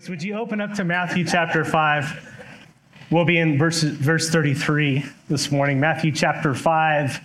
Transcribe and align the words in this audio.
So 0.00 0.10
would 0.10 0.22
you 0.22 0.38
open 0.38 0.60
up 0.60 0.74
to 0.74 0.84
Matthew 0.84 1.24
chapter 1.24 1.64
5? 1.64 2.34
We'll 3.10 3.24
be 3.24 3.38
in 3.38 3.58
verse, 3.58 3.82
verse 3.82 4.30
33 4.30 5.04
this 5.28 5.50
morning. 5.50 5.80
Matthew 5.80 6.12
chapter 6.12 6.54
5, 6.54 7.20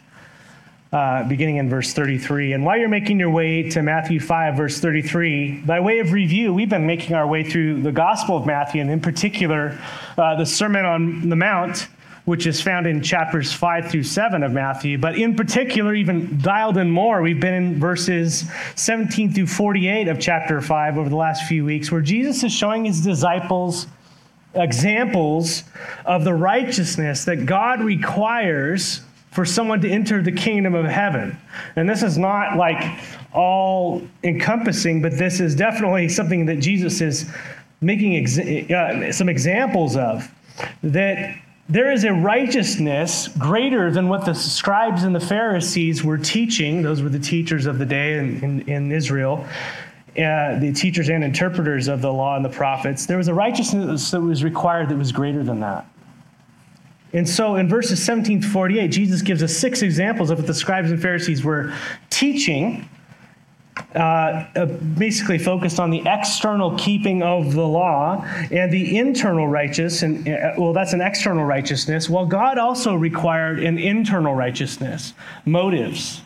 uh, 0.91 1.23
beginning 1.25 1.57
in 1.57 1.69
verse 1.69 1.93
33. 1.93 2.53
And 2.53 2.65
while 2.65 2.75
you're 2.75 2.89
making 2.89 3.19
your 3.19 3.29
way 3.29 3.69
to 3.69 3.83
Matthew 3.83 4.19
5, 4.19 4.57
verse 4.57 4.79
33, 4.79 5.61
by 5.61 5.79
way 5.81 5.99
of 5.99 6.13
review, 6.13 6.51
we've 6.51 6.67
been 6.67 6.87
making 6.87 7.15
our 7.15 7.27
way 7.27 7.43
through 7.43 7.83
the 7.83 7.91
Gospel 7.91 8.37
of 8.37 8.47
Matthew, 8.47 8.81
and 8.81 8.89
in 8.89 9.01
particular, 9.01 9.79
uh, 10.17 10.35
the 10.35 10.45
Sermon 10.45 10.83
on 10.83 11.29
the 11.29 11.35
Mount 11.35 11.87
which 12.25 12.47
is 12.47 12.61
found 12.61 12.87
in 12.87 13.01
chapters 13.01 13.51
5 13.51 13.91
through 13.91 14.03
7 14.03 14.43
of 14.43 14.51
Matthew. 14.51 14.97
But 14.97 15.17
in 15.17 15.35
particular, 15.35 15.93
even 15.93 16.39
dialed 16.41 16.77
in 16.77 16.89
more, 16.89 17.21
we've 17.21 17.39
been 17.39 17.53
in 17.53 17.79
verses 17.79 18.45
17 18.75 19.33
through 19.33 19.47
48 19.47 20.07
of 20.07 20.19
chapter 20.19 20.61
5 20.61 20.97
over 20.97 21.09
the 21.09 21.15
last 21.15 21.45
few 21.47 21.65
weeks, 21.65 21.91
where 21.91 22.01
Jesus 22.01 22.43
is 22.43 22.53
showing 22.53 22.85
his 22.85 23.01
disciples 23.01 23.87
examples 24.55 25.63
of 26.05 26.23
the 26.23 26.33
righteousness 26.33 27.25
that 27.25 27.45
God 27.45 27.81
requires 27.81 29.01
for 29.31 29.45
someone 29.45 29.81
to 29.81 29.89
enter 29.89 30.21
the 30.21 30.31
kingdom 30.31 30.75
of 30.75 30.85
heaven. 30.85 31.35
And 31.75 31.89
this 31.89 32.03
is 32.03 32.19
not 32.19 32.55
like 32.55 33.01
all 33.33 34.03
encompassing, 34.23 35.01
but 35.01 35.17
this 35.17 35.39
is 35.39 35.55
definitely 35.55 36.07
something 36.07 36.45
that 36.45 36.59
Jesus 36.59 37.01
is 37.01 37.31
making 37.81 38.71
uh, 38.71 39.11
some 39.11 39.27
examples 39.27 39.97
of 39.97 40.31
that 40.83 41.35
there 41.73 41.91
is 41.91 42.03
a 42.03 42.13
righteousness 42.13 43.27
greater 43.29 43.89
than 43.89 44.07
what 44.07 44.25
the 44.25 44.35
scribes 44.35 45.03
and 45.03 45.15
the 45.15 45.19
Pharisees 45.19 46.03
were 46.03 46.19
teaching. 46.19 46.83
Those 46.83 47.01
were 47.01 47.09
the 47.09 47.17
teachers 47.17 47.65
of 47.65 47.79
the 47.79 47.85
day 47.85 48.19
in, 48.19 48.43
in, 48.43 48.69
in 48.69 48.91
Israel, 48.91 49.43
uh, 50.11 50.59
the 50.59 50.71
teachers 50.71 51.09
and 51.09 51.23
interpreters 51.23 51.87
of 51.87 52.03
the 52.03 52.13
law 52.13 52.35
and 52.35 52.45
the 52.45 52.49
prophets. 52.49 53.07
There 53.07 53.17
was 53.17 53.27
a 53.27 53.33
righteousness 53.33 54.11
that 54.11 54.21
was 54.21 54.43
required 54.43 54.89
that 54.89 54.97
was 54.97 55.11
greater 55.11 55.43
than 55.43 55.61
that. 55.61 55.87
And 57.11 57.27
so 57.27 57.55
in 57.55 57.67
verses 57.67 58.03
17 58.03 58.41
to 58.41 58.47
48, 58.47 58.89
Jesus 58.89 59.23
gives 59.23 59.41
us 59.41 59.57
six 59.57 59.81
examples 59.81 60.29
of 60.29 60.37
what 60.37 60.45
the 60.45 60.53
scribes 60.53 60.91
and 60.91 61.01
Pharisees 61.01 61.43
were 61.43 61.73
teaching 62.11 62.87
uh, 63.95 64.45
uh, 64.55 64.65
basically 64.65 65.37
focused 65.37 65.79
on 65.79 65.89
the 65.89 66.01
external 66.05 66.75
keeping 66.77 67.21
of 67.21 67.53
the 67.53 67.65
law 67.65 68.23
and 68.51 68.71
the 68.71 68.97
internal 68.97 69.47
righteous 69.47 70.01
and 70.01 70.27
uh, 70.27 70.53
well 70.57 70.73
that's 70.73 70.93
an 70.93 71.01
external 71.01 71.45
righteousness 71.45 72.09
well 72.09 72.25
god 72.25 72.57
also 72.57 72.95
required 72.95 73.59
an 73.59 73.77
internal 73.77 74.33
righteousness 74.33 75.13
motives 75.45 76.21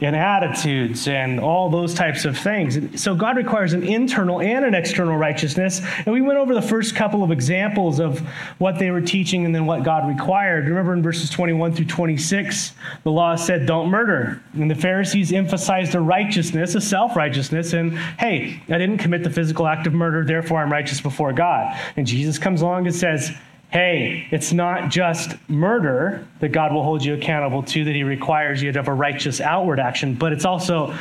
and 0.00 0.14
attitudes 0.14 1.08
and 1.08 1.40
all 1.40 1.70
those 1.70 1.94
types 1.94 2.24
of 2.24 2.38
things. 2.38 3.00
So 3.00 3.14
God 3.14 3.36
requires 3.36 3.72
an 3.72 3.82
internal 3.82 4.40
and 4.40 4.64
an 4.64 4.74
external 4.74 5.16
righteousness. 5.16 5.80
And 6.06 6.12
we 6.12 6.20
went 6.20 6.38
over 6.38 6.54
the 6.54 6.62
first 6.62 6.94
couple 6.94 7.24
of 7.24 7.30
examples 7.30 7.98
of 7.98 8.20
what 8.58 8.78
they 8.78 8.90
were 8.90 9.00
teaching 9.00 9.44
and 9.44 9.54
then 9.54 9.66
what 9.66 9.82
God 9.82 10.08
required. 10.08 10.68
Remember 10.68 10.92
in 10.92 11.02
verses 11.02 11.30
21 11.30 11.72
through 11.72 11.86
26, 11.86 12.72
the 13.02 13.10
law 13.10 13.34
said, 13.34 13.66
don't 13.66 13.90
murder. 13.90 14.42
And 14.54 14.70
the 14.70 14.76
Pharisees 14.76 15.32
emphasized 15.32 15.94
a 15.94 16.00
righteousness, 16.00 16.74
a 16.74 16.80
self 16.80 17.16
righteousness, 17.16 17.72
and 17.72 17.98
hey, 18.18 18.62
I 18.68 18.78
didn't 18.78 18.98
commit 18.98 19.24
the 19.24 19.30
physical 19.30 19.66
act 19.66 19.86
of 19.86 19.94
murder, 19.94 20.24
therefore 20.24 20.62
I'm 20.62 20.72
righteous 20.72 21.00
before 21.00 21.32
God. 21.32 21.76
And 21.96 22.06
Jesus 22.06 22.38
comes 22.38 22.62
along 22.62 22.86
and 22.86 22.94
says, 22.94 23.32
hey, 23.70 24.26
it's 24.30 24.52
not 24.52 24.90
just 24.90 25.36
murder 25.48 26.26
that 26.40 26.50
God 26.50 26.72
will 26.72 26.82
hold 26.82 27.04
you 27.04 27.14
accountable 27.14 27.62
to, 27.64 27.84
that 27.84 27.94
He 27.94 28.02
requires 28.02 28.62
you 28.62 28.72
to 28.72 28.78
have 28.78 28.88
a 28.88 28.94
righteous 28.94 29.40
outward 29.40 29.78
action, 29.78 30.14
but 30.14 30.32
it's 30.32 30.44
also 30.44 30.94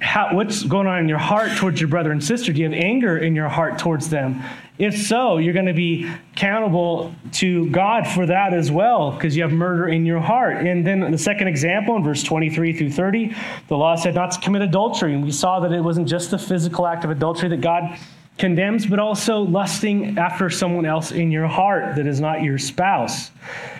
how, 0.00 0.34
what's 0.34 0.62
going 0.62 0.86
on 0.86 0.98
in 0.98 1.08
your 1.08 1.18
heart 1.18 1.56
towards 1.56 1.80
your 1.80 1.88
brother 1.88 2.12
and 2.12 2.22
sister? 2.22 2.52
Do 2.52 2.60
you 2.60 2.70
have 2.70 2.78
anger 2.78 3.16
in 3.16 3.34
your 3.34 3.48
heart 3.48 3.78
towards 3.78 4.10
them? 4.10 4.42
If 4.78 5.06
so, 5.06 5.38
you're 5.38 5.54
going 5.54 5.66
to 5.66 5.72
be 5.72 6.10
accountable 6.34 7.14
to 7.32 7.70
God 7.70 8.06
for 8.06 8.26
that 8.26 8.52
as 8.52 8.70
well 8.70 9.12
because 9.12 9.34
you 9.34 9.42
have 9.42 9.52
murder 9.52 9.88
in 9.88 10.04
your 10.04 10.20
heart. 10.20 10.58
And 10.58 10.86
then 10.86 11.10
the 11.10 11.16
second 11.16 11.48
example 11.48 11.96
in 11.96 12.04
verse 12.04 12.22
23 12.22 12.74
through 12.74 12.90
30, 12.90 13.34
the 13.68 13.76
law 13.76 13.96
said 13.96 14.14
not 14.14 14.32
to 14.32 14.40
commit 14.40 14.60
adultery. 14.60 15.14
And 15.14 15.24
we 15.24 15.30
saw 15.30 15.60
that 15.60 15.72
it 15.72 15.80
wasn't 15.80 16.08
just 16.08 16.30
the 16.30 16.38
physical 16.38 16.86
act 16.86 17.04
of 17.04 17.10
adultery 17.10 17.48
that 17.48 17.62
God 17.62 17.98
condemns, 18.38 18.86
but 18.86 18.98
also 18.98 19.40
lusting 19.40 20.18
after 20.18 20.50
someone 20.50 20.84
else 20.84 21.12
in 21.12 21.30
your 21.30 21.46
heart 21.46 21.96
that 21.96 22.06
is 22.06 22.20
not 22.20 22.42
your 22.42 22.58
spouse. 22.58 23.30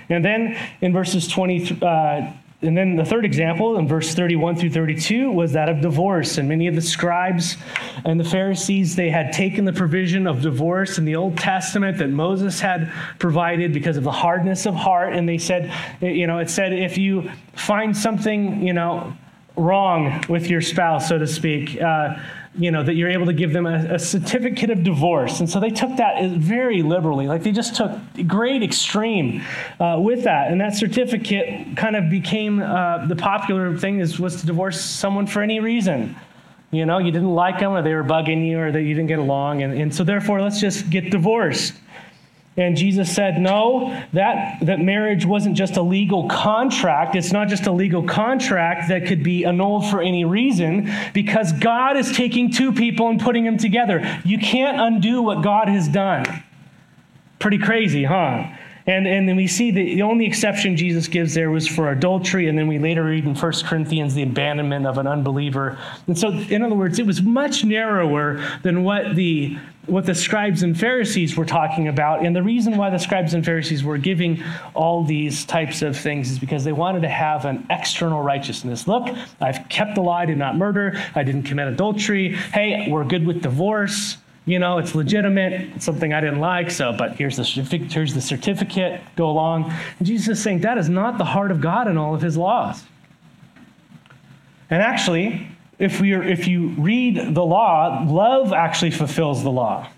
And 0.08 0.24
then 0.24 0.56
in 0.80 0.92
verses 0.92 1.28
20, 1.28 1.78
uh, 1.82 2.32
and 2.62 2.76
then 2.76 2.96
the 2.96 3.04
third 3.04 3.26
example 3.26 3.76
in 3.76 3.86
verse 3.86 4.14
31 4.14 4.56
through 4.56 4.70
32 4.70 5.30
was 5.30 5.52
that 5.52 5.68
of 5.68 5.82
divorce. 5.82 6.38
And 6.38 6.48
many 6.48 6.68
of 6.68 6.74
the 6.74 6.80
scribes 6.80 7.56
and 8.04 8.18
the 8.18 8.24
Pharisees, 8.24 8.96
they 8.96 9.10
had 9.10 9.32
taken 9.32 9.66
the 9.66 9.74
provision 9.74 10.26
of 10.26 10.40
divorce 10.40 10.96
in 10.96 11.04
the 11.04 11.16
Old 11.16 11.36
Testament 11.36 11.98
that 11.98 12.08
Moses 12.08 12.58
had 12.58 12.90
provided 13.18 13.74
because 13.74 13.98
of 13.98 14.04
the 14.04 14.12
hardness 14.12 14.64
of 14.64 14.74
heart. 14.74 15.12
And 15.12 15.28
they 15.28 15.36
said, 15.36 15.70
you 16.00 16.26
know, 16.26 16.38
it 16.38 16.48
said, 16.48 16.72
if 16.72 16.96
you 16.96 17.30
find 17.52 17.94
something, 17.94 18.66
you 18.66 18.72
know, 18.72 19.14
wrong 19.56 20.24
with 20.28 20.48
your 20.48 20.62
spouse, 20.62 21.08
so 21.08 21.18
to 21.18 21.26
speak, 21.26 21.80
uh, 21.80 22.16
you 22.58 22.70
know, 22.70 22.82
that 22.82 22.94
you're 22.94 23.10
able 23.10 23.26
to 23.26 23.32
give 23.32 23.52
them 23.52 23.66
a, 23.66 23.94
a, 23.94 23.98
certificate 23.98 24.70
of 24.70 24.82
divorce. 24.82 25.40
And 25.40 25.48
so 25.48 25.60
they 25.60 25.70
took 25.70 25.96
that 25.96 26.30
very 26.32 26.82
liberally. 26.82 27.26
Like 27.26 27.42
they 27.42 27.52
just 27.52 27.76
took 27.76 27.92
great 28.26 28.62
extreme 28.62 29.42
uh, 29.78 29.98
with 30.00 30.24
that. 30.24 30.50
And 30.50 30.60
that 30.60 30.74
certificate 30.74 31.76
kind 31.76 31.96
of 31.96 32.08
became 32.08 32.62
uh, 32.62 33.06
the 33.06 33.16
popular 33.16 33.76
thing 33.76 34.00
is, 34.00 34.18
was 34.18 34.40
to 34.40 34.46
divorce 34.46 34.80
someone 34.80 35.26
for 35.26 35.42
any 35.42 35.60
reason. 35.60 36.16
You 36.70 36.86
know, 36.86 36.98
you 36.98 37.12
didn't 37.12 37.34
like 37.34 37.60
them 37.60 37.72
or 37.72 37.82
they 37.82 37.94
were 37.94 38.04
bugging 38.04 38.46
you 38.46 38.58
or 38.58 38.72
that 38.72 38.82
you 38.82 38.94
didn't 38.94 39.08
get 39.08 39.18
along. 39.18 39.62
And, 39.62 39.72
and 39.72 39.94
so 39.94 40.02
therefore, 40.02 40.40
let's 40.40 40.60
just 40.60 40.90
get 40.90 41.10
divorced. 41.10 41.74
And 42.58 42.74
Jesus 42.74 43.14
said, 43.14 43.38
no, 43.38 44.02
that, 44.14 44.60
that 44.62 44.80
marriage 44.80 45.26
wasn't 45.26 45.56
just 45.56 45.76
a 45.76 45.82
legal 45.82 46.26
contract. 46.28 47.14
It's 47.14 47.30
not 47.30 47.48
just 47.48 47.66
a 47.66 47.72
legal 47.72 48.02
contract 48.02 48.88
that 48.88 49.06
could 49.06 49.22
be 49.22 49.44
annulled 49.44 49.90
for 49.90 50.00
any 50.00 50.24
reason 50.24 50.90
because 51.12 51.52
God 51.52 51.98
is 51.98 52.16
taking 52.16 52.50
two 52.50 52.72
people 52.72 53.08
and 53.08 53.20
putting 53.20 53.44
them 53.44 53.58
together. 53.58 54.20
You 54.24 54.38
can't 54.38 54.80
undo 54.80 55.20
what 55.20 55.42
God 55.42 55.68
has 55.68 55.86
done. 55.86 56.24
Pretty 57.38 57.58
crazy, 57.58 58.04
huh? 58.04 58.46
And, 58.86 59.08
and 59.08 59.28
then 59.28 59.34
we 59.34 59.48
see 59.48 59.72
the, 59.72 59.96
the 59.96 60.02
only 60.02 60.26
exception 60.26 60.76
Jesus 60.76 61.08
gives 61.08 61.34
there 61.34 61.50
was 61.50 61.66
for 61.66 61.90
adultery, 61.90 62.48
and 62.48 62.56
then 62.56 62.68
we 62.68 62.78
later 62.78 63.02
read 63.02 63.24
in 63.24 63.34
1 63.34 63.52
Corinthians 63.64 64.14
the 64.14 64.22
abandonment 64.22 64.86
of 64.86 64.98
an 64.98 65.08
unbeliever. 65.08 65.76
And 66.06 66.16
so, 66.16 66.28
in 66.28 66.62
other 66.62 66.76
words, 66.76 67.00
it 67.00 67.06
was 67.06 67.20
much 67.20 67.64
narrower 67.64 68.40
than 68.62 68.84
what 68.84 69.16
the, 69.16 69.58
what 69.86 70.06
the 70.06 70.14
scribes 70.14 70.62
and 70.62 70.78
Pharisees 70.78 71.36
were 71.36 71.44
talking 71.44 71.88
about. 71.88 72.24
And 72.24 72.36
the 72.36 72.44
reason 72.44 72.76
why 72.76 72.90
the 72.90 72.98
scribes 72.98 73.34
and 73.34 73.44
Pharisees 73.44 73.82
were 73.82 73.98
giving 73.98 74.40
all 74.72 75.02
these 75.02 75.44
types 75.44 75.82
of 75.82 75.96
things 75.96 76.30
is 76.30 76.38
because 76.38 76.62
they 76.62 76.72
wanted 76.72 77.02
to 77.02 77.08
have 77.08 77.44
an 77.44 77.66
external 77.70 78.22
righteousness. 78.22 78.86
Look, 78.86 79.08
I've 79.40 79.68
kept 79.68 79.96
the 79.96 80.00
law, 80.00 80.18
I 80.18 80.26
did 80.26 80.38
not 80.38 80.56
murder, 80.56 80.96
I 81.16 81.24
didn't 81.24 81.42
commit 81.42 81.66
adultery. 81.66 82.36
Hey, 82.36 82.88
we're 82.88 83.04
good 83.04 83.26
with 83.26 83.42
divorce 83.42 84.18
you 84.46 84.60
know, 84.60 84.78
it's 84.78 84.94
legitimate, 84.94 85.52
it's 85.74 85.84
something 85.84 86.12
I 86.12 86.20
didn't 86.20 86.38
like, 86.38 86.70
so, 86.70 86.92
but 86.92 87.16
here's 87.16 87.36
the, 87.36 87.42
here's 87.42 88.14
the 88.14 88.20
certificate, 88.20 89.00
go 89.16 89.28
along. 89.28 89.72
And 89.98 90.06
Jesus 90.06 90.38
is 90.38 90.42
saying 90.42 90.60
that 90.60 90.78
is 90.78 90.88
not 90.88 91.18
the 91.18 91.24
heart 91.24 91.50
of 91.50 91.60
God 91.60 91.88
in 91.88 91.98
all 91.98 92.14
of 92.14 92.22
his 92.22 92.36
laws. 92.36 92.84
And 94.70 94.80
actually, 94.80 95.48
if, 95.80 96.00
we 96.00 96.12
are, 96.12 96.22
if 96.22 96.46
you 96.46 96.68
read 96.78 97.34
the 97.34 97.44
law, 97.44 98.04
love 98.08 98.52
actually 98.52 98.92
fulfills 98.92 99.42
the 99.42 99.50
law. 99.50 99.88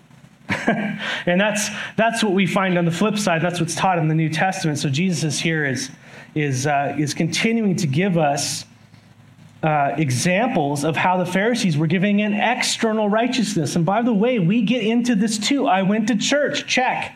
and 0.49 1.39
that's, 1.39 1.69
that's 1.95 2.23
what 2.23 2.33
we 2.33 2.47
find 2.47 2.75
on 2.77 2.85
the 2.85 2.91
flip 2.91 3.19
side. 3.19 3.43
That's 3.43 3.59
what's 3.59 3.75
taught 3.75 3.99
in 3.99 4.07
the 4.07 4.15
New 4.15 4.29
Testament. 4.29 4.79
So 4.79 4.89
Jesus 4.89 5.39
here 5.39 5.63
is, 5.63 5.91
is, 6.33 6.65
uh, 6.65 6.95
is 6.97 7.13
continuing 7.13 7.75
to 7.75 7.87
give 7.87 8.17
us 8.17 8.65
uh, 9.61 9.93
examples 9.97 10.83
of 10.83 10.95
how 10.95 11.17
the 11.17 11.25
Pharisees 11.25 11.77
were 11.77 11.87
giving 11.87 12.21
an 12.21 12.33
external 12.33 13.09
righteousness. 13.09 13.75
And 13.75 13.85
by 13.85 14.01
the 14.01 14.13
way, 14.13 14.39
we 14.39 14.61
get 14.61 14.83
into 14.83 15.15
this 15.15 15.37
too. 15.37 15.67
I 15.67 15.81
went 15.81 16.07
to 16.07 16.15
church, 16.15 16.65
check. 16.65 17.13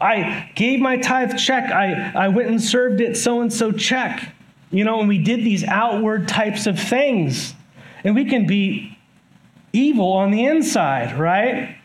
I 0.00 0.50
gave 0.54 0.80
my 0.80 0.96
tithe, 0.96 1.38
check. 1.38 1.70
I, 1.70 2.12
I 2.14 2.28
went 2.28 2.48
and 2.48 2.60
served 2.60 3.00
it, 3.00 3.16
so 3.16 3.40
and 3.40 3.52
so, 3.52 3.70
check. 3.70 4.34
You 4.70 4.84
know, 4.84 5.00
and 5.00 5.08
we 5.08 5.18
did 5.18 5.40
these 5.40 5.64
outward 5.64 6.28
types 6.28 6.66
of 6.66 6.80
things. 6.80 7.54
And 8.04 8.14
we 8.14 8.24
can 8.24 8.46
be 8.46 8.98
evil 9.72 10.12
on 10.12 10.30
the 10.30 10.46
inside, 10.46 11.18
right? 11.18 11.76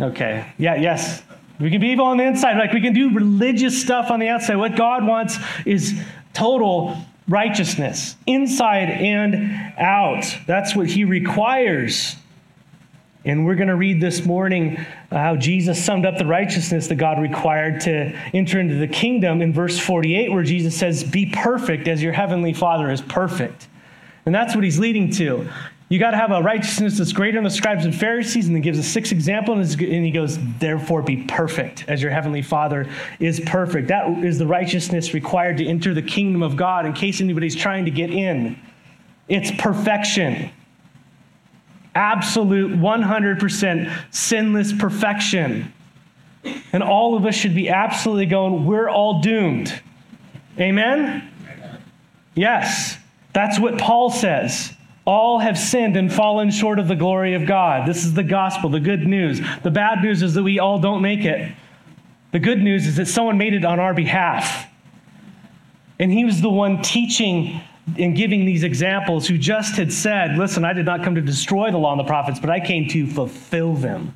Okay, 0.00 0.46
yeah, 0.56 0.76
yes. 0.76 1.22
We 1.60 1.70
can 1.70 1.80
be 1.80 1.88
evil 1.88 2.06
on 2.06 2.16
the 2.16 2.24
inside. 2.24 2.56
Like 2.58 2.72
we 2.72 2.80
can 2.80 2.94
do 2.94 3.12
religious 3.12 3.80
stuff 3.80 4.10
on 4.10 4.18
the 4.18 4.28
outside. 4.28 4.56
What 4.56 4.76
God 4.76 5.06
wants 5.06 5.38
is 5.66 6.00
total 6.32 6.96
righteousness, 7.28 8.16
inside 8.26 8.90
and 8.90 9.74
out. 9.78 10.24
That's 10.46 10.76
what 10.76 10.88
he 10.88 11.04
requires. 11.04 12.16
And 13.24 13.46
we're 13.46 13.54
going 13.54 13.68
to 13.68 13.76
read 13.76 14.02
this 14.02 14.26
morning 14.26 14.76
uh, 15.10 15.16
how 15.16 15.36
Jesus 15.36 15.82
summed 15.82 16.04
up 16.04 16.18
the 16.18 16.26
righteousness 16.26 16.88
that 16.88 16.96
God 16.96 17.18
required 17.18 17.80
to 17.82 18.14
enter 18.34 18.60
into 18.60 18.74
the 18.74 18.88
kingdom 18.88 19.40
in 19.40 19.52
verse 19.52 19.78
48, 19.78 20.30
where 20.30 20.42
Jesus 20.42 20.76
says, 20.76 21.02
Be 21.02 21.26
perfect 21.26 21.88
as 21.88 22.02
your 22.02 22.12
heavenly 22.12 22.52
Father 22.52 22.90
is 22.90 23.00
perfect. 23.00 23.68
And 24.26 24.34
that's 24.34 24.54
what 24.54 24.64
he's 24.64 24.78
leading 24.78 25.10
to. 25.12 25.48
You 25.90 25.98
got 25.98 26.12
to 26.12 26.16
have 26.16 26.30
a 26.30 26.40
righteousness 26.40 26.96
that's 26.96 27.12
greater 27.12 27.36
than 27.36 27.44
the 27.44 27.50
scribes 27.50 27.84
and 27.84 27.94
Pharisees, 27.94 28.46
and 28.46 28.54
then 28.54 28.62
gives 28.62 28.78
us 28.78 28.86
six 28.86 29.12
examples, 29.12 29.74
and 29.74 30.04
he 30.04 30.10
goes, 30.10 30.38
Therefore 30.58 31.02
be 31.02 31.24
perfect, 31.24 31.84
as 31.88 32.00
your 32.00 32.10
heavenly 32.10 32.40
Father 32.40 32.88
is 33.20 33.40
perfect. 33.40 33.88
That 33.88 34.24
is 34.24 34.38
the 34.38 34.46
righteousness 34.46 35.12
required 35.12 35.58
to 35.58 35.66
enter 35.66 35.92
the 35.92 36.02
kingdom 36.02 36.42
of 36.42 36.56
God, 36.56 36.86
in 36.86 36.94
case 36.94 37.20
anybody's 37.20 37.54
trying 37.54 37.84
to 37.84 37.90
get 37.90 38.10
in. 38.10 38.58
It's 39.28 39.50
perfection. 39.58 40.50
Absolute 41.94 42.72
100% 42.72 43.92
sinless 44.10 44.72
perfection. 44.72 45.72
And 46.72 46.82
all 46.82 47.16
of 47.16 47.24
us 47.26 47.34
should 47.34 47.54
be 47.54 47.68
absolutely 47.68 48.26
going, 48.26 48.64
We're 48.64 48.88
all 48.88 49.20
doomed. 49.20 49.80
Amen? 50.58 51.30
Yes, 52.34 52.96
that's 53.34 53.60
what 53.60 53.78
Paul 53.78 54.10
says. 54.10 54.72
All 55.06 55.38
have 55.38 55.58
sinned 55.58 55.96
and 55.96 56.12
fallen 56.12 56.50
short 56.50 56.78
of 56.78 56.88
the 56.88 56.96
glory 56.96 57.34
of 57.34 57.46
God. 57.46 57.86
This 57.86 58.04
is 58.04 58.14
the 58.14 58.22
gospel, 58.22 58.70
the 58.70 58.80
good 58.80 59.06
news. 59.06 59.40
The 59.62 59.70
bad 59.70 60.02
news 60.02 60.22
is 60.22 60.34
that 60.34 60.42
we 60.42 60.58
all 60.58 60.78
don't 60.78 61.02
make 61.02 61.24
it. 61.24 61.52
The 62.32 62.38
good 62.38 62.62
news 62.62 62.86
is 62.86 62.96
that 62.96 63.06
someone 63.06 63.36
made 63.36 63.54
it 63.54 63.64
on 63.64 63.78
our 63.78 63.94
behalf. 63.94 64.66
And 65.98 66.10
he 66.10 66.24
was 66.24 66.40
the 66.40 66.50
one 66.50 66.82
teaching 66.82 67.60
and 67.98 68.16
giving 68.16 68.44
these 68.44 68.64
examples 68.64 69.26
who 69.28 69.36
just 69.36 69.76
had 69.76 69.92
said, 69.92 70.36
Listen, 70.38 70.64
I 70.64 70.72
did 70.72 70.86
not 70.86 71.04
come 71.04 71.14
to 71.14 71.20
destroy 71.20 71.70
the 71.70 71.78
law 71.78 71.92
and 71.92 72.00
the 72.00 72.04
prophets, 72.04 72.40
but 72.40 72.50
I 72.50 72.60
came 72.60 72.88
to 72.88 73.06
fulfill 73.06 73.74
them. 73.74 74.14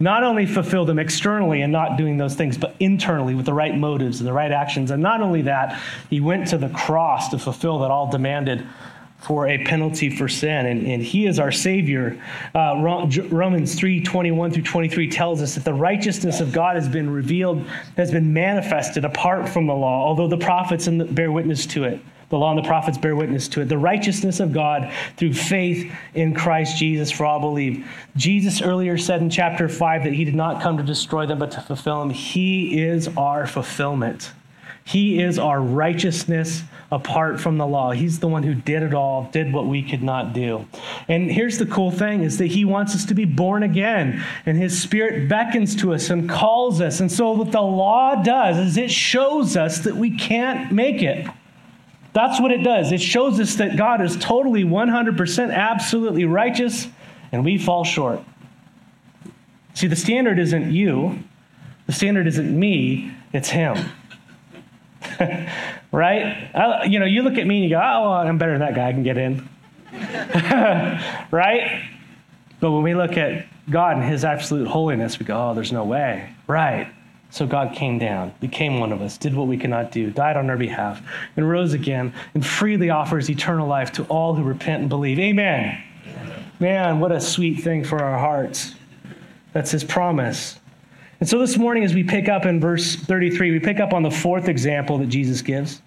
Not 0.00 0.22
only 0.22 0.46
fulfill 0.46 0.84
them 0.84 0.98
externally 0.98 1.62
and 1.62 1.72
not 1.72 1.96
doing 1.96 2.18
those 2.18 2.36
things, 2.36 2.56
but 2.56 2.76
internally 2.78 3.34
with 3.34 3.46
the 3.46 3.54
right 3.54 3.76
motives 3.76 4.20
and 4.20 4.28
the 4.28 4.32
right 4.32 4.52
actions. 4.52 4.92
And 4.92 5.02
not 5.02 5.20
only 5.20 5.42
that, 5.42 5.80
he 6.08 6.20
went 6.20 6.46
to 6.48 6.58
the 6.58 6.68
cross 6.68 7.30
to 7.30 7.38
fulfill 7.38 7.80
that 7.80 7.90
all 7.90 8.08
demanded 8.08 8.64
for 9.20 9.48
a 9.48 9.64
penalty 9.64 10.14
for 10.14 10.28
sin, 10.28 10.66
and, 10.66 10.86
and 10.86 11.02
he 11.02 11.26
is 11.26 11.38
our 11.40 11.50
Savior. 11.50 12.22
Uh, 12.54 12.80
Romans 13.30 13.74
3 13.74 14.02
21 14.02 14.52
through 14.52 14.62
23 14.62 15.10
tells 15.10 15.42
us 15.42 15.54
that 15.54 15.64
the 15.64 15.74
righteousness 15.74 16.40
of 16.40 16.52
God 16.52 16.76
has 16.76 16.88
been 16.88 17.10
revealed, 17.10 17.66
has 17.96 18.12
been 18.12 18.32
manifested 18.32 19.04
apart 19.04 19.48
from 19.48 19.66
the 19.66 19.74
law, 19.74 20.06
although 20.06 20.28
the 20.28 20.38
prophets 20.38 20.86
bear 20.88 21.32
witness 21.32 21.66
to 21.66 21.84
it. 21.84 22.00
The 22.30 22.36
law 22.36 22.54
and 22.54 22.62
the 22.62 22.68
prophets 22.68 22.98
bear 22.98 23.16
witness 23.16 23.48
to 23.48 23.62
it. 23.62 23.70
The 23.70 23.78
righteousness 23.78 24.38
of 24.38 24.52
God 24.52 24.92
through 25.16 25.32
faith 25.32 25.90
in 26.14 26.34
Christ 26.34 26.76
Jesus 26.76 27.10
for 27.10 27.24
all 27.24 27.40
believe. 27.40 27.86
Jesus 28.16 28.60
earlier 28.60 28.98
said 28.98 29.22
in 29.22 29.30
chapter 29.30 29.66
5 29.68 30.04
that 30.04 30.12
he 30.12 30.26
did 30.26 30.34
not 30.34 30.62
come 30.62 30.76
to 30.76 30.82
destroy 30.82 31.24
them, 31.24 31.38
but 31.38 31.50
to 31.52 31.60
fulfill 31.62 32.00
them. 32.00 32.10
He 32.10 32.82
is 32.82 33.08
our 33.16 33.46
fulfillment. 33.46 34.32
He 34.88 35.20
is 35.20 35.38
our 35.38 35.60
righteousness 35.60 36.62
apart 36.90 37.38
from 37.38 37.58
the 37.58 37.66
law. 37.66 37.90
He's 37.90 38.20
the 38.20 38.26
one 38.26 38.42
who 38.42 38.54
did 38.54 38.82
it 38.82 38.94
all, 38.94 39.28
did 39.30 39.52
what 39.52 39.66
we 39.66 39.82
could 39.82 40.02
not 40.02 40.32
do. 40.32 40.66
And 41.08 41.30
here's 41.30 41.58
the 41.58 41.66
cool 41.66 41.90
thing 41.90 42.22
is 42.22 42.38
that 42.38 42.46
he 42.46 42.64
wants 42.64 42.94
us 42.94 43.04
to 43.04 43.14
be 43.14 43.26
born 43.26 43.62
again, 43.62 44.24
and 44.46 44.56
his 44.56 44.80
spirit 44.80 45.28
beckons 45.28 45.76
to 45.76 45.92
us 45.92 46.08
and 46.08 46.26
calls 46.26 46.80
us. 46.80 47.00
And 47.00 47.12
so 47.12 47.32
what 47.32 47.52
the 47.52 47.60
law 47.60 48.22
does 48.22 48.56
is 48.56 48.78
it 48.78 48.90
shows 48.90 49.58
us 49.58 49.80
that 49.80 49.94
we 49.94 50.16
can't 50.16 50.72
make 50.72 51.02
it. 51.02 51.28
That's 52.14 52.40
what 52.40 52.50
it 52.50 52.62
does. 52.62 52.90
It 52.90 53.02
shows 53.02 53.38
us 53.40 53.56
that 53.56 53.76
God 53.76 54.00
is 54.00 54.16
totally 54.16 54.64
100% 54.64 55.52
absolutely 55.52 56.24
righteous 56.24 56.88
and 57.30 57.44
we 57.44 57.58
fall 57.58 57.84
short. 57.84 58.20
See, 59.74 59.86
the 59.86 59.96
standard 59.96 60.38
isn't 60.38 60.72
you. 60.72 61.18
The 61.84 61.92
standard 61.92 62.26
isn't 62.26 62.58
me, 62.58 63.12
it's 63.34 63.50
him. 63.50 63.76
right? 65.92 66.50
I, 66.54 66.84
you 66.84 66.98
know, 66.98 67.06
you 67.06 67.22
look 67.22 67.38
at 67.38 67.46
me 67.46 67.56
and 67.56 67.64
you 67.64 67.70
go, 67.70 67.76
oh, 67.76 68.02
well, 68.02 68.12
I'm 68.12 68.38
better 68.38 68.52
than 68.52 68.60
that 68.60 68.74
guy. 68.74 68.88
I 68.88 68.92
can 68.92 69.02
get 69.02 69.18
in. 69.18 69.48
right? 71.30 71.82
But 72.60 72.72
when 72.72 72.82
we 72.82 72.94
look 72.94 73.16
at 73.16 73.46
God 73.70 73.96
and 73.96 74.04
his 74.04 74.24
absolute 74.24 74.66
holiness, 74.66 75.18
we 75.18 75.26
go, 75.26 75.50
oh, 75.50 75.54
there's 75.54 75.72
no 75.72 75.84
way. 75.84 76.34
Right. 76.46 76.92
So 77.30 77.46
God 77.46 77.74
came 77.74 77.98
down, 77.98 78.32
became 78.40 78.80
one 78.80 78.90
of 78.90 79.02
us, 79.02 79.18
did 79.18 79.34
what 79.34 79.48
we 79.48 79.58
cannot 79.58 79.92
do, 79.92 80.10
died 80.10 80.36
on 80.36 80.48
our 80.48 80.56
behalf, 80.56 81.02
and 81.36 81.48
rose 81.48 81.74
again, 81.74 82.14
and 82.34 82.44
freely 82.44 82.88
offers 82.88 83.28
eternal 83.28 83.68
life 83.68 83.92
to 83.92 84.04
all 84.04 84.34
who 84.34 84.42
repent 84.42 84.80
and 84.80 84.88
believe. 84.88 85.18
Amen. 85.18 85.82
Man, 86.58 87.00
what 87.00 87.12
a 87.12 87.20
sweet 87.20 87.60
thing 87.60 87.84
for 87.84 88.02
our 88.02 88.18
hearts. 88.18 88.74
That's 89.52 89.70
his 89.70 89.84
promise. 89.84 90.57
And 91.20 91.28
so 91.28 91.38
this 91.38 91.56
morning, 91.56 91.82
as 91.82 91.94
we 91.94 92.04
pick 92.04 92.28
up 92.28 92.46
in 92.46 92.60
verse 92.60 92.94
33, 92.94 93.50
we 93.50 93.58
pick 93.58 93.80
up 93.80 93.92
on 93.92 94.02
the 94.02 94.10
fourth 94.10 94.48
example 94.48 94.98
that 94.98 95.08
Jesus 95.08 95.42
gives. 95.42 95.82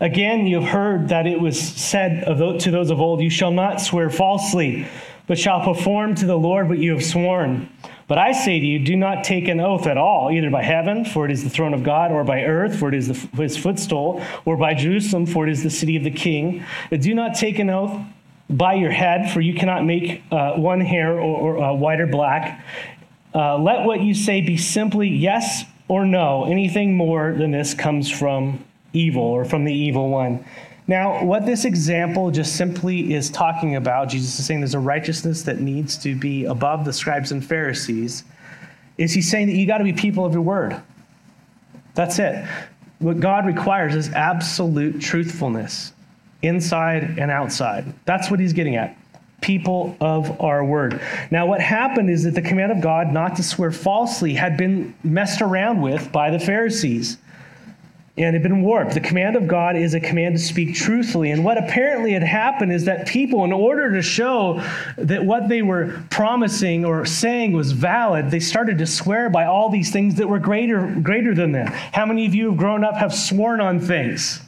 Again, 0.00 0.46
you 0.46 0.60
have 0.60 0.70
heard 0.70 1.08
that 1.10 1.26
it 1.26 1.40
was 1.40 1.58
said 1.58 2.24
to 2.24 2.70
those 2.70 2.90
of 2.90 3.00
old, 3.00 3.20
You 3.20 3.30
shall 3.30 3.50
not 3.50 3.80
swear 3.80 4.08
falsely, 4.08 4.86
but 5.26 5.38
shall 5.38 5.62
perform 5.62 6.14
to 6.16 6.26
the 6.26 6.36
Lord 6.36 6.68
what 6.68 6.78
you 6.78 6.92
have 6.92 7.04
sworn. 7.04 7.68
But 8.08 8.18
I 8.18 8.32
say 8.32 8.60
to 8.60 8.64
you, 8.64 8.78
do 8.78 8.96
not 8.96 9.24
take 9.24 9.48
an 9.48 9.58
oath 9.58 9.86
at 9.86 9.98
all, 9.98 10.30
either 10.30 10.48
by 10.48 10.62
heaven, 10.62 11.04
for 11.04 11.24
it 11.24 11.32
is 11.32 11.42
the 11.42 11.50
throne 11.50 11.74
of 11.74 11.82
God, 11.82 12.12
or 12.12 12.24
by 12.24 12.44
earth, 12.44 12.78
for 12.78 12.88
it 12.88 12.94
is 12.94 13.08
the, 13.08 13.42
his 13.42 13.56
footstool, 13.56 14.22
or 14.44 14.56
by 14.56 14.74
Jerusalem, 14.74 15.26
for 15.26 15.46
it 15.46 15.50
is 15.50 15.62
the 15.62 15.70
city 15.70 15.96
of 15.96 16.04
the 16.04 16.10
king. 16.10 16.64
Do 16.90 17.14
not 17.14 17.34
take 17.34 17.58
an 17.58 17.68
oath 17.68 18.00
by 18.48 18.74
your 18.74 18.92
head, 18.92 19.32
for 19.32 19.40
you 19.40 19.54
cannot 19.54 19.84
make 19.84 20.22
uh, 20.30 20.52
one 20.52 20.80
hair 20.80 21.18
or, 21.18 21.58
or 21.58 21.64
uh, 21.64 21.72
white 21.72 22.00
or 22.00 22.06
black. 22.06 22.64
Uh, 23.36 23.58
let 23.58 23.84
what 23.84 24.00
you 24.00 24.14
say 24.14 24.40
be 24.40 24.56
simply 24.56 25.08
yes 25.08 25.64
or 25.88 26.06
no. 26.06 26.46
Anything 26.46 26.96
more 26.96 27.34
than 27.34 27.50
this 27.50 27.74
comes 27.74 28.10
from 28.10 28.64
evil 28.94 29.22
or 29.22 29.44
from 29.44 29.64
the 29.64 29.74
evil 29.74 30.08
one. 30.08 30.42
Now, 30.88 31.22
what 31.22 31.44
this 31.44 31.66
example 31.66 32.30
just 32.30 32.56
simply 32.56 33.12
is 33.12 33.28
talking 33.28 33.76
about, 33.76 34.08
Jesus 34.08 34.38
is 34.38 34.46
saying 34.46 34.60
there's 34.60 34.72
a 34.72 34.78
righteousness 34.78 35.42
that 35.42 35.60
needs 35.60 35.98
to 35.98 36.14
be 36.14 36.46
above 36.46 36.86
the 36.86 36.94
scribes 36.94 37.30
and 37.30 37.44
Pharisees, 37.44 38.24
is 38.96 39.12
he's 39.12 39.30
saying 39.30 39.48
that 39.48 39.54
you 39.54 39.66
got 39.66 39.78
to 39.78 39.84
be 39.84 39.92
people 39.92 40.24
of 40.24 40.32
your 40.32 40.42
word. 40.42 40.80
That's 41.94 42.18
it. 42.18 42.42
What 43.00 43.20
God 43.20 43.44
requires 43.44 43.94
is 43.94 44.08
absolute 44.14 44.98
truthfulness, 45.00 45.92
inside 46.40 47.18
and 47.18 47.30
outside. 47.30 47.92
That's 48.06 48.30
what 48.30 48.40
he's 48.40 48.54
getting 48.54 48.76
at. 48.76 48.96
People 49.40 49.96
of 50.00 50.40
our 50.40 50.64
word. 50.64 51.00
Now, 51.30 51.46
what 51.46 51.60
happened 51.60 52.10
is 52.10 52.24
that 52.24 52.34
the 52.34 52.42
command 52.42 52.72
of 52.72 52.80
God 52.80 53.12
not 53.12 53.36
to 53.36 53.42
swear 53.42 53.70
falsely 53.70 54.34
had 54.34 54.56
been 54.56 54.94
messed 55.04 55.40
around 55.40 55.82
with 55.82 56.10
by 56.10 56.30
the 56.30 56.38
Pharisees 56.38 57.18
and 58.18 58.34
had 58.34 58.42
been 58.42 58.62
warped. 58.62 58.94
The 58.94 59.00
command 59.00 59.36
of 59.36 59.46
God 59.46 59.76
is 59.76 59.92
a 59.92 60.00
command 60.00 60.36
to 60.36 60.42
speak 60.42 60.74
truthfully. 60.74 61.30
And 61.30 61.44
what 61.44 61.58
apparently 61.58 62.12
had 62.12 62.22
happened 62.22 62.72
is 62.72 62.86
that 62.86 63.06
people, 63.06 63.44
in 63.44 63.52
order 63.52 63.92
to 63.92 64.00
show 64.00 64.62
that 64.96 65.24
what 65.24 65.48
they 65.48 65.60
were 65.60 66.02
promising 66.08 66.84
or 66.86 67.04
saying 67.04 67.52
was 67.52 67.72
valid, 67.72 68.30
they 68.30 68.40
started 68.40 68.78
to 68.78 68.86
swear 68.86 69.28
by 69.28 69.44
all 69.44 69.68
these 69.68 69.92
things 69.92 70.14
that 70.14 70.28
were 70.28 70.38
greater, 70.38 70.86
greater 71.02 71.34
than 71.34 71.52
them. 71.52 71.66
How 71.66 72.06
many 72.06 72.24
of 72.24 72.34
you 72.34 72.50
have 72.50 72.58
grown 72.58 72.84
up 72.84 72.94
have 72.94 73.14
sworn 73.14 73.60
on 73.60 73.80
things? 73.80 74.40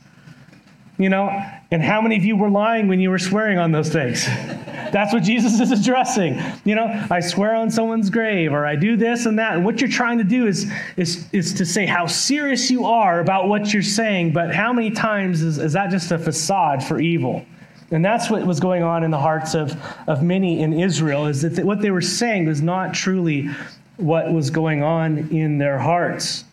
You 0.96 1.10
know, 1.10 1.28
and 1.70 1.82
how 1.82 2.00
many 2.00 2.16
of 2.16 2.24
you 2.24 2.36
were 2.36 2.50
lying 2.50 2.88
when 2.88 3.00
you 3.00 3.10
were 3.10 3.18
swearing 3.18 3.58
on 3.58 3.70
those 3.72 3.90
things? 3.90 4.26
That's 4.92 5.12
what 5.12 5.22
Jesus 5.22 5.60
is 5.60 5.70
addressing. 5.70 6.40
You 6.64 6.74
know, 6.74 7.06
I 7.10 7.20
swear 7.20 7.54
on 7.54 7.70
someone's 7.70 8.10
grave, 8.10 8.52
or 8.52 8.66
I 8.66 8.76
do 8.76 8.96
this 8.96 9.26
and 9.26 9.38
that. 9.38 9.54
And 9.54 9.64
what 9.64 9.80
you're 9.80 9.90
trying 9.90 10.18
to 10.18 10.24
do 10.24 10.46
is, 10.46 10.70
is, 10.96 11.28
is 11.32 11.54
to 11.54 11.66
say 11.66 11.86
how 11.86 12.06
serious 12.06 12.70
you 12.70 12.84
are 12.84 13.20
about 13.20 13.48
what 13.48 13.72
you're 13.72 13.82
saying, 13.82 14.32
but 14.32 14.54
how 14.54 14.72
many 14.72 14.90
times 14.90 15.42
is, 15.42 15.58
is 15.58 15.72
that 15.72 15.90
just 15.90 16.10
a 16.12 16.18
facade 16.18 16.82
for 16.82 17.00
evil? 17.00 17.44
And 17.90 18.04
that's 18.04 18.28
what 18.30 18.46
was 18.46 18.60
going 18.60 18.82
on 18.82 19.02
in 19.02 19.10
the 19.10 19.18
hearts 19.18 19.54
of, 19.54 19.74
of 20.06 20.22
many 20.22 20.60
in 20.60 20.78
Israel, 20.78 21.26
is 21.26 21.42
that 21.42 21.64
what 21.64 21.80
they 21.80 21.90
were 21.90 22.02
saying 22.02 22.46
was 22.46 22.60
not 22.60 22.92
truly 22.92 23.48
what 23.96 24.32
was 24.32 24.50
going 24.50 24.82
on 24.82 25.18
in 25.30 25.58
their 25.58 25.78
hearts. 25.78 26.44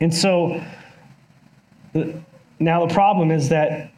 And 0.00 0.14
so, 0.14 0.62
now 2.60 2.86
the 2.86 2.92
problem 2.92 3.30
is 3.30 3.48
that 3.48 3.90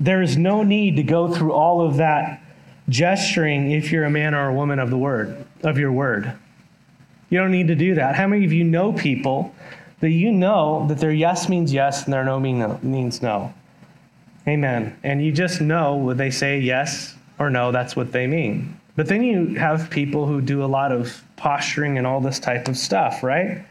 there 0.00 0.22
is 0.22 0.36
no 0.36 0.62
need 0.62 0.96
to 0.96 1.02
go 1.02 1.32
through 1.32 1.52
all 1.52 1.80
of 1.80 1.98
that 1.98 2.41
gesturing 2.88 3.70
if 3.70 3.92
you're 3.92 4.04
a 4.04 4.10
man 4.10 4.34
or 4.34 4.48
a 4.48 4.54
woman 4.54 4.78
of 4.78 4.90
the 4.90 4.98
word, 4.98 5.44
of 5.62 5.78
your 5.78 5.92
word. 5.92 6.32
You 7.30 7.38
don't 7.38 7.50
need 7.50 7.68
to 7.68 7.74
do 7.74 7.94
that. 7.94 8.14
How 8.14 8.26
many 8.26 8.44
of 8.44 8.52
you 8.52 8.64
know 8.64 8.92
people 8.92 9.54
that 10.00 10.10
you 10.10 10.32
know 10.32 10.86
that 10.88 10.98
their 10.98 11.12
yes 11.12 11.48
means 11.48 11.72
yes 11.72 12.04
and 12.04 12.12
their 12.12 12.24
no 12.24 12.38
means 12.38 13.22
no? 13.22 13.54
Amen. 14.46 14.98
And 15.02 15.24
you 15.24 15.32
just 15.32 15.60
know 15.60 15.96
when 15.96 16.16
they 16.16 16.30
say 16.30 16.58
yes 16.58 17.14
or 17.38 17.48
no, 17.48 17.72
that's 17.72 17.96
what 17.96 18.12
they 18.12 18.26
mean. 18.26 18.78
But 18.96 19.06
then 19.06 19.22
you 19.22 19.54
have 19.54 19.88
people 19.88 20.26
who 20.26 20.40
do 20.40 20.64
a 20.64 20.66
lot 20.66 20.92
of 20.92 21.24
posturing 21.36 21.96
and 21.96 22.06
all 22.06 22.20
this 22.20 22.38
type 22.38 22.68
of 22.68 22.76
stuff, 22.76 23.22
right? 23.22 23.64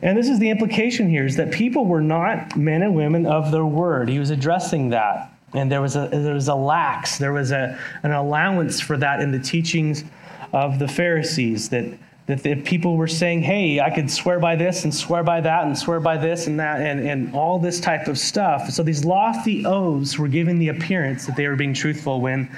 And 0.00 0.18
this 0.18 0.28
is 0.28 0.40
the 0.40 0.50
implication 0.50 1.08
here 1.08 1.24
is 1.24 1.36
that 1.36 1.52
people 1.52 1.86
were 1.86 2.00
not 2.00 2.56
men 2.56 2.82
and 2.82 2.96
women 2.96 3.24
of 3.24 3.52
their 3.52 3.64
word. 3.64 4.08
He 4.08 4.18
was 4.18 4.30
addressing 4.30 4.90
that. 4.90 5.31
And 5.54 5.70
there 5.70 5.80
was 5.80 5.96
a, 5.96 6.08
there 6.10 6.34
was 6.34 6.48
a 6.48 6.54
lax, 6.54 7.18
there 7.18 7.32
was 7.32 7.50
a, 7.50 7.78
an 8.02 8.12
allowance 8.12 8.80
for 8.80 8.96
that 8.96 9.20
in 9.20 9.32
the 9.32 9.38
teachings 9.38 10.04
of 10.52 10.78
the 10.78 10.88
Pharisees 10.88 11.68
that, 11.70 11.84
That 12.26 12.46
if 12.46 12.64
people 12.64 12.96
were 12.96 13.08
saying, 13.08 13.42
hey, 13.42 13.80
I 13.80 13.90
could 13.90 14.08
swear 14.08 14.38
by 14.38 14.54
this 14.56 14.84
and 14.84 14.94
swear 14.94 15.24
by 15.24 15.40
that 15.40 15.64
and 15.64 15.76
swear 15.76 15.98
by 15.98 16.16
this 16.16 16.46
and 16.46 16.58
that 16.60 16.80
and, 16.80 17.00
and 17.00 17.34
all 17.34 17.58
this 17.58 17.80
type 17.80 18.06
of 18.06 18.16
stuff. 18.16 18.70
So 18.70 18.84
these 18.84 19.04
lofty 19.04 19.66
oaths 19.66 20.18
were 20.20 20.28
giving 20.28 20.60
the 20.60 20.68
appearance 20.68 21.26
that 21.26 21.34
they 21.36 21.48
were 21.48 21.56
being 21.56 21.74
truthful 21.74 22.20
when 22.20 22.48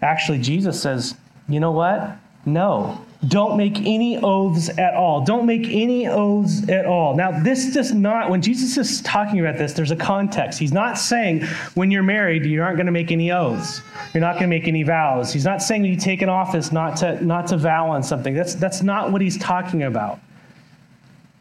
actually 0.00 0.38
Jesus 0.38 0.80
says, 0.80 1.14
you 1.46 1.60
know 1.60 1.72
what? 1.72 2.16
No, 2.44 3.00
don't 3.28 3.56
make 3.56 3.78
any 3.78 4.18
oaths 4.18 4.68
at 4.76 4.94
all. 4.94 5.24
Don't 5.24 5.46
make 5.46 5.68
any 5.68 6.08
oaths 6.08 6.68
at 6.68 6.86
all. 6.86 7.14
Now, 7.14 7.42
this 7.42 7.72
does 7.72 7.92
not, 7.92 8.30
when 8.30 8.42
Jesus 8.42 8.76
is 8.76 9.00
talking 9.02 9.38
about 9.38 9.58
this, 9.58 9.74
there's 9.74 9.92
a 9.92 9.96
context. 9.96 10.58
He's 10.58 10.72
not 10.72 10.98
saying 10.98 11.44
when 11.74 11.92
you're 11.92 12.02
married, 12.02 12.44
you 12.44 12.60
aren't 12.62 12.76
going 12.76 12.86
to 12.86 12.92
make 12.92 13.12
any 13.12 13.30
oaths. 13.30 13.80
You're 14.12 14.22
not 14.22 14.32
going 14.32 14.44
to 14.44 14.48
make 14.48 14.66
any 14.66 14.82
vows. 14.82 15.32
He's 15.32 15.44
not 15.44 15.62
saying 15.62 15.82
when 15.82 15.92
you 15.92 15.96
take 15.96 16.20
an 16.20 16.28
office 16.28 16.72
not 16.72 16.96
to, 16.96 17.24
not 17.24 17.46
to 17.48 17.56
vow 17.56 17.90
on 17.90 18.02
something. 18.02 18.34
That's, 18.34 18.56
that's 18.56 18.82
not 18.82 19.12
what 19.12 19.20
he's 19.20 19.38
talking 19.38 19.84
about. 19.84 20.18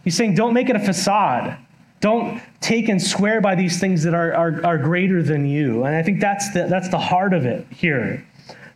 He's 0.03 0.15
saying 0.15 0.35
don't 0.35 0.53
make 0.53 0.69
it 0.69 0.75
a 0.75 0.79
facade. 0.79 1.57
Don't 1.99 2.41
take 2.61 2.89
and 2.89 3.01
swear 3.01 3.41
by 3.41 3.55
these 3.55 3.79
things 3.79 4.03
that 4.03 4.13
are, 4.13 4.33
are, 4.33 4.65
are 4.65 4.77
greater 4.77 5.21
than 5.21 5.47
you. 5.47 5.83
And 5.83 5.95
I 5.95 6.03
think 6.03 6.19
that's 6.19 6.51
the, 6.53 6.67
that's 6.67 6.89
the 6.89 6.97
heart 6.97 7.33
of 7.33 7.45
it 7.45 7.65
here. 7.71 8.25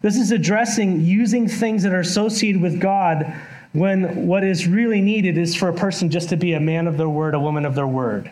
This 0.02 0.18
is 0.18 0.32
addressing 0.32 1.02
using 1.02 1.48
things 1.48 1.84
that 1.84 1.94
are 1.94 2.00
associated 2.00 2.62
with 2.62 2.80
God 2.80 3.34
when 3.74 4.28
what 4.28 4.44
is 4.44 4.68
really 4.68 5.02
needed 5.02 5.38
is 5.38 5.56
for 5.56 5.68
a 5.70 5.74
person 5.74 6.10
just 6.10 6.30
to 6.30 6.38
be 6.38 6.54
a 6.54 6.60
man 6.60 6.88
of 6.88 6.98
their 6.98 7.10
word, 7.10 7.36
a 7.36 7.40
woman 7.40 7.66
of 7.66 7.76
their 7.76 7.88
word. 7.88 8.32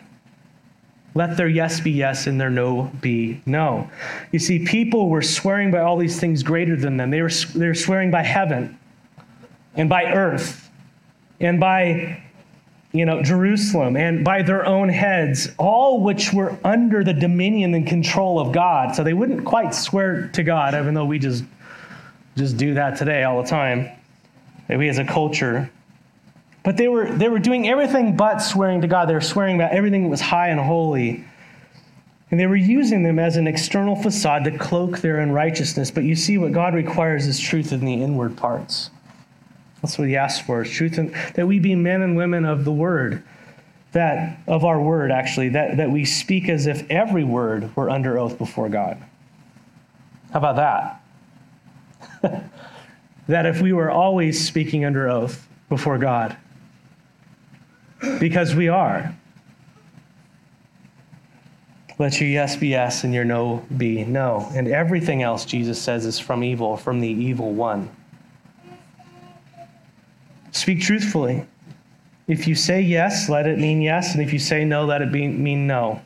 Let 1.14 1.36
their 1.36 1.48
yes 1.48 1.80
be 1.80 1.92
yes 1.92 2.26
and 2.26 2.40
their 2.40 2.50
no 2.50 2.90
be 3.00 3.40
no. 3.46 3.88
You 4.32 4.38
see, 4.38 4.64
people 4.64 5.08
were 5.08 5.22
swearing 5.22 5.70
by 5.70 5.80
all 5.80 5.96
these 5.96 6.18
things 6.18 6.42
greater 6.42 6.76
than 6.76 6.96
them. 6.96 7.10
They 7.10 7.22
were, 7.22 7.30
they 7.54 7.66
were 7.66 7.74
swearing 7.74 8.10
by 8.10 8.22
heaven 8.22 8.78
and 9.76 9.88
by 9.88 10.06
earth 10.06 10.70
and 11.40 11.60
by 11.60 12.22
you 12.94 13.04
know, 13.04 13.22
Jerusalem 13.22 13.96
and 13.96 14.24
by 14.24 14.42
their 14.42 14.64
own 14.64 14.88
heads, 14.88 15.48
all 15.58 16.00
which 16.00 16.32
were 16.32 16.56
under 16.62 17.02
the 17.02 17.12
dominion 17.12 17.74
and 17.74 17.84
control 17.84 18.38
of 18.38 18.52
God. 18.52 18.94
So 18.94 19.02
they 19.02 19.14
wouldn't 19.14 19.44
quite 19.44 19.74
swear 19.74 20.28
to 20.28 20.42
God, 20.44 20.74
even 20.74 20.94
though 20.94 21.04
we 21.04 21.18
just 21.18 21.44
just 22.36 22.56
do 22.56 22.74
that 22.74 22.96
today 22.96 23.24
all 23.24 23.42
the 23.42 23.48
time. 23.48 23.90
We 24.68 24.88
as 24.88 24.98
a 24.98 25.04
culture. 25.04 25.70
But 26.62 26.76
they 26.76 26.88
were, 26.88 27.10
they 27.10 27.28
were 27.28 27.38
doing 27.38 27.68
everything 27.68 28.16
but 28.16 28.38
swearing 28.38 28.80
to 28.80 28.86
God. 28.86 29.08
They 29.08 29.14
were 29.14 29.20
swearing 29.20 29.56
about 29.56 29.72
everything 29.72 30.04
that 30.04 30.08
was 30.08 30.20
high 30.20 30.48
and 30.48 30.58
holy. 30.58 31.24
And 32.30 32.40
they 32.40 32.46
were 32.46 32.56
using 32.56 33.02
them 33.02 33.18
as 33.18 33.36
an 33.36 33.46
external 33.46 33.94
facade 33.94 34.44
to 34.44 34.58
cloak 34.58 34.98
their 34.98 35.20
unrighteousness. 35.20 35.90
But 35.90 36.04
you 36.04 36.16
see, 36.16 36.38
what 36.38 36.52
God 36.52 36.74
requires 36.74 37.26
is 37.26 37.38
truth 37.38 37.72
in 37.72 37.84
the 37.84 38.02
inward 38.02 38.36
parts. 38.36 38.90
That's 39.84 39.98
what 39.98 40.08
He 40.08 40.16
asks 40.16 40.40
for: 40.46 40.62
is 40.62 40.70
truth, 40.70 40.96
and 40.96 41.14
that 41.34 41.46
we 41.46 41.58
be 41.58 41.74
men 41.74 42.00
and 42.00 42.16
women 42.16 42.46
of 42.46 42.64
the 42.64 42.72
Word, 42.72 43.22
that 43.92 44.38
of 44.46 44.64
our 44.64 44.80
word 44.80 45.10
actually, 45.10 45.50
that 45.50 45.76
that 45.76 45.90
we 45.90 46.06
speak 46.06 46.48
as 46.48 46.66
if 46.66 46.90
every 46.90 47.22
word 47.22 47.76
were 47.76 47.90
under 47.90 48.18
oath 48.18 48.38
before 48.38 48.70
God. 48.70 48.96
How 50.32 50.38
about 50.38 51.00
that? 52.22 52.50
that 53.28 53.44
if 53.44 53.60
we 53.60 53.74
were 53.74 53.90
always 53.90 54.42
speaking 54.42 54.86
under 54.86 55.06
oath 55.06 55.46
before 55.68 55.98
God, 55.98 56.34
because 58.18 58.54
we 58.54 58.68
are, 58.68 59.14
let 61.98 62.18
your 62.18 62.30
yes 62.30 62.56
be 62.56 62.68
yes 62.68 63.04
and 63.04 63.12
your 63.12 63.26
no 63.26 63.66
be 63.76 64.02
no. 64.02 64.50
And 64.54 64.66
everything 64.66 65.22
else, 65.22 65.44
Jesus 65.44 65.78
says, 65.78 66.06
is 66.06 66.18
from 66.18 66.42
evil, 66.42 66.78
from 66.78 67.00
the 67.00 67.08
evil 67.08 67.52
one. 67.52 67.90
Speak 70.54 70.80
truthfully. 70.80 71.44
If 72.28 72.46
you 72.46 72.54
say 72.54 72.80
yes, 72.80 73.28
let 73.28 73.46
it 73.46 73.58
mean 73.58 73.82
yes. 73.82 74.14
And 74.14 74.22
if 74.22 74.32
you 74.32 74.38
say 74.38 74.64
no, 74.64 74.84
let 74.84 75.02
it 75.02 75.10
be, 75.10 75.26
mean 75.26 75.66
no. 75.66 76.00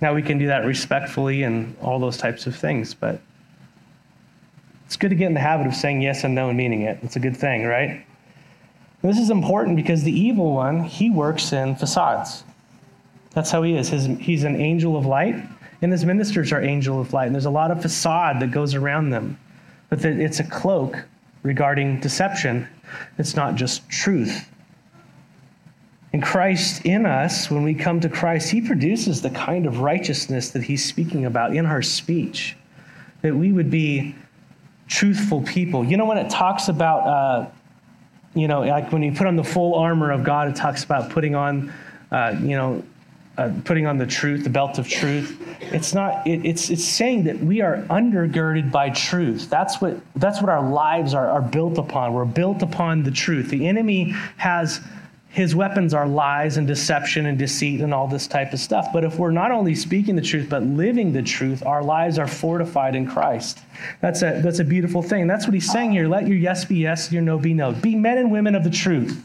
Now, 0.00 0.14
we 0.14 0.22
can 0.22 0.38
do 0.38 0.46
that 0.46 0.64
respectfully 0.64 1.42
and 1.42 1.76
all 1.82 1.98
those 1.98 2.16
types 2.16 2.46
of 2.46 2.54
things, 2.54 2.94
but 2.94 3.20
it's 4.86 4.96
good 4.96 5.10
to 5.10 5.16
get 5.16 5.26
in 5.26 5.34
the 5.34 5.40
habit 5.40 5.66
of 5.66 5.74
saying 5.74 6.02
yes 6.02 6.22
and 6.22 6.36
no 6.36 6.50
and 6.50 6.56
meaning 6.56 6.82
it. 6.82 7.00
It's 7.02 7.16
a 7.16 7.20
good 7.20 7.36
thing, 7.36 7.64
right? 7.64 8.06
This 9.02 9.18
is 9.18 9.30
important 9.30 9.76
because 9.76 10.04
the 10.04 10.16
evil 10.16 10.54
one, 10.54 10.84
he 10.84 11.10
works 11.10 11.52
in 11.52 11.74
facades. 11.74 12.44
That's 13.32 13.50
how 13.50 13.64
he 13.64 13.74
is. 13.74 13.88
His, 13.88 14.06
he's 14.20 14.44
an 14.44 14.54
angel 14.54 14.96
of 14.96 15.04
light, 15.04 15.34
and 15.82 15.90
his 15.90 16.04
ministers 16.04 16.52
are 16.52 16.62
angel 16.62 17.00
of 17.00 17.12
light. 17.12 17.26
And 17.26 17.34
there's 17.34 17.44
a 17.44 17.50
lot 17.50 17.72
of 17.72 17.82
facade 17.82 18.40
that 18.40 18.52
goes 18.52 18.76
around 18.76 19.10
them. 19.10 19.36
But 19.90 20.00
the, 20.00 20.10
it's 20.10 20.38
a 20.38 20.44
cloak 20.44 21.04
regarding 21.42 22.00
deception, 22.00 22.68
it's 23.18 23.36
not 23.36 23.54
just 23.54 23.88
truth. 23.88 24.48
And 26.12 26.22
Christ 26.22 26.86
in 26.86 27.04
us, 27.04 27.50
when 27.50 27.62
we 27.62 27.74
come 27.74 28.00
to 28.00 28.08
Christ, 28.08 28.50
he 28.50 28.60
produces 28.60 29.20
the 29.20 29.30
kind 29.30 29.66
of 29.66 29.80
righteousness 29.80 30.50
that 30.50 30.62
he's 30.62 30.84
speaking 30.84 31.26
about 31.26 31.54
in 31.54 31.66
our 31.66 31.82
speech. 31.82 32.56
That 33.22 33.34
we 33.34 33.52
would 33.52 33.70
be 33.70 34.14
truthful 34.86 35.42
people. 35.42 35.84
You 35.84 35.96
know, 35.96 36.06
when 36.06 36.18
it 36.18 36.30
talks 36.30 36.68
about, 36.68 37.00
uh, 37.06 37.50
you 38.34 38.48
know, 38.48 38.60
like 38.60 38.90
when 38.90 39.02
you 39.02 39.12
put 39.12 39.26
on 39.26 39.36
the 39.36 39.44
full 39.44 39.74
armor 39.74 40.10
of 40.10 40.24
God, 40.24 40.48
it 40.48 40.56
talks 40.56 40.82
about 40.82 41.10
putting 41.10 41.34
on, 41.34 41.72
uh, 42.10 42.34
you 42.40 42.56
know, 42.56 42.82
uh, 43.38 43.52
putting 43.64 43.86
on 43.86 43.98
the 43.98 44.06
truth, 44.06 44.44
the 44.44 44.50
belt 44.50 44.78
of 44.78 44.88
truth. 44.88 45.40
It's 45.60 45.94
not. 45.94 46.26
It, 46.26 46.44
it's 46.44 46.70
it's 46.70 46.84
saying 46.84 47.24
that 47.24 47.38
we 47.38 47.60
are 47.60 47.78
undergirded 47.88 48.72
by 48.72 48.90
truth. 48.90 49.48
That's 49.48 49.80
what 49.80 50.00
that's 50.16 50.40
what 50.40 50.50
our 50.50 50.68
lives 50.68 51.14
are 51.14 51.28
are 51.28 51.42
built 51.42 51.78
upon. 51.78 52.12
We're 52.12 52.24
built 52.24 52.62
upon 52.62 53.04
the 53.04 53.10
truth. 53.10 53.48
The 53.48 53.66
enemy 53.66 54.10
has 54.38 54.80
his 55.30 55.54
weapons 55.54 55.94
are 55.94 56.06
lies 56.08 56.56
and 56.56 56.66
deception 56.66 57.26
and 57.26 57.38
deceit 57.38 57.80
and 57.80 57.92
all 57.94 58.08
this 58.08 58.26
type 58.26 58.52
of 58.52 58.58
stuff. 58.58 58.88
But 58.92 59.04
if 59.04 59.18
we're 59.18 59.30
not 59.30 59.52
only 59.52 59.74
speaking 59.74 60.16
the 60.16 60.22
truth, 60.22 60.48
but 60.48 60.62
living 60.62 61.12
the 61.12 61.22
truth, 61.22 61.64
our 61.64 61.82
lives 61.82 62.18
are 62.18 62.26
fortified 62.26 62.96
in 62.96 63.06
Christ. 63.06 63.60
That's 64.00 64.22
a, 64.22 64.40
that's 64.42 64.58
a 64.58 64.64
beautiful 64.64 65.02
thing. 65.02 65.26
That's 65.26 65.46
what 65.46 65.54
he's 65.54 65.70
saying 65.70 65.92
here. 65.92 66.08
Let 66.08 66.26
your 66.26 66.38
yes 66.38 66.64
be 66.64 66.76
yes, 66.76 67.12
your 67.12 67.22
no 67.22 67.38
be 67.38 67.54
no. 67.54 67.72
Be 67.72 67.94
men 67.94 68.18
and 68.18 68.32
women 68.32 68.54
of 68.54 68.64
the 68.64 68.70
truth. 68.70 69.22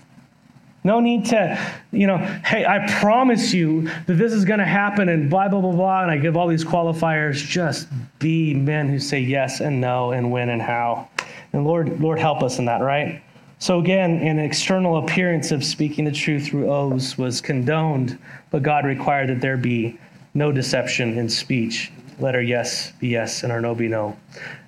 No 0.84 1.00
need 1.00 1.26
to, 1.28 1.74
you 1.92 2.08
know, 2.08 2.18
hey, 2.18 2.66
I 2.66 2.92
promise 3.00 3.54
you 3.54 3.90
that 4.06 4.16
this 4.16 4.34
is 4.34 4.44
going 4.44 4.60
to 4.60 4.66
happen 4.66 5.08
and 5.08 5.30
blah, 5.30 5.48
blah, 5.48 5.62
blah, 5.62 5.72
blah. 5.72 6.02
And 6.02 6.12
I 6.12 6.18
give 6.18 6.36
all 6.36 6.48
these 6.48 6.66
qualifiers. 6.66 7.36
Just 7.36 7.88
be 8.20 8.54
men 8.54 8.90
who 8.90 9.00
say 9.00 9.20
yes 9.20 9.62
and 9.62 9.80
no 9.80 10.12
and 10.12 10.32
when 10.32 10.50
and 10.50 10.62
how. 10.62 11.08
And 11.54 11.66
Lord, 11.66 12.02
Lord, 12.02 12.20
help 12.20 12.44
us 12.44 12.60
in 12.60 12.66
that, 12.66 12.82
right? 12.82 13.22
So 13.60 13.80
again, 13.80 14.20
an 14.20 14.40
external 14.40 14.98
appearance 14.98 15.52
of 15.52 15.64
speaking 15.64 16.04
the 16.04 16.12
truth 16.12 16.48
through 16.48 16.70
oaths 16.70 17.18
was 17.18 17.40
condoned, 17.40 18.20
but 18.52 18.62
God 18.62 18.86
required 18.86 19.30
that 19.30 19.40
there 19.40 19.56
be 19.56 19.98
no 20.34 20.52
deception 20.52 21.18
in 21.18 21.30
speech. 21.30 21.90
Let 22.20 22.36
our 22.36 22.42
yes 22.42 22.92
be 23.00 23.08
yes 23.08 23.44
and 23.44 23.54
our 23.54 23.62
no 23.62 23.74
be 23.74 23.88
no. 23.88 24.18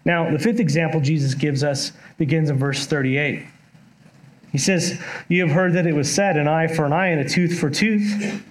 Now, 0.05 0.31
the 0.31 0.39
fifth 0.39 0.61
example 0.61 1.01
Jesus 1.01 1.33
gives 1.33 1.63
us 1.63 1.91
begins 2.17 2.49
in 2.49 2.57
verse 2.57 2.85
38. 2.85 3.45
He 4.55 4.59
says, 4.59 4.97
You 5.27 5.45
have 5.45 5.53
heard 5.53 5.73
that 5.73 5.85
it 5.85 5.91
was 5.91 6.09
said, 6.09 6.37
an 6.37 6.47
eye 6.47 6.67
for 6.67 6.85
an 6.85 6.93
eye 6.93 7.07
and 7.07 7.19
a 7.19 7.27
tooth 7.27 7.59
for 7.59 7.69
tooth. 7.69 8.41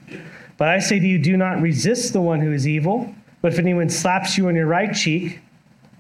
But 0.58 0.68
I 0.68 0.78
say 0.78 0.98
to 0.98 1.06
you, 1.06 1.18
do 1.18 1.34
not 1.38 1.62
resist 1.62 2.12
the 2.12 2.20
one 2.20 2.40
who 2.40 2.52
is 2.52 2.68
evil. 2.68 3.14
But 3.40 3.54
if 3.54 3.58
anyone 3.58 3.88
slaps 3.88 4.36
you 4.36 4.48
on 4.48 4.54
your 4.54 4.66
right 4.66 4.94
cheek, 4.94 5.40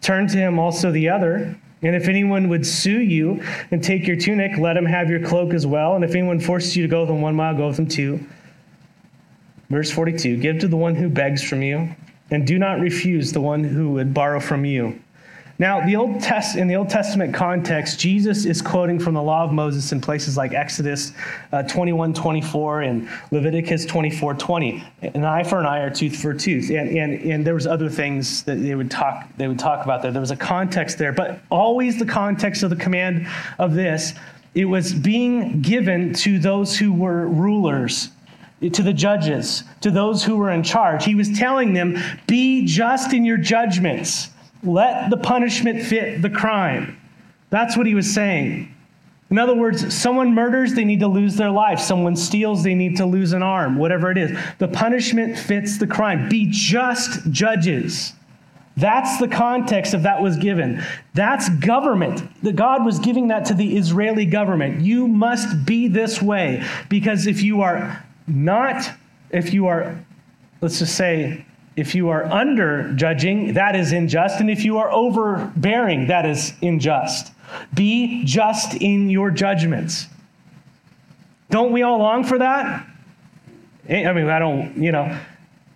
turn 0.02 0.28
to 0.28 0.36
him 0.36 0.58
also 0.58 0.92
the 0.92 1.08
other. 1.08 1.58
And 1.80 1.96
if 1.96 2.06
anyone 2.06 2.50
would 2.50 2.66
sue 2.66 3.00
you 3.00 3.42
and 3.70 3.82
take 3.82 4.06
your 4.06 4.16
tunic, 4.18 4.58
let 4.58 4.76
him 4.76 4.84
have 4.84 5.08
your 5.08 5.26
cloak 5.26 5.54
as 5.54 5.66
well. 5.66 5.94
And 5.94 6.04
if 6.04 6.10
anyone 6.10 6.38
forces 6.38 6.76
you 6.76 6.82
to 6.82 6.88
go 6.88 7.00
with 7.00 7.08
him 7.08 7.22
one 7.22 7.34
mile, 7.34 7.56
go 7.56 7.68
with 7.68 7.78
him 7.78 7.88
two. 7.88 8.26
Verse 9.70 9.90
42 9.90 10.36
Give 10.36 10.58
to 10.58 10.68
the 10.68 10.76
one 10.76 10.96
who 10.96 11.08
begs 11.08 11.42
from 11.42 11.62
you, 11.62 11.96
and 12.30 12.46
do 12.46 12.58
not 12.58 12.78
refuse 12.78 13.32
the 13.32 13.40
one 13.40 13.64
who 13.64 13.92
would 13.92 14.12
borrow 14.12 14.38
from 14.38 14.66
you. 14.66 15.00
Now, 15.58 15.86
the 15.86 15.94
Old 15.94 16.20
Test, 16.20 16.56
in 16.56 16.66
the 16.66 16.74
Old 16.74 16.90
Testament 16.90 17.32
context, 17.32 18.00
Jesus 18.00 18.44
is 18.44 18.60
quoting 18.60 18.98
from 18.98 19.14
the 19.14 19.22
law 19.22 19.44
of 19.44 19.52
Moses 19.52 19.92
in 19.92 20.00
places 20.00 20.36
like 20.36 20.52
Exodus 20.52 21.12
uh, 21.52 21.62
21 21.62 22.12
24 22.12 22.82
and 22.82 23.08
Leviticus 23.30 23.86
24 23.86 24.34
20. 24.34 24.84
An 25.02 25.24
eye 25.24 25.44
for 25.44 25.60
an 25.60 25.66
eye 25.66 25.78
or 25.78 25.90
tooth 25.90 26.16
for 26.16 26.32
a 26.32 26.38
tooth. 26.38 26.70
And, 26.70 26.98
and, 26.98 27.20
and 27.22 27.46
there 27.46 27.54
was 27.54 27.68
other 27.68 27.88
things 27.88 28.42
that 28.44 28.56
they 28.56 28.74
would, 28.74 28.90
talk, 28.90 29.28
they 29.36 29.46
would 29.46 29.58
talk 29.58 29.84
about 29.84 30.02
there. 30.02 30.10
There 30.10 30.20
was 30.20 30.32
a 30.32 30.36
context 30.36 30.98
there, 30.98 31.12
but 31.12 31.40
always 31.50 32.00
the 32.00 32.06
context 32.06 32.64
of 32.64 32.70
the 32.70 32.76
command 32.76 33.28
of 33.60 33.74
this, 33.74 34.14
it 34.56 34.64
was 34.64 34.92
being 34.92 35.62
given 35.62 36.14
to 36.14 36.40
those 36.40 36.76
who 36.76 36.92
were 36.92 37.28
rulers 37.28 38.10
to 38.60 38.82
the 38.82 38.92
judges, 38.92 39.62
to 39.82 39.90
those 39.90 40.24
who 40.24 40.36
were 40.36 40.50
in 40.50 40.62
charge. 40.62 41.04
He 41.04 41.14
was 41.14 41.36
telling 41.38 41.74
them, 41.74 41.98
be 42.26 42.64
just 42.64 43.12
in 43.12 43.24
your 43.24 43.36
judgments. 43.36 44.30
Let 44.64 45.10
the 45.10 45.16
punishment 45.16 45.82
fit 45.82 46.22
the 46.22 46.30
crime. 46.30 47.00
That's 47.50 47.76
what 47.76 47.86
he 47.86 47.94
was 47.94 48.12
saying. 48.12 48.74
In 49.30 49.38
other 49.38 49.54
words, 49.54 49.94
someone 49.94 50.34
murders, 50.34 50.74
they 50.74 50.84
need 50.84 51.00
to 51.00 51.08
lose 51.08 51.36
their 51.36 51.50
life. 51.50 51.80
Someone 51.80 52.14
steals, 52.14 52.62
they 52.62 52.74
need 52.74 52.96
to 52.98 53.06
lose 53.06 53.32
an 53.32 53.42
arm, 53.42 53.78
whatever 53.78 54.10
it 54.10 54.18
is. 54.18 54.38
The 54.58 54.68
punishment 54.68 55.38
fits 55.38 55.78
the 55.78 55.86
crime. 55.86 56.28
Be 56.28 56.48
just 56.50 57.30
judges. 57.30 58.12
That's 58.76 59.18
the 59.18 59.28
context 59.28 59.94
of 59.94 60.02
that 60.02 60.20
was 60.20 60.36
given. 60.36 60.82
That's 61.14 61.48
government. 61.48 62.28
The 62.42 62.52
God 62.52 62.84
was 62.84 62.98
giving 62.98 63.28
that 63.28 63.44
to 63.46 63.54
the 63.54 63.76
Israeli 63.76 64.26
government. 64.26 64.80
You 64.80 65.06
must 65.06 65.64
be 65.64 65.88
this 65.88 66.20
way 66.20 66.64
because 66.88 67.26
if 67.26 67.42
you 67.42 67.62
are 67.62 68.04
not, 68.26 68.90
if 69.30 69.54
you 69.54 69.68
are, 69.68 70.04
let's 70.60 70.80
just 70.80 70.96
say, 70.96 71.44
if 71.76 71.94
you 71.94 72.08
are 72.08 72.24
under 72.24 72.92
judging, 72.92 73.54
that 73.54 73.74
is 73.74 73.92
unjust. 73.92 74.40
And 74.40 74.48
if 74.48 74.64
you 74.64 74.78
are 74.78 74.90
overbearing, 74.90 76.06
that 76.06 76.24
is 76.24 76.52
unjust. 76.62 77.32
Be 77.72 78.24
just 78.24 78.74
in 78.74 79.10
your 79.10 79.30
judgments. 79.30 80.06
Don't 81.50 81.72
we 81.72 81.82
all 81.82 81.98
long 81.98 82.24
for 82.24 82.38
that? 82.38 82.86
Eh, 83.88 84.08
I 84.08 84.12
mean, 84.12 84.28
I 84.28 84.38
don't, 84.38 84.76
you 84.76 84.92
know, 84.92 85.18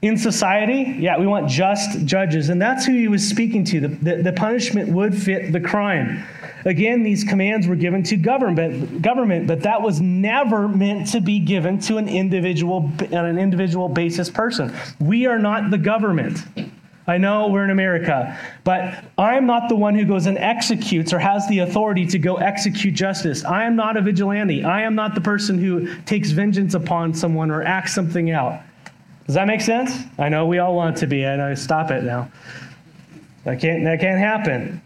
in 0.01 0.17
society, 0.17 0.97
yeah, 0.99 1.19
we 1.19 1.27
want 1.27 1.49
just 1.49 2.05
judges. 2.05 2.51
And 2.51 2.63
that's 2.63 2.87
who 2.87 2.93
he 2.93 3.09
was 3.09 3.27
speaking 3.27 3.65
to. 3.65 3.81
The, 3.81 3.89
the, 3.89 4.23
the, 4.23 4.33
punishment 4.33 4.91
would 4.91 5.17
fit 5.17 5.53
the 5.53 5.61
crime. 5.61 6.25
Again, 6.65 7.03
these 7.03 7.25
commands 7.25 7.67
were 7.67 7.75
given 7.75 8.03
to 8.05 8.17
government, 8.17 9.03
government, 9.03 9.49
but 9.49 9.63
that 9.63 9.83
was 9.83 10.01
never 10.01 10.69
meant 10.69 11.09
to 11.09 11.21
be 11.21 11.41
given 11.41 11.81
to 11.81 11.97
an 11.97 12.09
individual 12.09 12.91
on 13.01 13.25
an 13.25 13.39
individual 13.39 13.89
basis 13.89 14.31
person. 14.31 14.73
We 15.01 15.27
are 15.27 15.39
not 15.39 15.71
the 15.71 15.79
government. 15.79 16.39
I 17.09 17.17
know 17.17 17.49
we're 17.49 17.65
in 17.65 17.71
America, 17.71 18.39
but 18.65 19.03
I'm 19.17 19.47
not 19.47 19.71
the 19.71 19.77
one 19.77 19.95
who 19.95 20.05
goes 20.05 20.27
and 20.27 20.37
executes 20.37 21.13
or 21.13 21.19
has 21.19 21.49
the 21.49 21.61
authority 21.61 22.07
to 22.07 22.19
go 22.19 22.37
execute 22.37 22.95
justice. 22.95 23.45
I 23.45 23.65
am 23.65 23.77
not 23.77 23.97
a 23.97 24.03
vigilante. 24.03 24.63
I 24.63 24.83
am 24.83 24.95
not 24.95 25.15
the 25.15 25.23
person 25.23 25.59
who 25.59 25.97
takes 26.03 26.33
vengeance 26.33 26.75
upon 26.75 27.15
someone 27.15 27.51
or 27.51 27.63
acts 27.63 27.95
something 27.95 28.31
out. 28.31 28.61
Does 29.29 29.35
that 29.35 29.47
make 29.47 29.61
sense? 29.61 29.93
I 30.19 30.31
know 30.31 30.47
we 30.47 30.59
all 30.59 30.75
want 30.75 30.97
to 30.97 31.07
be. 31.07 31.27
I 31.27 31.37
know. 31.37 31.55
Stop 31.55 31.91
it 31.91 32.03
now. 32.03 32.31
That 33.45 33.61
can't, 33.61 33.85
that 33.85 34.01
can't 34.01 34.19
happen. 34.19 34.81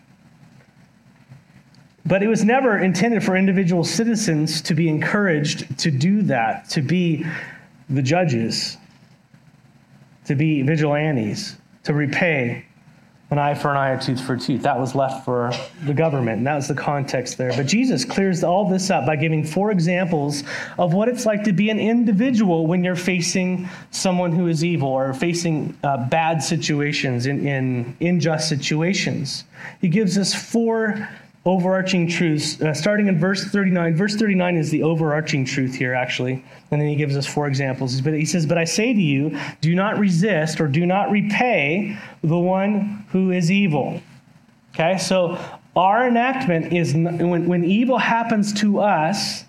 But 2.05 2.25
it 2.25 2.27
was 2.27 2.43
never 2.43 2.77
intended 2.77 3.23
for 3.23 3.37
individual 3.37 3.85
citizens 3.85 4.61
to 4.63 4.75
be 4.75 4.89
encouraged 4.89 5.79
to 5.79 5.93
do 5.93 6.23
that, 6.23 6.69
to 6.71 6.83
be 6.83 7.25
the 7.89 8.03
judges, 8.03 8.79
to 10.25 10.35
be 10.35 10.63
vigilantes, 10.63 11.57
to 11.85 11.95
repay 11.95 12.65
an 13.33 13.39
eye 13.39 13.55
for 13.55 13.71
an 13.71 13.77
eye, 13.77 13.91
a 13.91 14.01
tooth 14.01 14.21
for 14.21 14.35
a 14.35 14.39
tooth. 14.39 14.63
That 14.63 14.79
was 14.79 14.95
left 14.95 15.25
for 15.25 15.53
the 15.85 15.95
government, 15.95 16.39
and 16.39 16.47
that 16.47 16.55
was 16.55 16.69
the 16.69 16.75
context 16.75 17.39
there. 17.39 17.51
But 17.57 17.67
Jesus 17.67 18.05
clears 18.05 18.45
all 18.45 18.69
this 18.69 18.91
up 18.91 19.07
by 19.07 19.17
giving 19.17 19.43
four 19.45 19.71
examples 19.71 20.45
of 20.79 20.93
what 20.93 21.09
it's 21.09 21.25
like 21.25 21.43
to 21.45 21.53
be 21.53 21.71
an 21.71 21.81
individual 21.81 22.67
when 22.67 22.85
you're 22.85 22.95
facing 22.95 23.69
someone 23.91 24.33
who 24.33 24.49
is 24.49 24.63
evil 24.63 24.89
or 24.89 25.15
facing 25.15 25.77
uh, 25.83 26.09
bad 26.09 26.43
situations, 26.43 27.27
in, 27.27 27.47
in 27.47 27.97
unjust 28.01 28.49
situations. 28.49 29.45
He 29.81 29.89
gives 29.89 30.19
us 30.19 30.35
four 30.35 31.09
overarching 31.45 32.07
truths, 32.07 32.61
uh, 32.61 32.73
starting 32.73 33.09
in 33.09 33.19
verse 33.19 33.45
39. 33.45 33.97
Verse 33.97 34.15
39 34.15 34.57
is 34.57 34.71
the 34.71 34.83
overarching 34.83 35.45
truth 35.45 35.75
here, 35.75 35.95
actually. 35.95 36.45
And 36.71 36.81
then 36.81 36.89
he 36.89 36.97
gives 36.97 37.17
us 37.17 37.27
four 37.27 37.49
examples. 37.49 38.01
But 38.01 38.15
he 38.15 38.25
says, 38.25 38.47
But 38.47 38.59
I 38.59 38.65
say 38.65 38.93
to 38.93 39.01
you, 39.01 39.39
do 39.61 39.75
not 39.75 39.99
resist 39.99 40.61
or 40.61 40.69
do 40.69 40.87
not 40.87 41.11
repay 41.11 41.99
the 42.23 42.39
one 42.39 43.05
who 43.11 43.31
is 43.31 43.51
evil. 43.51 44.01
Okay, 44.75 44.99
so 44.99 45.39
our 45.77 46.07
enactment 46.07 46.73
is 46.73 46.95
when, 46.95 47.47
when 47.47 47.65
evil 47.65 47.99
happens 47.99 48.53
to 48.61 48.81
us, 48.81 49.45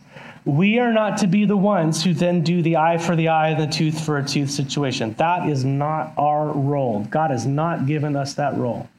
we 0.46 0.80
are 0.80 0.92
not 0.92 1.18
to 1.20 1.28
be 1.28 1.46
the 1.46 1.56
ones 1.56 2.04
who 2.04 2.14
then 2.14 2.44
do 2.44 2.62
the 2.62 2.76
eye 2.76 2.98
for 2.98 3.16
the 3.16 3.30
eye 3.30 3.50
and 3.50 3.62
the 3.62 3.74
tooth 3.74 4.04
for 4.04 4.18
a 4.18 4.26
tooth 4.26 4.50
situation. 4.50 5.14
That 5.18 5.48
is 5.48 5.64
not 5.64 6.14
our 6.18 6.48
role. 6.48 7.06
God 7.10 7.32
has 7.32 7.46
not 7.46 7.86
given 7.86 8.18
us 8.18 8.34
that 8.34 8.58
role. 8.58 8.90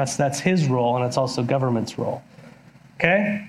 That's, 0.00 0.16
that's 0.16 0.40
his 0.40 0.66
role, 0.66 0.96
and 0.96 1.04
it's 1.04 1.18
also 1.18 1.42
government's 1.42 1.98
role. 1.98 2.22
Okay? 2.96 3.46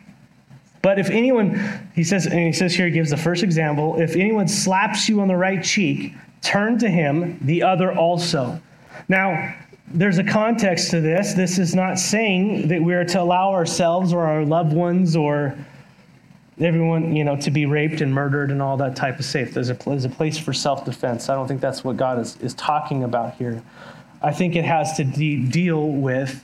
But 0.81 0.99
if 0.99 1.09
anyone, 1.09 1.89
he 1.95 2.03
says, 2.03 2.25
and 2.25 2.39
he 2.39 2.51
says 2.51 2.75
here, 2.75 2.87
he 2.87 2.91
gives 2.91 3.09
the 3.09 3.15
first 3.15 3.41
example 3.41 4.01
if 4.01 4.17
anyone 4.17 4.49
slaps 4.49 5.07
you 5.07 5.21
on 5.21 5.29
the 5.29 5.37
right 5.37 5.63
cheek, 5.63 6.13
turn 6.41 6.77
to 6.79 6.89
him 6.89 7.39
the 7.39 7.63
other 7.63 7.93
also. 7.93 8.59
Now, 9.07 9.55
there's 9.87 10.17
a 10.17 10.25
context 10.25 10.91
to 10.91 10.99
this. 10.99 11.33
This 11.35 11.57
is 11.57 11.73
not 11.73 11.97
saying 11.97 12.67
that 12.67 12.81
we 12.81 12.95
are 12.95 13.05
to 13.05 13.21
allow 13.21 13.51
ourselves 13.51 14.11
or 14.11 14.27
our 14.27 14.43
loved 14.43 14.73
ones 14.73 15.15
or 15.15 15.55
everyone, 16.59 17.15
you 17.15 17.23
know, 17.23 17.37
to 17.37 17.49
be 17.49 17.65
raped 17.65 18.01
and 18.01 18.13
murdered 18.13 18.51
and 18.51 18.61
all 18.61 18.75
that 18.75 18.97
type 18.97 19.19
of 19.19 19.25
safe. 19.25 19.53
There's 19.53 19.69
a, 19.69 19.75
there's 19.85 20.03
a 20.03 20.09
place 20.09 20.37
for 20.37 20.51
self 20.51 20.83
defense. 20.83 21.29
I 21.29 21.35
don't 21.35 21.47
think 21.47 21.61
that's 21.61 21.85
what 21.85 21.95
God 21.95 22.19
is, 22.19 22.35
is 22.41 22.53
talking 22.55 23.05
about 23.05 23.35
here. 23.35 23.63
I 24.21 24.31
think 24.31 24.55
it 24.55 24.65
has 24.65 24.93
to 24.97 25.03
de- 25.03 25.43
deal 25.43 25.89
with, 25.89 26.43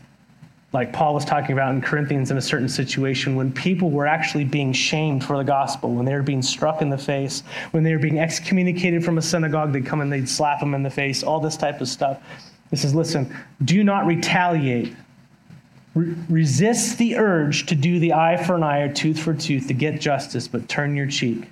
like 0.73 0.91
Paul 0.91 1.13
was 1.13 1.23
talking 1.23 1.53
about 1.53 1.73
in 1.73 1.81
Corinthians, 1.81 2.31
in 2.31 2.37
a 2.37 2.41
certain 2.41 2.69
situation 2.69 3.35
when 3.35 3.51
people 3.51 3.91
were 3.91 4.07
actually 4.07 4.43
being 4.43 4.73
shamed 4.73 5.23
for 5.23 5.37
the 5.37 5.43
gospel, 5.43 5.93
when 5.93 6.05
they 6.05 6.13
were 6.13 6.23
being 6.23 6.41
struck 6.41 6.81
in 6.81 6.89
the 6.89 6.97
face, 6.97 7.43
when 7.71 7.83
they 7.83 7.93
were 7.93 7.99
being 7.99 8.19
excommunicated 8.19 9.05
from 9.05 9.17
a 9.17 9.21
synagogue, 9.21 9.71
they'd 9.73 9.85
come 9.85 10.01
and 10.01 10.11
they'd 10.11 10.27
slap 10.27 10.59
them 10.59 10.73
in 10.73 10.83
the 10.83 10.89
face, 10.89 11.23
all 11.23 11.39
this 11.39 11.55
type 11.55 11.81
of 11.81 11.87
stuff. 11.87 12.21
It 12.71 12.77
says, 12.77 12.93
listen, 12.93 13.33
do 13.63 13.83
not 13.83 14.05
retaliate. 14.05 14.93
Re- 15.93 16.15
resist 16.29 16.97
the 16.97 17.15
urge 17.15 17.65
to 17.67 17.75
do 17.75 17.99
the 17.99 18.13
eye 18.13 18.37
for 18.37 18.55
an 18.55 18.63
eye 18.63 18.79
or 18.79 18.93
tooth 18.93 19.19
for 19.19 19.33
tooth 19.33 19.67
to 19.67 19.73
get 19.73 20.01
justice, 20.01 20.47
but 20.47 20.67
turn 20.67 20.95
your 20.95 21.07
cheek. 21.07 21.47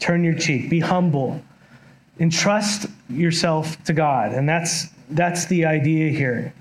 Turn 0.00 0.22
your 0.22 0.34
cheek. 0.34 0.68
Be 0.68 0.80
humble. 0.80 1.40
Entrust 2.20 2.86
yourself 3.08 3.82
to 3.84 3.92
God. 3.92 4.32
And 4.32 4.48
that's 4.48 4.88
that's 5.10 5.46
the 5.46 5.64
idea 5.64 6.10
here. 6.10 6.52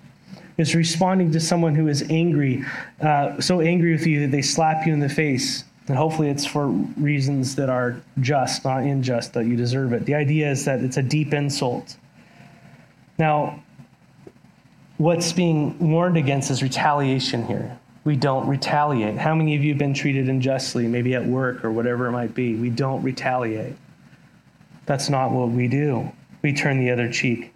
Is 0.58 0.74
responding 0.74 1.32
to 1.34 1.40
someone 1.40 1.76
who 1.76 1.88
is 1.88 2.04
angry, 2.10 2.66
uh, 3.00 3.40
so 3.40 3.62
angry 3.62 3.92
with 3.92 4.08
you 4.08 4.22
that 4.22 4.32
they 4.32 4.42
slap 4.42 4.88
you 4.88 4.94
in 4.94 5.00
the 5.00 5.10
face. 5.10 5.64
And 5.88 5.96
hopefully 5.96 6.30
it's 6.30 6.46
for 6.46 6.68
reasons 6.68 7.56
that 7.56 7.70
are 7.70 8.02
just, 8.20 8.66
not 8.66 8.82
unjust, 8.82 9.34
that 9.34 9.46
you 9.46 9.56
deserve 9.56 9.94
it. 9.94 10.06
The 10.06 10.16
idea 10.16 10.50
is 10.52 10.66
that 10.66 10.82
it's 10.82 10.98
a 10.98 11.04
deep 11.04 11.34
insult. 11.34 11.96
Now, 13.18 13.64
what's 14.98 15.32
being 15.32 15.78
warned 15.80 16.18
against 16.18 16.52
is 16.52 16.62
retaliation 16.62 17.46
here. 17.46 17.78
We 18.04 18.16
don't 18.16 18.48
retaliate. 18.48 19.18
How 19.18 19.36
many 19.36 19.56
of 19.56 19.64
you 19.64 19.70
have 19.70 19.78
been 19.78 19.94
treated 19.94 20.28
unjustly, 20.28 20.88
maybe 20.88 21.14
at 21.14 21.26
work 21.26 21.64
or 21.64 21.72
whatever 21.72 22.08
it 22.08 22.12
might 22.12 22.34
be? 22.34 22.56
We 22.56 22.70
don't 22.70 23.02
retaliate. 23.04 23.76
That's 24.86 25.10
not 25.10 25.32
what 25.32 25.50
we 25.50 25.68
do. 25.68 26.12
We 26.42 26.54
turn 26.54 26.80
the 26.80 26.90
other 26.90 27.12
cheek. 27.12 27.54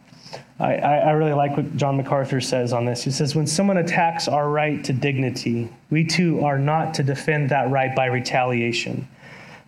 I, 0.60 0.76
I, 0.76 1.12
really 1.12 1.34
like 1.34 1.58
what 1.58 1.76
John 1.76 1.98
MacArthur 1.98 2.40
says 2.40 2.72
on 2.72 2.86
this. 2.86 3.04
He 3.04 3.12
says, 3.12 3.36
When 3.36 3.48
someone 3.48 3.78
attacks 3.78 4.28
our 4.28 4.50
right 4.50 4.84
to 4.84 4.94
dignity, 4.94 5.70
we 5.90 6.06
too 6.06 6.44
are 6.46 6.60
not 6.60 6.94
to 6.96 7.04
defend 7.04 7.50
that 7.50 7.70
right 7.72 7.96
by 7.96 8.06
retaliation. 8.06 9.08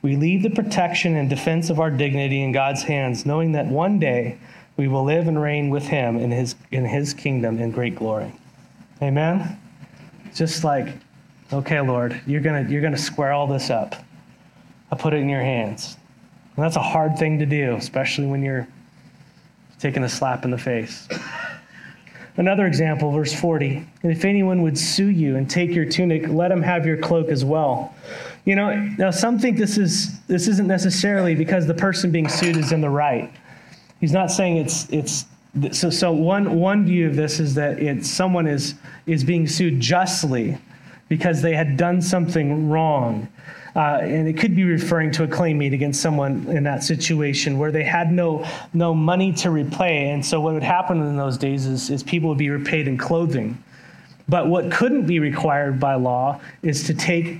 We 0.04 0.15
leave 0.15 0.43
the 0.43 0.49
protection 0.49 1.15
and 1.15 1.30
defense 1.30 1.69
of 1.69 1.80
our 1.80 1.89
dignity 1.89 2.43
in 2.43 2.52
God's 2.52 2.84
hands, 2.84 3.26
knowing 3.26 3.54
that 3.54 3.65
one 3.65 3.99
day 3.99 4.38
we 4.78 4.88
will 4.88 5.04
live 5.04 5.28
and 5.28 5.41
reign 5.41 5.69
with 5.69 5.84
Him 5.84 6.17
in 6.17 6.32
His, 6.32 6.56
in 6.71 6.86
his 6.86 7.13
kingdom 7.13 7.60
in 7.60 7.71
great 7.71 7.95
glory. 7.95 8.32
Amen? 9.02 9.60
Just 10.36 10.63
like, 10.63 10.88
okay, 11.52 11.80
Lord, 11.82 12.19
you're 12.26 12.41
going 12.41 12.69
you're 12.69 12.82
going 12.82 12.95
to 12.95 13.02
square 13.02 13.32
all 13.32 13.47
this 13.47 13.69
up. 13.69 13.95
I 14.91 14.95
put 14.95 15.13
it 15.13 15.17
in 15.17 15.30
your 15.30 15.41
hands. 15.41 15.97
And 16.56 16.63
that's 16.63 16.76
a 16.76 16.82
hard 16.82 17.17
thing 17.17 17.39
to 17.39 17.45
do, 17.45 17.76
especially 17.76 18.28
when 18.28 18.43
you're 18.43 18.67
taken 19.84 20.04
a 20.04 20.10
slap 20.10 20.46
in 20.46 20.52
the 20.52 20.58
face. 20.58 21.08
Another 22.38 22.65
example, 22.65 23.12
verse 23.12 23.34
40. 23.34 23.86
And 24.02 24.12
if 24.12 24.26
anyone 24.26 24.63
would 24.63 24.78
sue 24.78 25.10
you 25.10 25.36
and 25.36 25.48
take 25.48 25.72
your 25.72 25.86
tunic, 25.86 26.28
let 26.30 26.52
him 26.52 26.63
have 26.63 26.86
your 26.86 26.98
cloak 26.98 27.28
as 27.28 27.43
well. 27.46 27.93
You 28.46 28.56
know, 28.56 28.74
now 28.98 29.12
some 29.12 29.38
think 29.38 29.58
this 29.58 29.78
is 29.78 30.19
this 30.22 30.48
isn't 30.48 30.67
necessarily 30.67 31.36
because 31.36 31.67
the 31.67 31.74
person 31.74 32.12
being 32.12 32.30
sued 32.30 32.58
is 32.58 32.72
in 32.72 32.82
the 32.82 32.89
right. 32.89 33.32
He's 34.00 34.13
not 34.13 34.32
saying 34.32 34.58
it's 34.58 34.89
it's 34.89 35.26
so 35.72 35.89
so 35.89 36.12
one 36.12 36.60
one 36.60 36.86
view 36.86 37.08
of 37.08 37.15
this 37.15 37.39
is 37.39 37.54
that 37.56 37.78
it's 37.80 38.10
someone 38.10 38.48
is 38.48 38.76
is 39.06 39.24
being 39.24 39.46
sued 39.46 39.80
justly 39.80 40.58
because 41.10 41.41
they 41.41 41.54
had 41.54 41.78
done 41.78 42.02
something 42.02 42.69
wrong. 42.69 43.28
Uh, 43.75 43.99
and 44.01 44.27
it 44.27 44.38
could 44.38 44.55
be 44.55 44.63
referring 44.63 45.12
to 45.12 45.23
a 45.23 45.27
claim 45.27 45.57
made 45.57 45.73
against 45.73 46.01
someone 46.01 46.45
in 46.47 46.63
that 46.63 46.83
situation 46.83 47.57
where 47.57 47.71
they 47.71 47.83
had 47.83 48.12
no, 48.12 48.45
no 48.73 48.93
money 48.93 49.33
to 49.33 49.49
repay. 49.49 50.09
And 50.09 50.23
so 50.23 50.39
what 50.39 50.53
would 50.53 50.63
happen 50.63 51.01
in 51.01 51.17
those 51.17 51.38
days 51.38 51.65
is, 51.65 51.89
is 51.89 52.03
people 52.03 52.29
would 52.29 52.38
be 52.38 52.49
repaid 52.49 52.88
in 52.88 52.97
clothing. 52.97 53.62
But 54.29 54.47
what 54.47 54.71
couldn't 54.71 55.05
be 55.05 55.19
required 55.19 55.79
by 55.79 55.95
law 55.95 56.39
is 56.62 56.83
to 56.83 56.93
take 56.93 57.39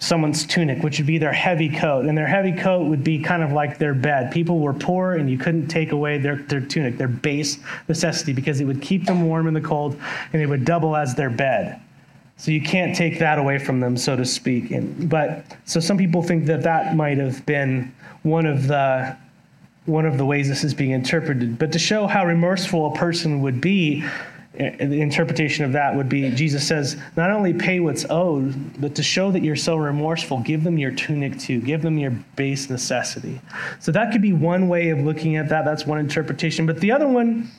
someone's 0.00 0.46
tunic, 0.46 0.82
which 0.82 0.98
would 0.98 1.06
be 1.06 1.18
their 1.18 1.32
heavy 1.32 1.68
coat. 1.68 2.06
And 2.06 2.16
their 2.18 2.26
heavy 2.26 2.52
coat 2.52 2.86
would 2.88 3.04
be 3.04 3.22
kind 3.22 3.42
of 3.42 3.52
like 3.52 3.78
their 3.78 3.94
bed. 3.94 4.32
People 4.32 4.58
were 4.58 4.72
poor 4.72 5.14
and 5.14 5.30
you 5.30 5.38
couldn't 5.38 5.68
take 5.68 5.92
away 5.92 6.18
their, 6.18 6.36
their 6.36 6.60
tunic, 6.60 6.98
their 6.98 7.08
base 7.08 7.58
necessity, 7.86 8.32
because 8.32 8.60
it 8.60 8.64
would 8.64 8.82
keep 8.82 9.06
them 9.06 9.22
warm 9.26 9.46
in 9.46 9.54
the 9.54 9.60
cold 9.60 10.00
and 10.32 10.42
it 10.42 10.46
would 10.46 10.64
double 10.64 10.96
as 10.96 11.14
their 11.14 11.30
bed. 11.30 11.80
So 12.40 12.52
you 12.52 12.62
can't 12.62 12.96
take 12.96 13.18
that 13.18 13.38
away 13.38 13.58
from 13.58 13.80
them, 13.80 13.98
so 13.98 14.16
to 14.16 14.24
speak. 14.24 14.70
And, 14.70 15.10
but 15.10 15.44
so 15.66 15.78
some 15.78 15.98
people 15.98 16.22
think 16.22 16.46
that 16.46 16.62
that 16.62 16.96
might 16.96 17.18
have 17.18 17.44
been 17.44 17.94
one 18.22 18.46
of 18.46 18.66
the 18.66 19.14
one 19.84 20.06
of 20.06 20.16
the 20.16 20.24
ways 20.24 20.48
this 20.48 20.64
is 20.64 20.72
being 20.72 20.92
interpreted. 20.92 21.58
But 21.58 21.70
to 21.72 21.78
show 21.78 22.06
how 22.06 22.24
remorseful 22.24 22.94
a 22.94 22.94
person 22.94 23.42
would 23.42 23.60
be, 23.60 24.02
eh, 24.54 24.86
the 24.86 25.02
interpretation 25.02 25.66
of 25.66 25.72
that 25.72 25.94
would 25.94 26.08
be 26.08 26.30
Jesus 26.30 26.66
says, 26.66 26.96
not 27.14 27.30
only 27.30 27.52
pay 27.52 27.78
what's 27.78 28.06
owed, 28.08 28.80
but 28.80 28.94
to 28.94 29.02
show 29.02 29.30
that 29.32 29.42
you're 29.42 29.54
so 29.54 29.76
remorseful, 29.76 30.38
give 30.38 30.64
them 30.64 30.78
your 30.78 30.92
tunic 30.92 31.38
too, 31.38 31.60
give 31.60 31.82
them 31.82 31.98
your 31.98 32.12
base 32.36 32.70
necessity. 32.70 33.38
So 33.80 33.92
that 33.92 34.12
could 34.12 34.22
be 34.22 34.32
one 34.32 34.66
way 34.66 34.88
of 34.88 35.00
looking 35.00 35.36
at 35.36 35.50
that. 35.50 35.66
That's 35.66 35.84
one 35.84 35.98
interpretation. 35.98 36.64
But 36.64 36.80
the 36.80 36.90
other 36.90 37.08
one 37.08 37.50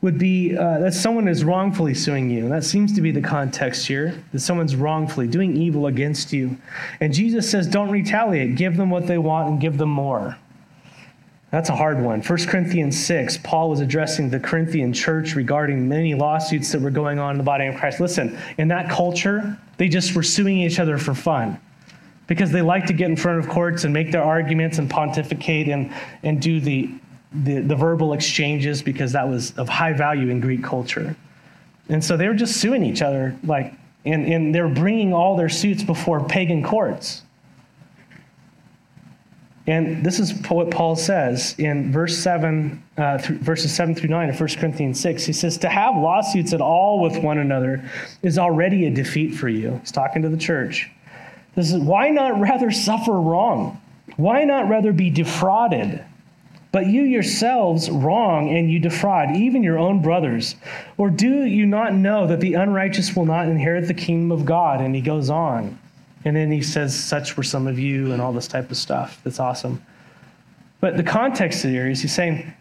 would 0.00 0.18
be 0.18 0.56
uh, 0.56 0.78
that 0.78 0.94
someone 0.94 1.26
is 1.26 1.44
wrongfully 1.44 1.94
suing 1.94 2.30
you. 2.30 2.44
And 2.44 2.52
that 2.52 2.64
seems 2.64 2.94
to 2.94 3.00
be 3.00 3.10
the 3.10 3.20
context 3.20 3.86
here 3.86 4.22
that 4.32 4.40
someone's 4.40 4.76
wrongfully 4.76 5.26
doing 5.26 5.56
evil 5.56 5.86
against 5.86 6.32
you. 6.32 6.56
And 7.00 7.12
Jesus 7.12 7.50
says, 7.50 7.66
don't 7.66 7.90
retaliate, 7.90 8.56
give 8.56 8.76
them 8.76 8.90
what 8.90 9.06
they 9.06 9.18
want 9.18 9.48
and 9.48 9.60
give 9.60 9.76
them 9.76 9.90
more. 9.90 10.36
That's 11.50 11.70
a 11.70 11.76
hard 11.76 12.02
one. 12.02 12.20
1 12.20 12.38
Corinthians 12.46 13.02
6, 13.06 13.38
Paul 13.38 13.70
was 13.70 13.80
addressing 13.80 14.28
the 14.28 14.38
Corinthian 14.38 14.92
church 14.92 15.34
regarding 15.34 15.88
many 15.88 16.14
lawsuits 16.14 16.70
that 16.72 16.82
were 16.82 16.90
going 16.90 17.18
on 17.18 17.32
in 17.32 17.38
the 17.38 17.44
body 17.44 17.66
of 17.66 17.76
Christ. 17.76 18.00
Listen, 18.00 18.38
in 18.58 18.68
that 18.68 18.90
culture, 18.90 19.58
they 19.78 19.88
just 19.88 20.14
were 20.14 20.22
suing 20.22 20.58
each 20.58 20.78
other 20.78 20.98
for 20.98 21.14
fun 21.14 21.58
because 22.26 22.52
they 22.52 22.60
like 22.60 22.84
to 22.86 22.92
get 22.92 23.08
in 23.08 23.16
front 23.16 23.38
of 23.38 23.48
courts 23.48 23.84
and 23.84 23.94
make 23.94 24.12
their 24.12 24.22
arguments 24.22 24.78
and 24.78 24.90
pontificate 24.90 25.68
and, 25.68 25.90
and 26.22 26.42
do 26.42 26.60
the, 26.60 26.90
the, 27.32 27.60
the 27.60 27.76
verbal 27.76 28.12
exchanges 28.12 28.82
because 28.82 29.12
that 29.12 29.28
was 29.28 29.56
of 29.58 29.68
high 29.68 29.92
value 29.92 30.28
in 30.30 30.40
Greek 30.40 30.62
culture. 30.62 31.14
And 31.88 32.04
so 32.04 32.16
they 32.16 32.28
were 32.28 32.34
just 32.34 32.58
suing 32.58 32.84
each 32.84 33.02
other, 33.02 33.36
like, 33.44 33.74
and, 34.04 34.26
and 34.26 34.54
they're 34.54 34.68
bringing 34.68 35.12
all 35.12 35.36
their 35.36 35.48
suits 35.48 35.82
before 35.82 36.24
pagan 36.24 36.62
courts. 36.62 37.22
And 39.66 40.04
this 40.04 40.18
is 40.18 40.32
what 40.48 40.70
Paul 40.70 40.96
says 40.96 41.54
in 41.58 41.92
verse 41.92 42.16
7, 42.16 42.82
uh, 42.96 43.18
th- 43.18 43.38
verses 43.40 43.74
7 43.74 43.94
through 43.94 44.08
9 44.08 44.30
of 44.30 44.40
1 44.40 44.48
Corinthians 44.56 44.98
6. 44.98 45.26
He 45.26 45.34
says, 45.34 45.58
To 45.58 45.68
have 45.68 45.94
lawsuits 45.94 46.54
at 46.54 46.62
all 46.62 47.02
with 47.02 47.18
one 47.18 47.36
another 47.36 47.84
is 48.22 48.38
already 48.38 48.86
a 48.86 48.90
defeat 48.90 49.34
for 49.34 49.50
you. 49.50 49.78
He's 49.80 49.92
talking 49.92 50.22
to 50.22 50.30
the 50.30 50.38
church. 50.38 50.90
This 51.54 51.70
is 51.70 51.82
why 51.82 52.08
not 52.08 52.40
rather 52.40 52.70
suffer 52.70 53.12
wrong? 53.12 53.78
Why 54.16 54.44
not 54.44 54.70
rather 54.70 54.94
be 54.94 55.10
defrauded? 55.10 56.02
But 56.70 56.86
you 56.86 57.02
yourselves 57.02 57.90
wrong 57.90 58.54
and 58.54 58.70
you 58.70 58.78
defraud 58.78 59.34
even 59.34 59.62
your 59.62 59.78
own 59.78 60.02
brothers. 60.02 60.54
Or 60.98 61.08
do 61.08 61.44
you 61.44 61.64
not 61.64 61.94
know 61.94 62.26
that 62.26 62.40
the 62.40 62.54
unrighteous 62.54 63.16
will 63.16 63.24
not 63.24 63.48
inherit 63.48 63.88
the 63.88 63.94
kingdom 63.94 64.30
of 64.30 64.44
God? 64.44 64.80
And 64.80 64.94
he 64.94 65.00
goes 65.00 65.30
on. 65.30 65.78
And 66.24 66.36
then 66.36 66.50
he 66.50 66.62
says, 66.62 66.94
Such 66.94 67.36
were 67.36 67.42
some 67.42 67.66
of 67.66 67.78
you, 67.78 68.12
and 68.12 68.20
all 68.20 68.32
this 68.32 68.48
type 68.48 68.70
of 68.70 68.76
stuff. 68.76 69.20
That's 69.24 69.40
awesome. 69.40 69.82
But 70.80 70.96
the 70.96 71.02
context 71.02 71.62
here 71.62 71.88
is 71.88 72.02
he's 72.02 72.14
saying, 72.14 72.52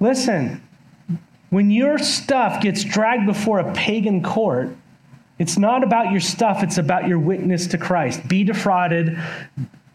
Listen, 0.00 0.66
when 1.50 1.70
your 1.70 1.98
stuff 1.98 2.60
gets 2.62 2.82
dragged 2.82 3.26
before 3.26 3.60
a 3.60 3.72
pagan 3.74 4.22
court, 4.22 4.74
it's 5.38 5.56
not 5.56 5.82
about 5.82 6.10
your 6.10 6.20
stuff, 6.20 6.62
it's 6.62 6.78
about 6.78 7.06
your 7.06 7.18
witness 7.18 7.66
to 7.68 7.78
Christ. 7.78 8.26
Be 8.28 8.44
defrauded. 8.44 9.18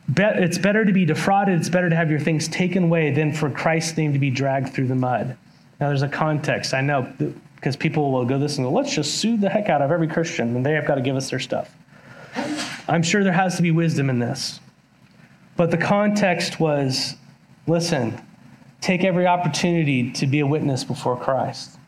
It's 0.08 0.58
better 0.58 0.86
to 0.86 0.94
be 0.94 1.06
defrauded, 1.06 1.60
it's 1.60 1.70
better 1.70 1.89
to 1.89 1.96
have 1.96 2.12
your 2.12 2.20
things 2.20 2.48
taken 2.48 2.84
away 2.84 3.12
than 3.12 3.34
for 3.34 3.50
Christ's 3.50 3.98
name 3.98 4.13
to 4.13 4.20
be 4.20 4.30
dragged 4.30 4.74
through 4.74 4.88
the 4.88 4.96
mud. 4.96 5.38
Now, 5.80 5.88
there's 5.88 6.04
a 6.04 6.08
context. 6.08 6.74
I 6.74 6.82
know 6.82 7.12
because 7.56 7.76
people 7.76 8.12
will 8.12 8.26
go 8.26 8.38
this 8.38 8.58
and 8.58 8.65
go, 8.68 8.72
let's 8.72 8.94
just 8.94 9.15
sue 9.15 9.38
the 9.38 9.50
heck 9.50 9.70
out 9.70 9.82
of 9.82 9.91
every 9.91 10.08
Christian, 10.08 10.56
and 10.56 10.65
they 10.65 10.74
have 10.74 10.86
got 10.86 10.96
to 10.96 11.02
give 11.02 11.15
us 11.15 11.30
their 11.30 11.39
stuff. 11.39 11.76
I'm 12.88 13.02
sure 13.02 13.24
there 13.24 13.34
has 13.34 13.56
to 13.56 13.63
be 13.63 13.72
wisdom 13.72 14.10
in 14.10 14.20
this. 14.20 14.60
But 15.58 15.72
the 15.72 15.78
context 15.78 16.60
was 16.60 17.15
listen, 17.65 18.22
take 18.82 19.04
every 19.04 19.26
opportunity 19.26 20.12
to 20.12 20.28
be 20.28 20.41
a 20.41 20.48
witness 20.48 20.84
before 20.84 21.18
Christ. 21.18 21.80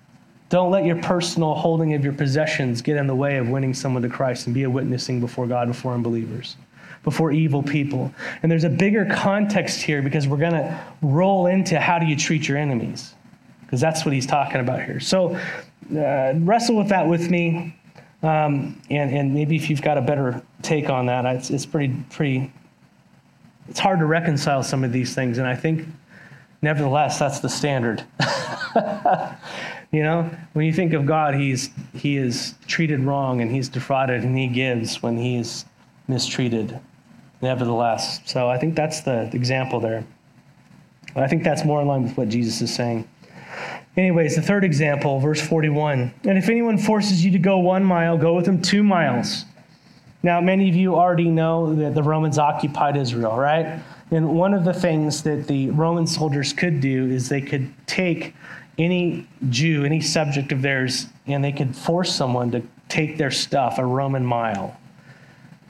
Don't 0.49 0.71
let 0.71 0.85
your 0.85 0.95
personal 1.01 1.53
holding 1.53 1.93
of 1.93 2.03
your 2.03 2.13
possessions 2.13 2.81
get 2.81 2.95
in 2.95 3.05
the 3.05 3.15
way 3.15 3.37
of 3.37 3.49
winning 3.49 3.73
someone 3.73 4.01
to 4.03 4.09
Christ 4.09 4.47
and 4.47 4.53
be 4.53 4.63
a 4.63 4.69
witnessing 4.69 5.19
before 5.19 5.45
God, 5.45 5.67
before 5.67 5.93
unbelievers, 5.93 6.55
before 7.07 7.31
evil 7.31 7.63
people. 7.63 8.13
And 8.43 8.51
there's 8.51 8.65
a 8.65 8.69
bigger 8.69 9.05
context 9.05 9.81
here 9.81 10.01
because 10.01 10.27
we're 10.27 10.35
going 10.35 10.51
to 10.51 10.85
roll 11.01 11.45
into 11.47 11.79
how 11.79 11.99
do 11.99 12.05
you 12.05 12.17
treat 12.17 12.49
your 12.49 12.57
enemies, 12.57 13.13
because 13.61 13.79
that's 13.79 14.03
what 14.03 14.13
he's 14.13 14.25
talking 14.25 14.59
about 14.59 14.83
here. 14.83 14.99
So 14.99 15.33
uh, 15.95 16.33
wrestle 16.35 16.75
with 16.75 16.89
that 16.89 17.07
with 17.07 17.29
me. 17.29 17.73
Um, 18.23 18.81
and, 18.89 19.15
and 19.15 19.33
maybe 19.33 19.55
if 19.55 19.69
you've 19.69 19.81
got 19.81 19.97
a 19.97 20.01
better 20.01 20.43
take 20.63 20.89
on 20.89 21.05
that, 21.05 21.25
it's, 21.33 21.49
it's 21.49 21.65
pretty, 21.65 21.95
pretty, 22.09 22.51
it's 23.69 23.79
hard 23.79 23.99
to 23.99 24.05
reconcile 24.05 24.61
some 24.61 24.83
of 24.83 24.91
these 24.91 25.15
things. 25.15 25.37
And 25.37 25.47
I 25.47 25.55
think, 25.55 25.87
nevertheless, 26.61 27.19
that's 27.19 27.39
the 27.39 27.47
standard. 27.47 28.03
you 29.93 30.03
know, 30.03 30.29
when 30.51 30.65
you 30.65 30.73
think 30.73 30.91
of 30.91 31.05
God, 31.05 31.35
he's, 31.35 31.69
he 31.93 32.17
is 32.17 32.55
treated 32.67 32.99
wrong 32.99 33.39
and 33.39 33.49
he's 33.49 33.69
defrauded 33.69 34.25
and 34.25 34.37
he 34.37 34.47
gives 34.47 35.01
when 35.01 35.17
he's 35.17 35.63
mistreated, 36.09 36.77
nevertheless. 37.41 38.19
So 38.25 38.49
I 38.49 38.57
think 38.57 38.75
that's 38.75 39.01
the 39.01 39.29
example 39.33 39.79
there. 39.79 40.05
I 41.15 41.27
think 41.27 41.43
that's 41.43 41.65
more 41.65 41.81
in 41.81 41.87
line 41.87 42.03
with 42.03 42.17
what 42.17 42.29
Jesus 42.29 42.61
is 42.61 42.73
saying. 42.73 43.07
Anyways, 43.95 44.35
the 44.35 44.41
third 44.41 44.63
example, 44.63 45.19
verse 45.19 45.41
41. 45.41 46.13
And 46.23 46.37
if 46.37 46.49
anyone 46.49 46.77
forces 46.77 47.25
you 47.25 47.31
to 47.31 47.39
go 47.39 47.57
one 47.57 47.83
mile, 47.83 48.17
go 48.17 48.35
with 48.35 48.47
him 48.47 48.61
two 48.61 48.83
miles. 48.83 49.45
Now, 50.21 50.39
many 50.39 50.69
of 50.69 50.75
you 50.75 50.95
already 50.95 51.29
know 51.29 51.73
that 51.75 51.95
the 51.95 52.03
Romans 52.03 52.37
occupied 52.37 52.95
Israel, 52.95 53.35
right? 53.35 53.81
And 54.11 54.35
one 54.35 54.53
of 54.53 54.63
the 54.63 54.73
things 54.73 55.23
that 55.23 55.47
the 55.47 55.71
Roman 55.71 56.05
soldiers 56.05 56.53
could 56.53 56.79
do 56.79 57.07
is 57.07 57.29
they 57.29 57.41
could 57.41 57.73
take 57.87 58.35
any 58.77 59.27
Jew, 59.49 59.83
any 59.83 60.01
subject 60.01 60.51
of 60.51 60.61
theirs, 60.61 61.07
and 61.25 61.43
they 61.43 61.51
could 61.51 61.75
force 61.75 62.13
someone 62.13 62.51
to 62.51 62.61
take 62.89 63.17
their 63.17 63.31
stuff 63.31 63.79
a 63.79 63.85
Roman 63.85 64.25
mile. 64.25 64.77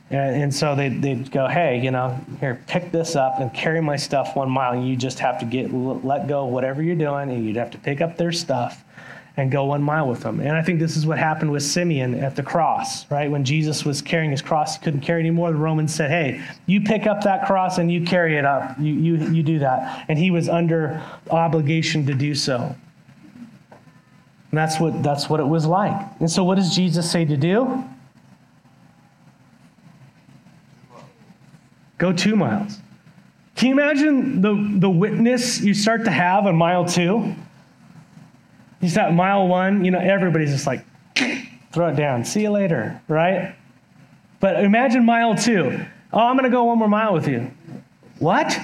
And, 0.10 0.44
and 0.44 0.54
so 0.54 0.76
they'd, 0.76 1.02
they'd 1.02 1.32
go, 1.32 1.48
hey, 1.48 1.82
you 1.82 1.92
know, 1.92 2.20
here, 2.40 2.62
pick 2.68 2.92
this 2.92 3.16
up 3.16 3.40
and 3.40 3.54
carry 3.54 3.82
my 3.82 3.96
stuff 3.96 4.36
one 4.36 4.50
mile. 4.50 4.74
And 4.74 4.88
you 4.88 4.96
just 4.96 5.20
have 5.20 5.40
to 5.40 5.46
get 5.46 5.74
let 5.74 6.28
go 6.28 6.46
of 6.46 6.52
whatever 6.52 6.82
you're 6.82 6.96
doing, 6.96 7.32
and 7.32 7.46
you'd 7.46 7.58
have 7.58 7.72
to 7.72 7.78
pick 7.78 8.02
up 8.02 8.18
their 8.18 8.32
stuff 8.32 8.84
and 9.38 9.52
go 9.52 9.66
one 9.66 9.84
mile 9.84 10.08
with 10.08 10.22
them. 10.22 10.40
And 10.40 10.52
I 10.52 10.64
think 10.64 10.80
this 10.80 10.98
is 10.98 11.06
what 11.06 11.20
happened 11.20 11.52
with 11.52 11.62
Simeon 11.62 12.16
at 12.16 12.36
the 12.36 12.42
cross, 12.42 13.10
right? 13.12 13.30
When 13.30 13.46
Jesus 13.46 13.86
was 13.86 14.02
carrying 14.02 14.32
his 14.32 14.42
cross, 14.42 14.76
he 14.76 14.84
couldn't 14.84 15.02
carry 15.02 15.20
anymore. 15.20 15.52
The 15.52 15.58
Romans 15.58 15.94
said, 15.94 16.10
hey, 16.10 16.44
you 16.66 16.82
pick 16.82 17.06
up 17.06 17.24
that 17.24 17.46
cross 17.46 17.78
and 17.78 17.92
you 17.92 18.04
carry 18.04 18.36
it 18.36 18.46
up. 18.46 18.76
You, 18.80 18.94
you, 18.94 19.16
you 19.32 19.44
do 19.44 19.60
that. 19.60 20.06
And 20.10 20.18
he 20.18 20.32
was 20.32 20.50
under 20.50 21.04
obligation 21.30 22.08
to 22.08 22.16
do 22.16 22.34
so. 22.34 22.76
And 24.50 24.58
that's 24.58 24.80
what, 24.80 25.04
that's 25.04 25.30
what 25.30 25.40
it 25.40 25.48
was 25.48 25.68
like. 25.68 25.96
And 26.20 26.32
so, 26.32 26.44
what 26.44 26.56
does 26.56 26.74
Jesus 26.74 27.12
say 27.12 27.26
to 27.26 27.38
do? 27.38 27.84
Go 31.98 32.14
two 32.14 32.36
miles. 32.36 32.80
Can 33.56 33.70
you 33.70 33.74
imagine 33.74 34.42
the, 34.42 34.80
the 34.80 34.90
witness 34.90 35.62
you 35.62 35.74
start 35.74 36.06
to 36.06 36.12
have 36.12 36.46
on 36.46 36.56
mile 36.56 36.86
two? 36.86 37.34
You 38.82 38.90
start 38.90 39.14
mile 39.14 39.48
one, 39.48 39.84
you 39.84 39.90
know, 39.90 40.00
everybody's 40.00 40.52
just 40.52 40.68
like, 40.68 40.86
throw 41.72 41.90
it 41.90 41.96
down. 41.96 42.24
See 42.24 42.44
you 42.44 42.52
later, 42.52 43.02
right? 43.08 43.56
But 44.40 44.64
imagine 44.64 45.06
mile 45.06 45.36
two. 45.36 45.84
Oh, 46.14 46.20
I'm 46.20 46.36
going 46.36 46.50
to 46.50 46.56
go 46.56 46.66
one 46.66 46.78
more 46.78 46.88
mile 46.88 47.14
with 47.14 47.28
you. 47.28 47.52
What? 48.20 48.58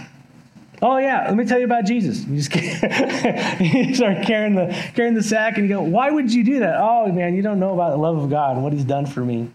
Oh 0.82 0.98
yeah, 0.98 1.28
let 1.28 1.36
me 1.36 1.46
tell 1.46 1.60
you 1.60 1.65
about 1.65 1.86
Jesus. 1.86 2.26
You 2.26 2.36
just 2.36 2.54
you 3.62 3.96
start 3.96 4.26
carrying 4.26 4.56
the 4.56 4.67
carrying 4.93 5.13
the 5.13 5.24
sack, 5.24 5.58
and 5.58 5.69
you 5.69 5.76
go, 5.76 5.82
"Why 5.82 6.12
would 6.12 6.34
you 6.34 6.43
do 6.43 6.60
that?" 6.60 6.76
Oh 6.78 7.10
man, 7.10 7.36
you 7.36 7.41
don't 7.41 7.58
know 7.58 7.74
about 7.74 7.91
the 7.91 7.98
love 7.98 8.17
of 8.17 8.30
God 8.30 8.56
and 8.56 8.63
what 8.65 8.74
He's 8.74 8.84
done 8.84 9.06
for 9.06 9.22
me, 9.22 9.50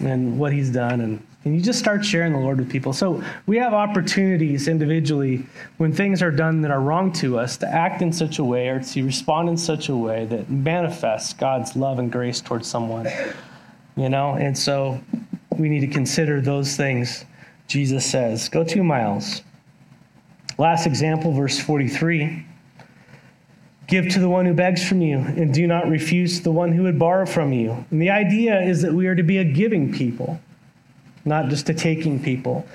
and 0.00 0.38
what 0.38 0.54
He's 0.54 0.70
done, 0.70 1.02
and 1.02 1.26
and 1.44 1.54
you 1.54 1.62
just 1.62 1.78
start 1.78 2.04
sharing 2.04 2.32
the 2.32 2.38
Lord 2.38 2.58
with 2.58 2.68
people. 2.68 2.92
So 2.92 3.22
we 3.46 3.56
have 3.58 3.72
opportunities 3.72 4.66
individually 4.66 5.46
when 5.76 5.92
things 5.92 6.20
are 6.20 6.32
done 6.32 6.62
that 6.62 6.70
are 6.70 6.80
wrong 6.80 7.12
to 7.14 7.38
us 7.38 7.56
to 7.58 7.68
act 7.68 8.02
in 8.02 8.12
such 8.12 8.38
a 8.38 8.44
way 8.44 8.68
or 8.68 8.80
to 8.80 9.04
respond 9.04 9.48
in 9.48 9.56
such 9.56 9.88
a 9.88 9.96
way 9.96 10.24
that 10.26 10.50
manifests 10.50 11.32
God's 11.32 11.76
love 11.76 12.00
and 12.00 12.10
grace 12.10 12.40
towards 12.40 12.66
someone. 12.66 13.08
You 13.96 14.08
know, 14.08 14.34
and 14.34 14.56
so 14.56 15.00
we 15.56 15.68
need 15.68 15.80
to 15.80 15.86
consider 15.86 16.40
those 16.40 16.76
things. 16.76 17.24
Jesus 17.68 18.04
says, 18.04 18.48
Go 18.48 18.64
two 18.64 18.82
miles. 18.82 19.42
Last 20.58 20.86
example, 20.86 21.32
verse 21.32 21.58
43. 21.58 22.44
Give 23.86 24.08
to 24.08 24.18
the 24.18 24.28
one 24.28 24.44
who 24.44 24.54
begs 24.54 24.86
from 24.86 25.00
you, 25.00 25.18
and 25.18 25.54
do 25.54 25.66
not 25.66 25.88
refuse 25.88 26.40
the 26.40 26.50
one 26.50 26.72
who 26.72 26.82
would 26.82 26.98
borrow 26.98 27.24
from 27.24 27.52
you. 27.52 27.86
And 27.90 28.02
the 28.02 28.10
idea 28.10 28.60
is 28.60 28.82
that 28.82 28.92
we 28.92 29.06
are 29.06 29.14
to 29.14 29.22
be 29.22 29.38
a 29.38 29.44
giving 29.44 29.92
people 29.92 30.40
not 31.28 31.48
just 31.48 31.66
to 31.66 31.74
taking 31.74 32.22
people. 32.22 32.66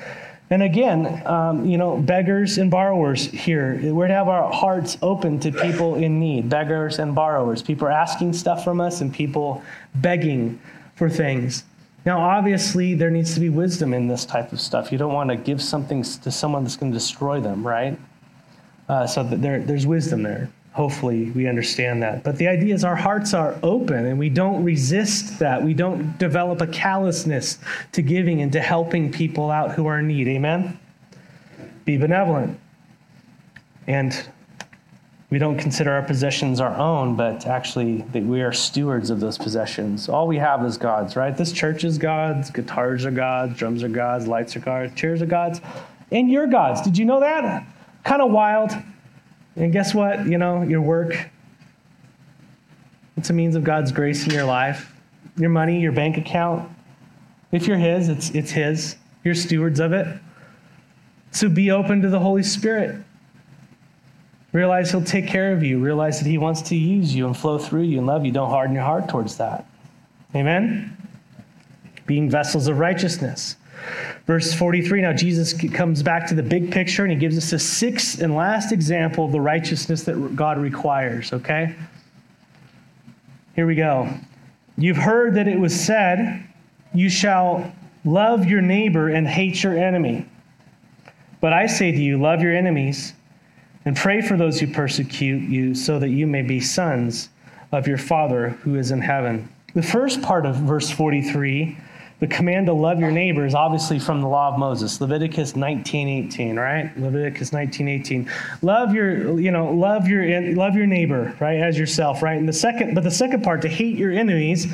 And 0.50 0.62
again, 0.62 1.26
um, 1.26 1.66
you 1.66 1.78
know, 1.78 1.98
beggars 1.98 2.60
and 2.60 2.70
borrowers 2.70 3.26
here. 3.26 3.80
We're 3.92 4.08
to 4.08 4.14
have 4.14 4.28
our 4.28 4.52
hearts 4.52 4.98
open 5.02 5.40
to 5.40 5.52
people 5.52 5.96
in 5.96 6.20
need, 6.20 6.50
beggars 6.50 7.00
and 7.00 7.16
borrowers. 7.16 7.64
People 7.64 7.88
are 7.88 7.92
asking 7.92 8.34
stuff 8.34 8.64
from 8.64 8.80
us 8.80 9.02
and 9.02 9.12
people 9.12 9.64
begging 9.96 10.62
for 10.96 11.10
things. 11.10 11.64
Now, 12.06 12.20
obviously, 12.20 12.94
there 12.94 13.10
needs 13.10 13.34
to 13.34 13.40
be 13.40 13.50
wisdom 13.50 13.94
in 13.94 14.08
this 14.08 14.26
type 14.26 14.52
of 14.52 14.60
stuff. 14.60 14.92
You 14.92 14.98
don't 14.98 15.14
want 15.14 15.30
to 15.30 15.38
give 15.38 15.62
something 15.62 16.04
to 16.04 16.32
someone 16.32 16.64
that's 16.64 16.76
going 16.76 16.92
to 16.92 16.98
destroy 16.98 17.40
them, 17.40 17.66
right? 17.66 17.98
Uh, 18.90 19.08
so 19.08 19.24
there, 19.24 19.60
there's 19.60 19.88
wisdom 19.88 20.22
there. 20.22 20.50
Hopefully, 20.74 21.30
we 21.32 21.48
understand 21.48 22.02
that. 22.02 22.24
But 22.24 22.38
the 22.38 22.48
idea 22.48 22.74
is 22.74 22.84
our 22.84 22.96
hearts 22.96 23.36
are 23.36 23.56
open 23.62 24.08
and 24.08 24.18
we 24.18 24.30
don't 24.30 24.64
resist 24.64 25.38
that. 25.38 25.62
We 25.62 25.76
don't 25.76 26.18
develop 26.18 26.62
a 26.62 26.68
callousness 26.68 27.60
to 27.92 28.02
giving 28.02 28.42
and 28.42 28.52
to 28.54 28.60
helping 28.60 29.12
people 29.12 29.52
out 29.52 29.74
who 29.74 29.86
are 29.86 30.00
in 30.00 30.08
need. 30.08 30.28
Amen? 30.28 30.80
Be 31.86 31.98
benevolent. 31.98 32.60
And 33.86 34.28
we 35.30 35.38
don't 35.38 35.60
consider 35.60 35.92
our 35.92 36.02
possessions 36.02 36.60
our 36.60 36.76
own, 36.76 37.16
but 37.16 37.46
actually 37.46 38.02
that 38.12 38.24
we 38.24 38.42
are 38.42 38.54
stewards 38.54 39.12
of 39.12 39.20
those 39.20 39.38
possessions. 39.38 40.10
All 40.10 40.28
we 40.28 40.38
have 40.38 40.66
is 40.66 40.78
God's, 40.78 41.16
right? 41.16 41.36
This 41.38 41.52
church 41.52 41.84
is 41.84 42.00
God's, 42.00 42.50
guitars 42.50 43.06
are 43.06 43.12
God's, 43.12 43.58
drums 43.58 43.84
are 43.84 43.90
God's, 43.90 44.28
lights 44.28 44.56
are 44.56 44.60
God's, 44.60 44.96
chairs 44.96 45.22
are 45.22 45.28
God's, 45.28 45.60
and 46.12 46.32
you're 46.32 46.48
God's. 46.48 46.82
Did 46.82 46.98
you 46.98 47.06
know 47.06 47.20
that? 47.20 47.64
Kind 48.04 48.22
of 48.22 48.32
wild. 48.32 48.72
And 49.56 49.72
guess 49.72 49.94
what? 49.94 50.26
You 50.26 50.38
know, 50.38 50.64
your 50.64 50.82
work, 50.82 51.30
it's 53.18 53.30
a 53.30 53.34
means 53.34 53.56
of 53.56 53.64
God's 53.64 53.92
grace 53.92 54.26
in 54.26 54.34
your 54.34 54.46
life. 54.46 54.92
Your 55.38 55.50
money, 55.50 55.80
your 55.80 55.92
bank 55.92 56.18
account, 56.18 56.70
if 57.52 57.68
you're 57.68 57.78
His, 57.78 58.10
it's, 58.10 58.32
it's 58.32 58.52
His. 58.52 58.98
You're 59.24 59.36
stewards 59.36 59.80
of 59.80 59.94
it. 59.94 60.08
So 61.32 61.48
be 61.48 61.72
open 61.72 62.02
to 62.02 62.10
the 62.10 62.20
Holy 62.20 62.44
Spirit. 62.44 63.02
Realize 64.52 64.92
He'll 64.92 65.04
take 65.04 65.28
care 65.28 65.54
of 65.54 65.64
you. 65.64 65.80
Realize 65.80 66.20
that 66.20 66.28
He 66.28 66.38
wants 66.38 66.62
to 66.64 66.76
use 66.76 67.16
you 67.16 67.26
and 67.26 67.38
flow 67.38 67.58
through 67.58 67.84
you 67.84 68.00
and 68.00 68.08
love 68.08 68.26
you. 68.26 68.32
Don't 68.32 68.50
harden 68.50 68.76
your 68.76 68.84
heart 68.84 69.08
towards 69.08 69.38
that. 69.38 69.66
Amen? 70.36 70.98
Being 72.06 72.30
vessels 72.30 72.68
of 72.68 72.80
righteousness. 72.80 73.56
Verse 74.26 74.54
43 74.54 75.02
now 75.02 75.14
Jesus 75.14 75.54
comes 75.74 76.02
back 76.02 76.28
to 76.28 76.36
the 76.36 76.44
big 76.44 76.72
picture 76.72 77.04
and 77.04 77.12
he 77.12 77.18
gives 77.18 77.38
us 77.38 77.52
a 77.52 77.60
sixth 77.60 78.22
and 78.22 78.36
last 78.36 78.72
example 78.72 79.26
of 79.26 79.32
the 79.32 79.42
righteousness 79.42 80.04
that 80.04 80.36
God 80.36 80.58
requires, 80.58 81.34
okay? 81.34 81.76
Here 83.56 83.68
we 83.68 83.76
go. 83.76 84.10
You've 84.78 84.98
heard 84.98 85.36
that 85.36 85.48
it 85.48 85.60
was 85.60 85.78
said, 85.78 86.44
You 86.94 87.10
shall 87.10 87.72
love 88.06 88.46
your 88.46 88.62
neighbor 88.62 89.10
and 89.10 89.28
hate 89.28 89.62
your 89.62 89.78
enemy. 89.78 90.26
But 91.42 91.54
I 91.54 91.68
say 91.68 91.92
to 91.92 91.98
you, 91.98 92.22
love 92.22 92.42
your 92.42 92.56
enemies 92.56 93.14
and 93.86 93.96
pray 93.96 94.22
for 94.22 94.38
those 94.38 94.60
who 94.60 94.68
persecute 94.68 95.42
you, 95.42 95.76
so 95.76 96.00
that 96.00 96.10
you 96.10 96.26
may 96.26 96.42
be 96.42 96.62
sons 96.62 97.30
of 97.74 97.86
your 97.86 97.98
Father 97.98 98.50
who 98.62 98.76
is 98.76 98.92
in 98.92 99.02
heaven. 99.02 99.50
The 99.74 99.84
first 99.84 100.22
part 100.22 100.46
of 100.46 100.56
verse 100.56 100.90
43 100.90 101.78
the 102.24 102.34
command 102.34 102.68
to 102.68 102.74
love 102.74 103.02
your 103.02 103.12
neighbor 103.12 103.46
is 103.46 103.54
obviously 103.54 104.00
from 104.00 104.22
the 104.22 104.28
law 104.30 104.48
of 104.48 104.58
Moses, 104.58 105.02
Leviticus 105.02 105.58
19:18, 105.58 106.56
right? 106.56 106.98
Leviticus 106.98 107.50
19:18. 107.52 108.30
Love 108.62 108.94
your, 108.94 109.38
you 109.38 109.52
know, 109.52 109.74
love 109.74 110.08
your 110.08 110.54
love 110.54 110.74
your 110.74 110.88
neighbor, 110.88 111.36
right, 111.42 111.60
as 111.60 111.78
yourself, 111.78 112.24
right? 112.24 112.38
And 112.38 112.48
the 112.48 112.54
second, 112.54 112.96
but 112.96 113.04
the 113.04 113.12
second 113.12 113.44
part, 113.44 113.62
to 113.64 113.68
hate 113.68 113.98
your 113.98 114.14
enemies, 114.14 114.74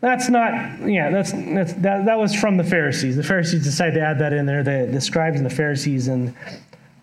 that's 0.00 0.30
not, 0.30 0.80
yeah, 0.88 1.10
that's, 1.10 1.32
that's 1.32 1.74
that, 1.74 2.06
that 2.06 2.18
was 2.18 2.34
from 2.34 2.56
the 2.56 2.64
Pharisees. 2.64 3.14
The 3.14 3.22
Pharisees 3.22 3.62
decided 3.62 3.96
to 3.96 4.00
add 4.00 4.18
that 4.20 4.32
in 4.32 4.46
there. 4.46 4.62
The, 4.62 4.88
the 4.90 5.02
scribes 5.02 5.36
and 5.36 5.44
the 5.44 5.54
Pharisees 5.54 6.08
and 6.08 6.34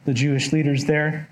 the 0.06 0.14
Jewish 0.16 0.54
leaders 0.54 0.86
there. 0.86 1.30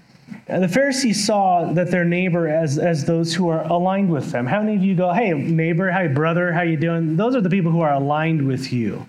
And 0.48 0.64
the 0.64 0.68
Pharisees 0.68 1.26
saw 1.26 1.72
that 1.74 1.90
their 1.92 2.06
neighbor 2.06 2.48
as, 2.48 2.78
as 2.78 3.06
those 3.06 3.34
who 3.34 3.50
are 3.50 3.64
aligned 3.64 4.10
with 4.10 4.32
them. 4.32 4.46
How 4.46 4.62
many 4.62 4.76
of 4.76 4.84
you 4.84 4.96
go, 4.96 5.14
hey, 5.14 5.34
neighbor, 5.34 5.92
hey, 5.92 6.08
brother, 6.08 6.52
how 6.52 6.62
you 6.62 6.78
doing? 6.78 7.16
Those 7.16 7.36
are 7.36 7.42
the 7.42 7.50
people 7.50 7.72
who 7.72 7.82
are 7.82 7.94
aligned 7.94 8.46
with 8.46 8.74
you, 8.74 9.08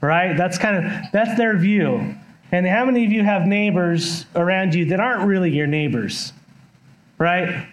right? 0.00 0.36
That's 0.36 0.58
kind 0.58 0.76
of, 0.76 0.92
that's 1.12 1.36
their 1.36 1.56
view. 1.56 2.14
And 2.52 2.66
how 2.66 2.84
many 2.84 3.04
of 3.04 3.12
you 3.12 3.22
have 3.24 3.46
neighbors 3.46 4.26
around 4.34 4.74
you 4.74 4.86
that 4.86 5.00
aren't 5.00 5.26
really 5.26 5.50
your 5.50 5.66
neighbors, 5.66 6.32
right? 7.18 7.66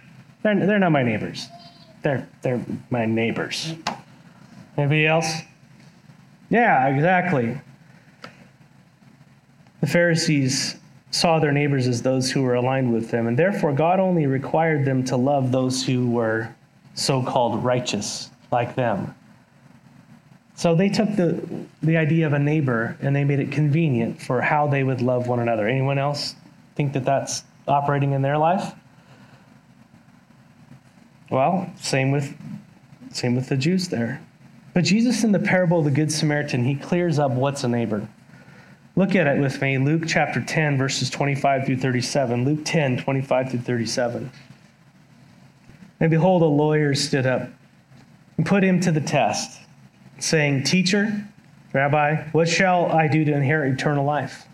They're, 0.44 0.66
they're 0.66 0.80
not 0.80 0.92
my 0.92 1.04
neighbors. 1.04 1.48
They're, 2.04 2.28
they're 2.42 2.63
my 2.90 3.06
neighbors. 3.06 3.74
Anybody 4.78 5.08
else? 5.08 5.28
Yeah, 6.50 6.88
exactly. 6.88 7.60
The 9.82 9.88
Pharisees 9.88 10.76
saw 11.12 11.39
their 11.39 11.52
neighbors 11.52 11.88
as 11.88 12.02
those 12.02 12.32
who 12.32 12.43
were 12.43 12.56
aligned 12.56 12.93
with 12.93 13.10
them, 13.10 13.28
and 13.28 13.38
therefore 13.38 13.74
God 13.74 14.00
only 14.00 14.28
required 14.28 14.86
them 14.86 15.04
to 15.06 15.17
love 15.17 15.52
those 15.52 15.86
who 15.86 16.10
were 16.10 16.54
so 16.93 17.24
called 17.24 17.63
righteous, 17.63 18.30
like 18.52 18.76
them. 18.76 19.13
So 20.56 20.74
they 20.74 20.89
took 20.89 21.15
the, 21.15 21.48
the 21.84 21.98
idea 21.98 22.26
of 22.26 22.34
a 22.34 22.39
neighbor 22.39 22.98
and 23.00 23.15
they 23.15 23.24
made 23.24 23.39
it 23.39 23.52
convenient 23.52 24.20
for 24.20 24.41
how 24.41 24.67
they 24.67 24.84
would 24.84 25.02
love 25.02 25.28
one 25.28 25.39
another. 25.39 25.67
Anyone 25.67 26.00
else 26.00 26.34
think 26.76 26.93
that 26.93 27.06
that's 27.06 27.43
operating 27.67 28.13
in 28.13 28.24
their 28.24 28.39
life? 28.39 28.74
Well, 31.30 31.72
same 31.80 32.12
with 32.12 32.36
same 33.12 33.36
with 33.36 33.50
the 33.50 33.58
Jews 33.58 33.89
there. 33.89 34.22
But 34.74 34.84
Jesus 34.84 35.24
in 35.24 35.32
the 35.32 35.39
parable 35.39 35.80
of 35.80 35.86
the 35.86 35.91
good 35.91 36.12
Samaritan, 36.12 36.63
he 36.63 36.76
clears 36.76 37.20
up 37.20 37.32
what's 37.32 37.63
a 37.63 37.67
neighbor. 37.67 38.08
Look 38.98 39.14
at 39.14 39.28
it 39.28 39.40
with 39.40 39.62
me. 39.62 39.78
Luke 39.78 40.06
chapter 40.08 40.42
10, 40.42 40.76
verses 40.76 41.12
25 41.12 41.68
through 41.68 41.78
37. 41.78 42.46
Luke 42.46 42.62
10, 42.66 42.98
25 42.98 43.52
through 43.52 43.60
37. 43.60 44.32
And 46.00 46.10
behold, 46.10 46.42
a 46.42 46.46
lawyer 46.46 46.96
stood 46.96 47.28
up 47.28 47.48
and 48.38 48.46
put 48.46 48.64
him 48.64 48.80
to 48.82 48.92
the 48.92 49.00
test, 49.00 49.62
saying, 50.18 50.64
Teacher, 50.64 51.28
Rabbi, 51.74 52.24
what 52.32 52.50
shall 52.50 52.88
I 52.92 53.08
do 53.08 53.24
to 53.24 53.34
inherit 53.34 53.72
eternal 53.72 54.04
life? 54.04 54.48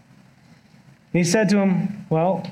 And 1.13 1.19
he 1.19 1.23
said 1.23 1.47
to 1.49 1.59
him, 1.59 2.05
Well, 2.09 2.45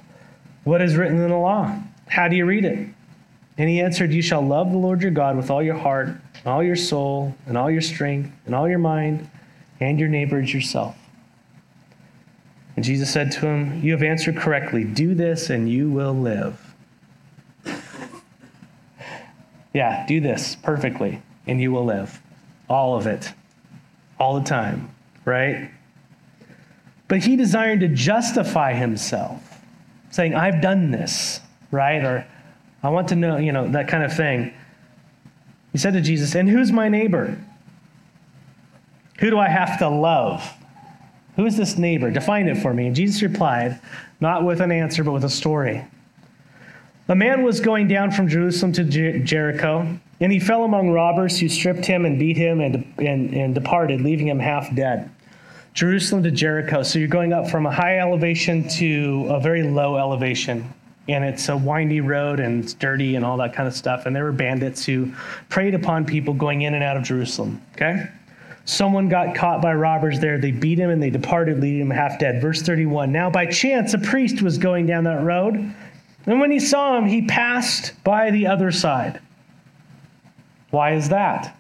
what 0.64 0.82
is 0.82 0.96
written 0.96 1.18
in 1.18 1.30
the 1.30 1.36
law? 1.36 1.78
How 2.08 2.30
do 2.30 2.38
you 2.38 2.46
read 2.46 2.64
it? 2.64 2.88
And 3.58 3.70
he 3.70 3.82
answered, 3.82 4.14
You 4.14 4.22
shall 4.22 4.42
love 4.42 4.72
the 4.72 4.78
Lord 4.78 5.02
your 5.02 5.12
God 5.12 5.36
with 5.36 5.52
all 5.52 5.62
your 5.62 5.78
heart, 5.78 6.08
and 6.08 6.48
all 6.48 6.64
your 6.64 6.78
soul, 6.78 7.36
and 7.48 7.58
all 7.58 7.70
your 7.70 7.82
strength, 7.82 8.32
and 8.46 8.56
all 8.56 8.70
your 8.70 8.80
mind, 8.80 9.30
and 9.82 10.00
your 10.00 10.08
neighbor 10.08 10.40
as 10.40 10.54
yourself. 10.54 10.96
And 12.82 12.86
Jesus 12.88 13.12
said 13.14 13.32
to 13.34 13.46
him, 13.46 13.80
You 13.84 13.92
have 13.92 14.02
answered 14.02 14.38
correctly. 14.38 14.84
Do 14.84 15.14
this 15.14 15.52
and 15.52 15.70
you 15.70 15.92
will 15.92 16.16
live. 16.16 16.60
Yeah, 19.72 20.04
do 20.08 20.20
this 20.20 20.56
perfectly 20.56 21.22
and 21.46 21.62
you 21.62 21.72
will 21.72 21.86
live. 21.86 22.20
All 22.68 22.98
of 22.98 23.06
it. 23.06 23.34
All 24.20 24.40
the 24.40 24.50
time, 24.50 24.90
right? 25.26 25.70
But 27.08 27.20
he 27.20 27.36
desired 27.36 27.82
to 27.82 27.88
justify 27.88 28.74
himself, 28.74 29.62
saying, 30.10 30.34
I've 30.34 30.60
done 30.60 30.90
this, 30.90 31.40
right? 31.70 32.04
Or 32.04 32.26
I 32.82 32.90
want 32.90 33.10
to 33.10 33.16
know, 33.16 33.38
you 33.38 33.52
know, 33.52 33.68
that 33.74 33.90
kind 33.90 34.04
of 34.04 34.12
thing. 34.18 34.56
He 35.72 35.78
said 35.78 35.94
to 35.94 36.02
Jesus, 36.02 36.34
And 36.34 36.50
who's 36.50 36.72
my 36.72 36.90
neighbor? 36.90 37.38
Who 39.20 39.30
do 39.30 39.38
I 39.38 39.50
have 39.50 39.78
to 39.78 39.88
love? 39.88 40.52
Who 41.36 41.46
is 41.46 41.58
this 41.58 41.78
neighbor? 41.78 42.12
Define 42.12 42.48
it 42.48 42.58
for 42.58 42.74
me. 42.74 42.88
And 42.88 42.96
Jesus 42.96 43.22
replied, 43.22 43.80
not 44.20 44.46
with 44.46 44.62
an 44.62 44.72
answer, 44.72 45.04
but 45.04 45.14
with 45.14 45.24
a 45.24 45.30
story. 45.30 45.86
A 47.08 47.16
man 47.16 47.44
was 47.44 47.60
going 47.60 47.88
down 47.88 48.12
from 48.12 48.28
Jerusalem 48.28 48.72
to 48.74 48.84
Jer- 48.84 49.20
Jericho, 49.20 49.98
and 50.20 50.32
he 50.32 50.40
fell 50.40 50.64
among 50.64 50.92
robbers 50.92 51.40
who 51.40 51.50
stripped 51.50 51.86
him 51.86 52.06
and 52.06 52.20
beat 52.20 52.38
him 52.38 52.62
and, 52.62 52.94
and, 53.00 53.34
and 53.34 53.56
departed, 53.56 54.02
leaving 54.02 54.28
him 54.28 54.40
half 54.40 54.74
dead. 54.76 55.10
Jerusalem 55.74 56.24
to 56.24 56.32
Jericho. 56.32 56.84
So 56.84 57.00
you're 57.00 57.08
going 57.08 57.34
up 57.34 57.50
from 57.50 57.66
a 57.66 57.72
high 57.72 58.00
elevation 58.00 58.68
to 58.78 59.28
a 59.30 59.40
very 59.40 59.64
low 59.64 59.98
elevation. 59.98 60.72
And 61.08 61.24
it's 61.24 61.50
a 61.50 61.58
windy 61.58 62.02
road 62.02 62.40
and 62.40 62.64
it's 62.64 62.74
dirty 62.74 63.16
and 63.16 63.26
all 63.26 63.38
that 63.38 63.54
kind 63.54 63.68
of 63.68 63.74
stuff. 63.74 64.06
And 64.06 64.16
there 64.16 64.24
were 64.24 64.32
bandits 64.32 64.86
who 64.86 65.12
preyed 65.50 65.74
upon 65.74 66.06
people 66.06 66.34
going 66.34 66.62
in 66.62 66.76
and 66.76 66.84
out 66.84 66.98
of 66.98 67.04
Jerusalem. 67.04 67.62
Okay? 67.74 68.08
Someone 68.66 69.10
got 69.10 69.36
caught 69.36 69.62
by 69.62 69.74
robbers 69.74 70.20
there. 70.20 70.38
They 70.38 70.52
beat 70.52 70.80
him 70.80 70.90
and 70.90 71.02
they 71.02 71.10
departed, 71.10 71.60
leaving 71.60 71.82
him 71.82 71.90
half 71.90 72.20
dead. 72.20 72.42
Verse 72.42 72.62
31. 72.62 73.12
Now, 73.12 73.30
by 73.30 73.46
chance, 73.48 73.94
a 73.94 73.98
priest 73.98 74.42
was 74.42 74.58
going 74.58 74.86
down 74.86 75.04
that 75.06 75.24
road. 75.24 75.56
And 76.26 76.40
when 76.40 76.52
he 76.52 76.60
saw 76.60 76.98
him, 76.98 77.06
he 77.06 77.26
passed 77.26 77.94
by 78.04 78.30
the 78.30 78.48
other 78.48 78.72
side. 78.72 79.20
Why 80.70 80.94
is 80.94 81.10
that? 81.10 81.58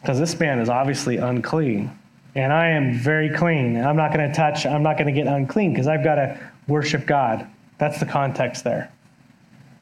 Because 0.00 0.18
this 0.18 0.38
man 0.38 0.58
is 0.60 0.68
obviously 0.68 1.16
unclean. 1.16 1.90
And 2.34 2.52
I 2.52 2.68
am 2.68 2.94
very 2.94 3.30
clean. 3.30 3.76
I'm 3.76 3.96
not 3.96 4.12
going 4.12 4.28
to 4.28 4.34
touch, 4.34 4.66
I'm 4.66 4.82
not 4.82 4.96
going 4.96 5.06
to 5.06 5.12
get 5.12 5.26
unclean 5.26 5.72
because 5.72 5.86
I've 5.86 6.04
got 6.04 6.16
to 6.16 6.38
worship 6.68 7.06
God. 7.06 7.46
That's 7.78 8.00
the 8.00 8.06
context 8.06 8.64
there. 8.64 8.92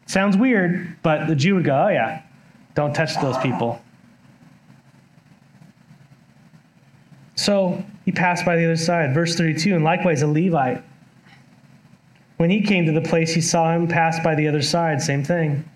Sounds 0.06 0.36
weird, 0.36 0.96
but 1.02 1.26
the 1.26 1.34
Jew 1.34 1.54
would 1.54 1.64
go, 1.64 1.86
oh, 1.86 1.88
yeah, 1.88 2.22
don't 2.74 2.94
touch 2.94 3.20
those 3.20 3.38
people. 3.38 3.80
So 7.42 7.82
he 8.04 8.12
passed 8.12 8.44
by 8.46 8.54
the 8.54 8.64
other 8.64 8.76
side. 8.76 9.12
Verse 9.14 9.34
32 9.34 9.74
And 9.74 9.82
likewise, 9.82 10.22
a 10.22 10.28
Levite. 10.28 10.80
When 12.36 12.50
he 12.50 12.62
came 12.62 12.86
to 12.86 12.92
the 12.92 13.00
place, 13.00 13.34
he 13.34 13.40
saw 13.40 13.72
him 13.74 13.88
pass 13.88 14.20
by 14.22 14.36
the 14.36 14.46
other 14.46 14.62
side. 14.62 15.02
Same 15.02 15.24
thing. 15.24 15.68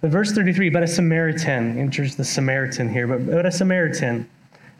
But 0.00 0.10
verse 0.10 0.32
33 0.32 0.70
But 0.70 0.82
a 0.82 0.88
Samaritan 0.88 1.78
enters 1.78 2.16
the 2.16 2.24
Samaritan 2.24 2.88
here. 2.88 3.06
But, 3.06 3.26
but 3.26 3.46
a 3.46 3.52
Samaritan, 3.52 4.28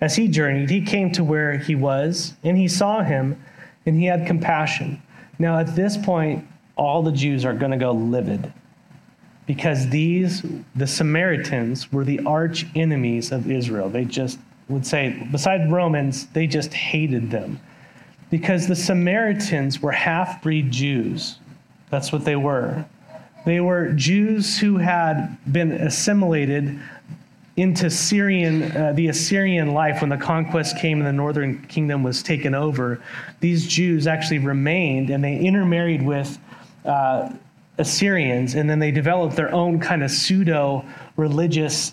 as 0.01 0.17
he 0.17 0.27
journeyed, 0.27 0.71
he 0.71 0.83
came 0.83 1.13
to 1.13 1.23
where 1.23 1.57
he 1.57 1.77
was, 1.77 2.35
and 2.43 2.57
he 2.57 2.67
saw 2.67 3.05
him, 3.05 3.41
and 3.87 3.97
he 3.97 4.07
had 4.07 4.27
compassion. 4.27 5.01
Now, 5.39 5.57
at 5.61 5.77
this 5.77 5.97
point, 5.97 6.45
all 6.75 7.05
the 7.05 7.13
Jews 7.13 7.45
are 7.45 7.55
going 7.55 7.71
to 7.71 7.79
go 7.79 7.93
livid 7.93 8.53
because 9.47 9.89
these, 9.89 10.45
the 10.75 10.87
Samaritans, 10.87 11.93
were 11.93 12.05
the 12.05 12.21
arch 12.27 12.67
enemies 12.75 13.31
of 13.31 13.49
Israel. 13.49 13.89
They 13.89 14.05
just 14.05 14.39
would 14.69 14.87
say, 14.87 15.27
besides 15.31 15.71
Romans, 15.71 16.27
they 16.29 16.47
just 16.47 16.73
hated 16.73 17.31
them 17.31 17.61
because 18.31 18.67
the 18.67 18.77
Samaritans 18.77 19.81
were 19.81 19.93
half 19.93 20.43
breed 20.43 20.71
Jews. 20.71 21.39
That's 21.91 22.13
what 22.13 22.25
they 22.25 22.37
were. 22.37 22.85
They 23.47 23.61
were 23.61 23.93
Jews 23.93 24.59
who 24.59 24.77
had 24.77 25.39
been 25.51 25.73
assimilated 25.73 26.79
into 27.57 27.91
Syrian, 27.91 28.71
uh, 28.77 28.93
the 28.93 29.09
Assyrian 29.09 29.73
life 29.73 30.01
when 30.01 30.11
the 30.11 30.17
conquest 30.17 30.79
came 30.79 30.99
and 30.99 31.07
the 31.07 31.13
northern 31.13 31.67
kingdom 31.67 32.03
was 32.03 32.23
taken 32.23 32.55
over. 32.55 33.03
These 33.41 33.67
Jews 33.67 34.07
actually 34.07 34.39
remained 34.39 35.11
and 35.11 35.25
they 35.25 35.39
intermarried 35.39 36.03
with 36.03 36.39
uh, 36.85 37.31
Assyrians, 37.79 38.55
and 38.55 38.69
then 38.69 38.81
they 38.81 38.91
developed 38.91 39.37
their 39.37 39.53
own 39.55 39.79
kind 39.79 40.03
of 40.03 40.11
pseudo 40.11 40.85
religious 41.17 41.93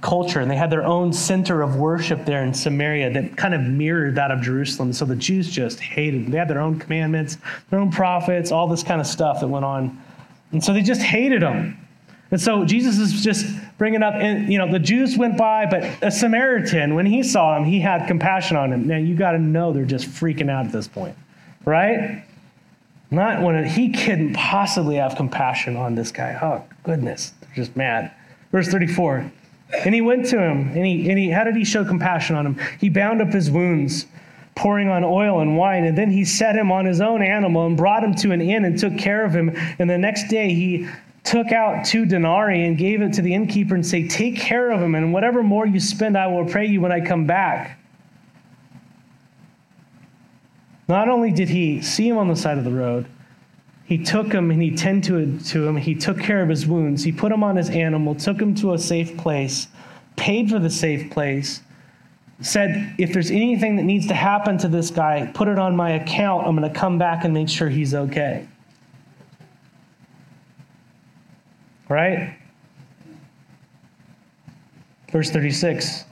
culture, 0.00 0.40
and 0.40 0.50
they 0.50 0.56
had 0.56 0.70
their 0.70 0.84
own 0.84 1.12
center 1.12 1.62
of 1.62 1.76
worship 1.76 2.24
there 2.24 2.42
in 2.42 2.54
Samaria 2.54 3.12
that 3.12 3.36
kind 3.36 3.54
of 3.54 3.60
mirrored 3.60 4.14
that 4.14 4.30
of 4.30 4.40
Jerusalem. 4.40 4.92
So 4.92 5.04
the 5.04 5.16
Jews 5.16 5.50
just 5.50 5.80
hated 5.80 6.24
them. 6.24 6.30
They 6.30 6.38
had 6.38 6.48
their 6.48 6.60
own 6.60 6.78
commandments, 6.78 7.38
their 7.68 7.78
own 7.78 7.90
prophets, 7.90 8.50
all 8.50 8.66
this 8.66 8.82
kind 8.82 9.00
of 9.00 9.06
stuff 9.06 9.40
that 9.40 9.48
went 9.48 9.64
on. 9.64 10.02
And 10.52 10.64
so 10.64 10.72
they 10.72 10.82
just 10.82 11.02
hated 11.02 11.42
them. 11.42 11.76
And 12.30 12.40
so 12.40 12.64
Jesus 12.64 12.98
is 12.98 13.24
just 13.24 13.46
bringing 13.76 14.02
up, 14.02 14.14
and 14.14 14.52
you 14.52 14.58
know, 14.58 14.70
the 14.70 14.78
Jews 14.78 15.18
went 15.18 15.36
by, 15.36 15.66
but 15.66 15.82
a 16.02 16.10
Samaritan, 16.10 16.94
when 16.94 17.06
he 17.06 17.22
saw 17.22 17.56
him, 17.56 17.64
he 17.64 17.80
had 17.80 18.06
compassion 18.06 18.56
on 18.56 18.72
him. 18.72 18.86
Now 18.86 18.98
you 18.98 19.16
got 19.16 19.32
to 19.32 19.38
know 19.38 19.72
they're 19.72 19.84
just 19.84 20.06
freaking 20.06 20.48
out 20.48 20.66
at 20.66 20.72
this 20.72 20.86
point, 20.86 21.16
right? 21.64 22.24
Not 23.10 23.42
when 23.42 23.64
he 23.66 23.90
couldn't 23.90 24.34
possibly 24.34 24.96
have 24.96 25.16
compassion 25.16 25.76
on 25.76 25.96
this 25.96 26.12
guy. 26.12 26.38
Oh 26.40 26.64
goodness, 26.84 27.32
they're 27.40 27.54
just 27.56 27.76
mad. 27.76 28.12
Verse 28.52 28.68
34. 28.68 29.32
And 29.72 29.94
he 29.94 30.00
went 30.00 30.26
to 30.26 30.38
him, 30.38 30.68
and 30.68 30.84
he, 30.84 31.08
and 31.08 31.18
he, 31.18 31.30
how 31.30 31.44
did 31.44 31.54
he 31.54 31.64
show 31.64 31.84
compassion 31.84 32.36
on 32.36 32.44
him? 32.44 32.58
He 32.80 32.88
bound 32.88 33.22
up 33.22 33.32
his 33.32 33.50
wounds, 33.50 34.06
pouring 34.56 34.88
on 34.88 35.04
oil 35.04 35.40
and 35.40 35.56
wine, 35.56 35.84
and 35.84 35.96
then 35.96 36.10
he 36.10 36.24
set 36.24 36.56
him 36.56 36.72
on 36.72 36.84
his 36.84 37.00
own 37.00 37.22
animal 37.22 37.66
and 37.66 37.76
brought 37.76 38.02
him 38.02 38.14
to 38.16 38.32
an 38.32 38.40
inn 38.40 38.64
and 38.64 38.78
took 38.78 38.98
care 38.98 39.24
of 39.24 39.32
him. 39.32 39.56
And 39.78 39.88
the 39.88 39.98
next 39.98 40.28
day 40.28 40.52
he 40.54 40.88
took 41.22 41.52
out 41.52 41.84
two 41.84 42.04
denarii 42.04 42.66
and 42.66 42.76
gave 42.76 43.00
it 43.00 43.12
to 43.14 43.22
the 43.22 43.32
innkeeper 43.32 43.74
and 43.74 43.86
say, 43.86 44.08
Take 44.08 44.36
care 44.36 44.70
of 44.70 44.82
him, 44.82 44.94
and 44.94 45.12
whatever 45.12 45.42
more 45.42 45.66
you 45.66 45.78
spend, 45.78 46.18
I 46.18 46.26
will 46.26 46.46
pay 46.46 46.66
you 46.66 46.80
when 46.80 46.92
I 46.92 47.00
come 47.00 47.26
back. 47.26 47.78
Not 50.88 51.08
only 51.08 51.30
did 51.30 51.48
he 51.48 51.80
see 51.82 52.08
him 52.08 52.18
on 52.18 52.26
the 52.26 52.34
side 52.34 52.58
of 52.58 52.64
the 52.64 52.72
road, 52.72 53.06
he 53.90 53.98
took 53.98 54.32
him 54.32 54.52
and 54.52 54.62
he 54.62 54.70
tended 54.70 55.44
to 55.46 55.66
him. 55.66 55.76
He 55.76 55.96
took 55.96 56.16
care 56.20 56.42
of 56.42 56.48
his 56.48 56.64
wounds. 56.64 57.02
He 57.02 57.10
put 57.10 57.32
him 57.32 57.42
on 57.42 57.56
his 57.56 57.68
animal, 57.70 58.14
took 58.14 58.40
him 58.40 58.54
to 58.54 58.72
a 58.72 58.78
safe 58.78 59.16
place, 59.16 59.66
paid 60.14 60.48
for 60.48 60.60
the 60.60 60.70
safe 60.70 61.10
place, 61.10 61.60
said, 62.40 62.94
If 62.98 63.12
there's 63.12 63.32
anything 63.32 63.74
that 63.78 63.82
needs 63.82 64.06
to 64.06 64.14
happen 64.14 64.58
to 64.58 64.68
this 64.68 64.92
guy, 64.92 65.28
put 65.34 65.48
it 65.48 65.58
on 65.58 65.74
my 65.74 65.90
account. 65.90 66.46
I'm 66.46 66.56
going 66.56 66.72
to 66.72 66.78
come 66.78 66.98
back 66.98 67.24
and 67.24 67.34
make 67.34 67.48
sure 67.48 67.68
he's 67.68 67.92
okay. 67.92 68.46
Right? 71.88 72.36
Verse 75.10 75.30
36. 75.30 76.04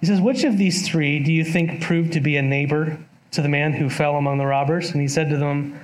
He 0.00 0.06
says, 0.06 0.20
Which 0.20 0.44
of 0.44 0.56
these 0.56 0.86
three 0.86 1.18
do 1.18 1.32
you 1.32 1.44
think 1.44 1.82
proved 1.82 2.12
to 2.12 2.20
be 2.20 2.36
a 2.36 2.42
neighbor 2.42 2.96
to 3.32 3.42
the 3.42 3.48
man 3.48 3.72
who 3.72 3.90
fell 3.90 4.14
among 4.14 4.38
the 4.38 4.46
robbers? 4.46 4.92
And 4.92 5.00
he 5.00 5.08
said 5.08 5.28
to 5.30 5.36
them, 5.36 5.76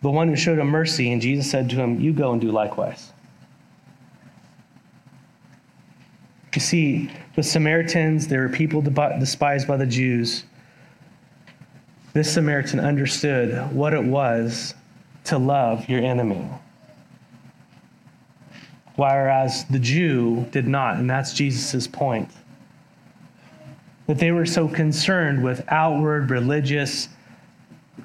the 0.00 0.10
one 0.10 0.28
who 0.28 0.36
showed 0.36 0.58
him 0.58 0.68
mercy, 0.68 1.12
and 1.12 1.20
Jesus 1.20 1.50
said 1.50 1.68
to 1.70 1.76
him, 1.76 2.00
You 2.00 2.12
go 2.12 2.32
and 2.32 2.40
do 2.40 2.50
likewise. 2.52 3.12
You 6.54 6.60
see, 6.60 7.10
the 7.36 7.42
Samaritans, 7.42 8.26
they 8.26 8.36
were 8.36 8.48
people 8.48 8.80
despised 8.80 9.68
by 9.68 9.76
the 9.76 9.86
Jews. 9.86 10.44
This 12.14 12.32
Samaritan 12.32 12.80
understood 12.80 13.72
what 13.72 13.94
it 13.94 14.02
was 14.02 14.74
to 15.24 15.38
love 15.38 15.88
your 15.88 16.00
enemy. 16.00 16.48
Whereas 18.96 19.64
the 19.66 19.78
Jew 19.78 20.46
did 20.50 20.66
not, 20.66 20.96
and 20.96 21.08
that's 21.08 21.32
Jesus' 21.32 21.86
point. 21.86 22.30
That 24.08 24.18
they 24.18 24.32
were 24.32 24.46
so 24.46 24.66
concerned 24.66 25.44
with 25.44 25.64
outward 25.68 26.30
religious 26.30 27.08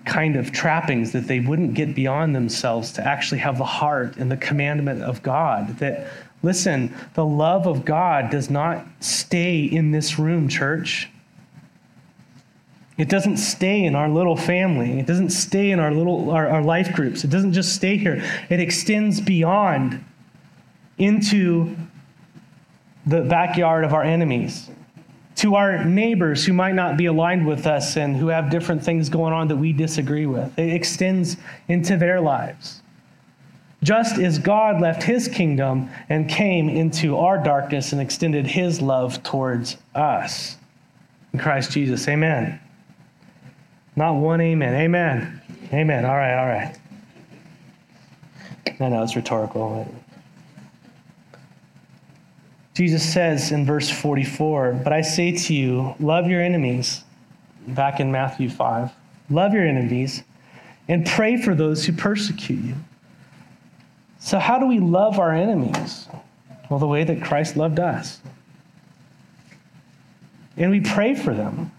kind 0.06 0.36
of 0.36 0.52
trappings 0.52 1.12
that 1.12 1.28
they 1.28 1.40
wouldn't 1.40 1.74
get 1.74 1.96
beyond 1.96 2.36
themselves 2.36 2.92
to 2.94 3.08
actually 3.08 3.40
have 3.40 3.58
the 3.58 3.66
heart 3.66 4.18
and 4.18 4.32
the 4.32 4.38
commandment 4.38 5.02
of 5.02 5.24
God. 5.24 5.78
That, 5.80 6.08
listen, 6.42 6.94
the 7.14 7.26
love 7.26 7.68
of 7.68 7.86
God 7.86 8.30
does 8.30 8.50
not 8.50 8.86
stay 9.00 9.64
in 9.64 9.92
this 9.92 10.20
room, 10.20 10.48
church. 10.48 11.10
It 12.98 13.10
doesn't 13.10 13.38
stay 13.38 13.84
in 13.84 13.96
our 13.96 14.08
little 14.08 14.38
family. 14.38 15.00
It 15.00 15.08
doesn't 15.08 15.30
stay 15.30 15.72
in 15.72 15.80
our 15.80 15.92
little 15.92 16.30
our, 16.30 16.48
our 16.48 16.62
life 16.62 16.94
groups. 16.94 17.24
It 17.24 17.30
doesn't 17.30 17.54
just 17.54 17.76
stay 17.76 17.98
here. 17.98 18.24
It 18.50 18.60
extends 18.60 19.20
beyond 19.20 20.04
into 20.98 21.76
the 23.06 23.22
backyard 23.22 23.84
of 23.84 23.94
our 23.94 24.04
enemies 24.04 24.70
to 25.44 25.56
our 25.56 25.84
neighbors 25.84 26.46
who 26.46 26.54
might 26.54 26.74
not 26.74 26.96
be 26.96 27.06
aligned 27.06 27.46
with 27.46 27.68
us 27.68 27.98
and 27.98 28.16
who 28.16 28.30
have 28.30 28.50
different 28.50 28.82
things 28.82 29.10
going 29.10 29.34
on 29.34 29.50
that 29.50 29.58
we 29.58 29.74
disagree 29.74 30.26
with. 30.26 30.58
It 30.58 30.74
extends 30.74 31.36
into 31.68 31.98
their 31.98 32.22
lives. 32.22 32.82
Just 33.84 34.18
as 34.18 34.40
God 34.40 34.80
left 34.80 35.04
his 35.04 35.28
kingdom 35.28 35.90
and 36.08 36.30
came 36.30 36.70
into 36.70 37.18
our 37.18 37.44
darkness 37.44 37.92
and 37.92 38.02
extended 38.02 38.48
his 38.48 38.82
love 38.82 39.22
towards 39.22 39.76
us. 39.94 40.56
In 41.34 41.40
Christ 41.40 41.72
Jesus. 41.72 42.08
Amen. 42.08 42.58
Not 43.98 44.14
one 44.14 44.40
amen. 44.40 44.74
Amen. 44.74 45.42
Amen. 45.74 46.06
All 46.06 46.16
right, 46.16 46.40
all 46.40 46.48
right. 46.48 46.78
I 48.80 48.88
know 48.88 49.04
it's 49.04 49.18
rhetorical. 49.18 49.90
But... 49.92 50.03
Jesus 52.74 53.14
says 53.14 53.52
in 53.52 53.66
verse 53.66 53.90
44, 53.90 54.82
But 54.84 54.94
I 54.94 55.02
say 55.02 55.32
to 55.32 55.54
you, 55.54 55.96
love 56.00 56.28
your 56.28 56.42
enemies, 56.42 57.04
back 57.68 58.00
in 58.00 58.12
Matthew 58.12 58.50
5. 58.50 58.92
Love 59.30 59.54
your 59.54 59.66
enemies 59.66 60.24
and 60.88 61.06
pray 61.06 61.38
for 61.38 61.56
those 61.56 61.86
who 61.86 61.94
persecute 61.94 62.64
you. 62.64 62.76
So, 64.20 64.40
how 64.40 64.58
do 64.58 64.66
we 64.66 64.80
love 64.80 65.20
our 65.20 65.32
enemies? 65.32 66.08
Well, 66.70 66.80
the 66.80 66.88
way 66.88 67.04
that 67.04 67.22
Christ 67.22 67.56
loved 67.56 67.80
us. 67.80 68.20
And 70.58 70.72
we 70.72 70.82
pray 70.82 71.16
for 71.16 71.34
them. 71.34 71.72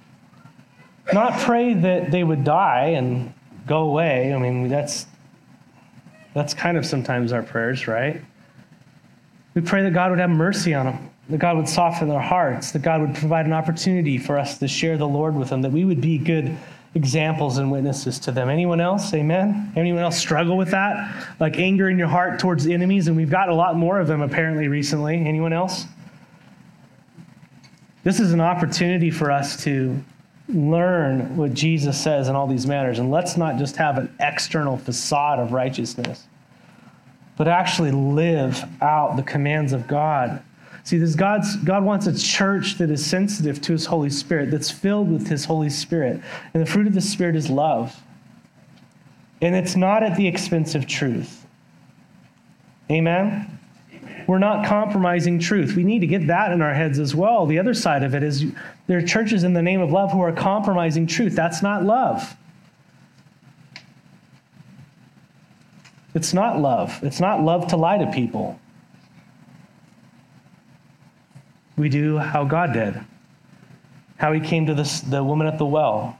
Not 1.12 1.38
pray 1.40 1.74
that 1.74 2.11
they 2.11 2.24
would 2.24 2.44
die 2.44 2.94
and 2.96 3.33
go 3.66 3.83
away. 3.83 4.33
I 4.35 4.38
mean, 4.38 4.68
that's, 4.68 5.07
that's 6.35 6.54
kind 6.54 6.76
of 6.76 6.85
sometimes 6.85 7.33
our 7.33 7.42
prayers, 7.42 7.87
right? 7.87 8.22
We 9.54 9.62
pray 9.62 9.82
that 9.82 9.92
God 9.92 10.10
would 10.10 10.18
have 10.18 10.30
mercy 10.30 10.74
on 10.74 10.86
them, 10.86 11.10
that 11.28 11.38
God 11.38 11.56
would 11.56 11.68
soften 11.68 12.08
their 12.08 12.20
hearts, 12.20 12.72
that 12.72 12.82
God 12.82 13.00
would 13.00 13.14
provide 13.14 13.46
an 13.46 13.52
opportunity 13.52 14.18
for 14.18 14.38
us 14.38 14.58
to 14.58 14.68
share 14.68 14.98
the 14.98 15.06
Lord 15.06 15.36
with 15.36 15.48
them, 15.48 15.62
that 15.62 15.72
we 15.72 15.84
would 15.84 16.00
be 16.00 16.18
good 16.18 16.56
examples 16.94 17.58
and 17.58 17.70
witnesses 17.70 18.18
to 18.20 18.32
them. 18.32 18.48
Anyone 18.48 18.80
else? 18.80 19.14
Amen? 19.14 19.72
Anyone 19.76 20.02
else 20.02 20.16
struggle 20.16 20.56
with 20.56 20.70
that? 20.70 21.34
Like 21.40 21.58
anger 21.58 21.88
in 21.88 21.98
your 21.98 22.08
heart 22.08 22.38
towards 22.40 22.66
enemies? 22.66 23.08
And 23.08 23.16
we've 23.16 23.30
got 23.30 23.48
a 23.48 23.54
lot 23.54 23.76
more 23.76 24.00
of 24.00 24.06
them 24.06 24.22
apparently 24.22 24.68
recently. 24.68 25.24
Anyone 25.24 25.52
else? 25.52 25.86
This 28.02 28.20
is 28.20 28.32
an 28.32 28.40
opportunity 28.40 29.10
for 29.10 29.30
us 29.30 29.62
to 29.64 30.02
learn 30.48 31.36
what 31.36 31.54
Jesus 31.54 32.00
says 32.00 32.28
in 32.28 32.36
all 32.36 32.46
these 32.46 32.66
matters. 32.66 32.98
And 32.98 33.10
let's 33.10 33.36
not 33.36 33.56
just 33.56 33.76
have 33.76 33.98
an 33.98 34.14
external 34.20 34.76
facade 34.76 35.38
of 35.38 35.52
righteousness 35.52 36.26
but 37.36 37.48
actually 37.48 37.90
live 37.90 38.64
out 38.80 39.16
the 39.16 39.22
commands 39.22 39.72
of 39.72 39.86
God. 39.86 40.42
See, 40.84 40.98
this 40.98 41.14
God's, 41.14 41.56
God 41.56 41.82
wants 41.82 42.06
a 42.06 42.16
church 42.16 42.76
that 42.78 42.90
is 42.90 43.04
sensitive 43.04 43.60
to 43.62 43.72
His 43.72 43.86
Holy 43.86 44.10
Spirit, 44.10 44.50
that's 44.50 44.70
filled 44.70 45.10
with 45.10 45.28
His 45.28 45.46
Holy 45.46 45.70
Spirit. 45.70 46.20
And 46.52 46.62
the 46.62 46.70
fruit 46.70 46.86
of 46.86 46.94
the 46.94 47.00
Spirit 47.00 47.36
is 47.36 47.48
love. 47.48 48.00
And 49.40 49.54
it's 49.54 49.76
not 49.76 50.02
at 50.02 50.16
the 50.16 50.26
expense 50.26 50.74
of 50.74 50.87
truth. 50.87 51.46
Amen? 52.90 53.58
We're 54.26 54.38
not 54.38 54.66
compromising 54.66 55.38
truth. 55.38 55.74
We 55.74 55.85
need 55.85 56.00
to 56.00 56.06
get 56.06 56.26
that 56.28 56.52
in 56.52 56.62
our 56.62 56.74
heads 56.74 56.98
as 56.98 57.14
well. 57.14 57.46
The 57.46 57.58
other 57.58 57.74
side 57.74 58.02
of 58.02 58.14
it 58.14 58.22
is 58.22 58.44
there 58.87 58.98
are 58.98 59.02
churches 59.02 59.44
in 59.44 59.52
the 59.52 59.62
name 59.62 59.80
of 59.80 59.90
love 59.90 60.12
who 60.12 60.20
are 60.20 60.32
compromising 60.32 61.06
truth. 61.06 61.35
That's 61.35 61.62
not 61.62 61.85
love. 61.85 62.37
It's 66.15 66.33
not 66.33 66.60
love. 66.60 67.00
It's 67.02 67.21
not 67.21 67.42
love 67.42 67.67
to 67.69 67.77
lie 67.77 67.98
to 67.98 68.10
people. 68.12 68.58
We 71.77 71.88
do 71.88 72.19
how 72.19 72.44
God 72.44 72.73
did, 72.73 73.00
how 74.17 74.33
he 74.33 74.40
came 74.40 74.67
to 74.67 74.75
this, 74.75 75.00
the 75.00 75.25
woman 75.25 75.46
at 75.48 75.58
the 75.58 75.67
well. 75.67 76.17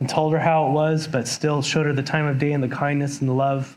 and 0.00 0.08
told 0.08 0.32
her 0.32 0.38
how 0.38 0.68
it 0.68 0.72
was, 0.72 1.06
but 1.06 1.26
still 1.26 1.62
showed 1.62 1.86
her 1.86 1.92
the 1.92 2.02
time 2.02 2.26
of 2.26 2.38
day 2.38 2.52
and 2.52 2.62
the 2.62 2.68
kindness 2.68 3.20
and 3.20 3.28
the 3.28 3.34
love 3.34 3.76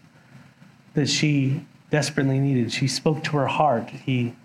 that 0.93 1.07
she 1.07 1.65
desperately 1.91 2.39
needed. 2.39 2.71
She 2.71 2.87
spoke 2.87 3.23
to 3.25 3.37
her 3.37 3.47
heart. 3.47 3.89
He 3.89 4.35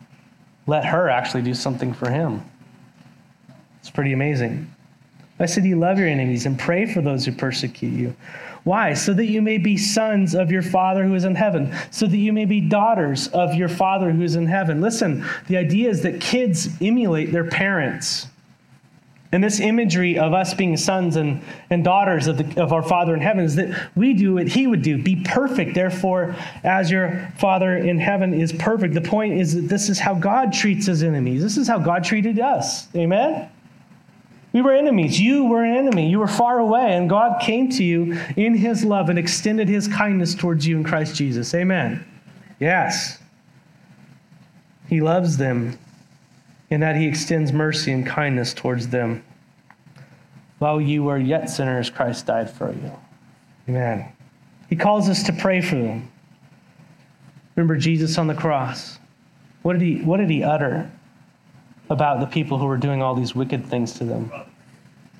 let 0.66 0.84
her 0.84 1.08
actually 1.08 1.42
do 1.42 1.54
something 1.54 1.92
for 1.92 2.10
him. 2.10 2.42
It's 3.80 3.90
pretty 3.90 4.12
amazing. 4.12 4.72
I 5.38 5.46
said, 5.46 5.64
You 5.64 5.78
love 5.78 5.98
your 5.98 6.08
enemies 6.08 6.46
and 6.46 6.58
pray 6.58 6.86
for 6.86 7.00
those 7.00 7.24
who 7.24 7.32
persecute 7.32 7.92
you. 7.92 8.14
Why? 8.64 8.94
So 8.94 9.12
that 9.12 9.26
you 9.26 9.42
may 9.42 9.58
be 9.58 9.76
sons 9.76 10.34
of 10.34 10.50
your 10.50 10.62
Father 10.62 11.04
who 11.04 11.14
is 11.14 11.24
in 11.24 11.34
heaven, 11.34 11.74
so 11.90 12.06
that 12.06 12.16
you 12.16 12.32
may 12.32 12.46
be 12.46 12.60
daughters 12.60 13.28
of 13.28 13.54
your 13.54 13.68
Father 13.68 14.10
who 14.10 14.22
is 14.22 14.36
in 14.36 14.46
heaven. 14.46 14.80
Listen, 14.80 15.24
the 15.48 15.58
idea 15.58 15.90
is 15.90 16.02
that 16.02 16.20
kids 16.20 16.68
emulate 16.80 17.30
their 17.30 17.44
parents. 17.44 18.26
And 19.32 19.42
this 19.42 19.58
imagery 19.58 20.16
of 20.16 20.32
us 20.32 20.54
being 20.54 20.76
sons 20.76 21.16
and, 21.16 21.42
and 21.68 21.82
daughters 21.82 22.28
of, 22.28 22.38
the, 22.38 22.62
of 22.62 22.72
our 22.72 22.84
Father 22.84 23.14
in 23.14 23.20
heaven 23.20 23.44
is 23.44 23.56
that 23.56 23.90
we 23.96 24.14
do 24.14 24.34
what 24.34 24.46
He 24.46 24.68
would 24.68 24.82
do 24.82 25.02
be 25.02 25.16
perfect. 25.16 25.74
Therefore, 25.74 26.36
as 26.62 26.90
your 26.90 27.32
Father 27.36 27.76
in 27.76 27.98
heaven 27.98 28.32
is 28.32 28.52
perfect. 28.52 28.94
The 28.94 29.00
point 29.00 29.34
is 29.34 29.56
that 29.56 29.62
this 29.62 29.88
is 29.88 29.98
how 29.98 30.14
God 30.14 30.52
treats 30.52 30.86
His 30.86 31.02
enemies. 31.02 31.42
This 31.42 31.56
is 31.56 31.66
how 31.66 31.80
God 31.80 32.04
treated 32.04 32.38
us. 32.38 32.86
Amen? 32.94 33.50
We 34.54 34.62
were 34.62 34.72
enemies. 34.72 35.20
You 35.20 35.44
were 35.44 35.64
an 35.64 35.76
enemy. 35.76 36.08
You 36.08 36.20
were 36.20 36.28
far 36.28 36.60
away, 36.60 36.94
and 36.94 37.10
God 37.10 37.42
came 37.42 37.68
to 37.70 37.82
you 37.82 38.16
in 38.36 38.54
His 38.54 38.84
love 38.84 39.08
and 39.08 39.18
extended 39.18 39.68
His 39.68 39.88
kindness 39.88 40.32
towards 40.32 40.64
you 40.64 40.76
in 40.76 40.84
Christ 40.84 41.16
Jesus. 41.16 41.52
Amen? 41.54 42.06
Yes. 42.60 43.18
He 44.88 45.00
loves 45.00 45.36
them 45.36 45.76
in 46.70 46.80
that 46.80 46.94
he 46.96 47.06
extends 47.06 47.52
mercy 47.52 47.92
and 47.92 48.06
kindness 48.06 48.54
towards 48.54 48.88
them. 48.88 49.24
While 50.60 50.80
you 50.80 51.02
were 51.02 51.18
yet 51.18 51.50
sinners, 51.50 51.90
Christ 51.90 52.26
died 52.26 52.48
for 52.48 52.72
you. 52.72 52.92
Amen. 53.68 54.12
He 54.70 54.76
calls 54.76 55.08
us 55.08 55.24
to 55.24 55.32
pray 55.32 55.60
for 55.60 55.74
them. 55.74 56.10
Remember 57.56 57.76
Jesus 57.76 58.18
on 58.18 58.28
the 58.28 58.34
cross. 58.34 58.98
What 59.62 59.74
did 59.74 59.82
he, 59.82 60.02
what 60.02 60.18
did 60.18 60.30
he 60.30 60.44
utter 60.44 60.90
about 61.94 62.20
the 62.20 62.26
people 62.26 62.58
who 62.58 62.66
were 62.66 62.76
doing 62.76 63.00
all 63.00 63.14
these 63.14 63.34
wicked 63.34 63.64
things 63.64 63.94
to 63.94 64.04
them? 64.04 64.30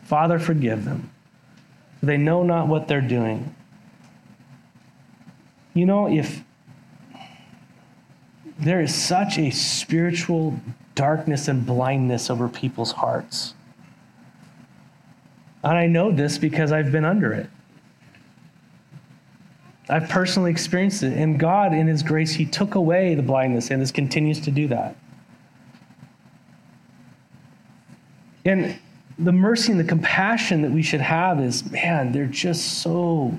Father, 0.02 0.38
forgive 0.38 0.84
them. 0.84 1.10
They 2.02 2.18
know 2.18 2.42
not 2.42 2.68
what 2.68 2.86
they're 2.86 3.00
doing. 3.00 3.54
You 5.72 5.86
know, 5.86 6.06
if 6.08 6.42
there 8.58 8.82
is 8.82 8.94
such 8.94 9.38
a 9.38 9.50
spiritual 9.50 10.60
darkness 10.94 11.48
and 11.48 11.64
blindness 11.64 12.30
over 12.30 12.48
people's 12.48 12.92
hearts. 12.92 13.54
And 15.62 15.78
I 15.78 15.86
know 15.86 16.12
this 16.12 16.38
because 16.38 16.72
I've 16.72 16.92
been 16.92 17.04
under 17.04 17.32
it. 17.32 17.48
I've 19.88 20.08
personally 20.08 20.50
experienced 20.50 21.02
it. 21.02 21.14
And 21.14 21.38
God, 21.38 21.72
in 21.72 21.86
His 21.86 22.02
grace, 22.02 22.32
He 22.32 22.46
took 22.46 22.74
away 22.74 23.14
the 23.14 23.22
blindness 23.22 23.70
and 23.70 23.80
this 23.80 23.90
continues 23.90 24.40
to 24.40 24.50
do 24.50 24.68
that. 24.68 24.96
And 28.44 28.78
the 29.18 29.32
mercy 29.32 29.72
and 29.72 29.80
the 29.80 29.84
compassion 29.84 30.62
that 30.62 30.70
we 30.70 30.82
should 30.82 31.00
have 31.00 31.40
is 31.40 31.70
man, 31.70 32.12
they're 32.12 32.26
just 32.26 32.82
so 32.82 33.36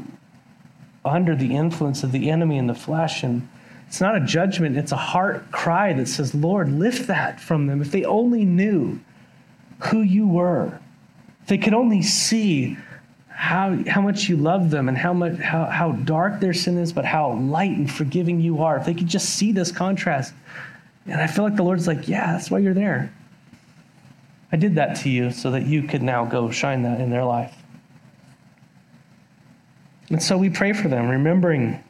under 1.04 1.36
the 1.36 1.56
influence 1.56 2.04
of 2.04 2.12
the 2.12 2.32
enemy 2.32 2.58
and 2.58 2.70
the 2.70 2.76
flesh. 2.76 3.24
And 3.24 3.48
it's 3.88 4.02
not 4.02 4.16
a 4.16 4.22
judgment, 4.22 4.78
it's 4.78 4.92
a 4.92 4.98
heart 4.98 5.52
cry 5.52 5.94
that 5.94 6.08
says, 6.08 6.34
Lord, 6.34 6.72
lift 6.72 7.08
that 7.08 7.40
from 7.40 7.68
them. 7.68 7.82
If 7.82 7.92
they 7.92 8.04
only 8.04 8.46
knew 8.46 9.00
who 9.80 10.02
you 10.02 10.28
were, 10.28 10.80
if 11.44 11.48
they 11.48 11.58
could 11.58 11.74
only 11.74 12.02
see 12.02 12.78
how, 13.28 13.78
how 13.88 14.02
much 14.02 14.30
you 14.30 14.38
love 14.38 14.72
them 14.72 14.88
and 14.88 14.98
how, 14.98 15.14
much, 15.14 15.38
how, 15.38 15.66
how 15.66 15.92
dark 15.92 16.40
their 16.40 16.54
sin 16.54 16.78
is, 16.78 16.94
but 16.94 17.06
how 17.06 17.34
light 17.34 17.78
and 17.78 17.92
forgiving 17.92 18.40
you 18.40 18.64
are, 18.64 18.78
if 18.78 18.86
they 18.86 18.94
could 18.94 19.08
just 19.08 19.30
see 19.30 19.52
this 19.52 19.72
contrast. 19.72 20.34
And 21.06 21.22
I 21.22 21.28
feel 21.28 21.44
like 21.44 21.56
the 21.56 21.64
Lord's 21.64 21.86
like, 21.86 22.08
yeah, 22.08 22.32
that's 22.32 22.50
why 22.50 22.60
you're 22.60 22.74
there. 22.74 23.14
I 24.56 24.58
did 24.58 24.76
that 24.76 24.96
to 25.00 25.10
you 25.10 25.32
so 25.32 25.52
that 25.52 25.66
you 25.66 25.84
could 25.84 26.02
now 26.02 26.24
go 26.24 26.50
shine 26.50 26.84
that 26.84 27.02
in 27.02 27.10
their 27.10 27.26
life. 27.26 27.54
And 30.10 30.24
so 30.24 30.38
we 30.38 30.50
pray 30.50 30.72
for 30.72 30.88
them, 30.88 31.10
remembering 31.10 31.84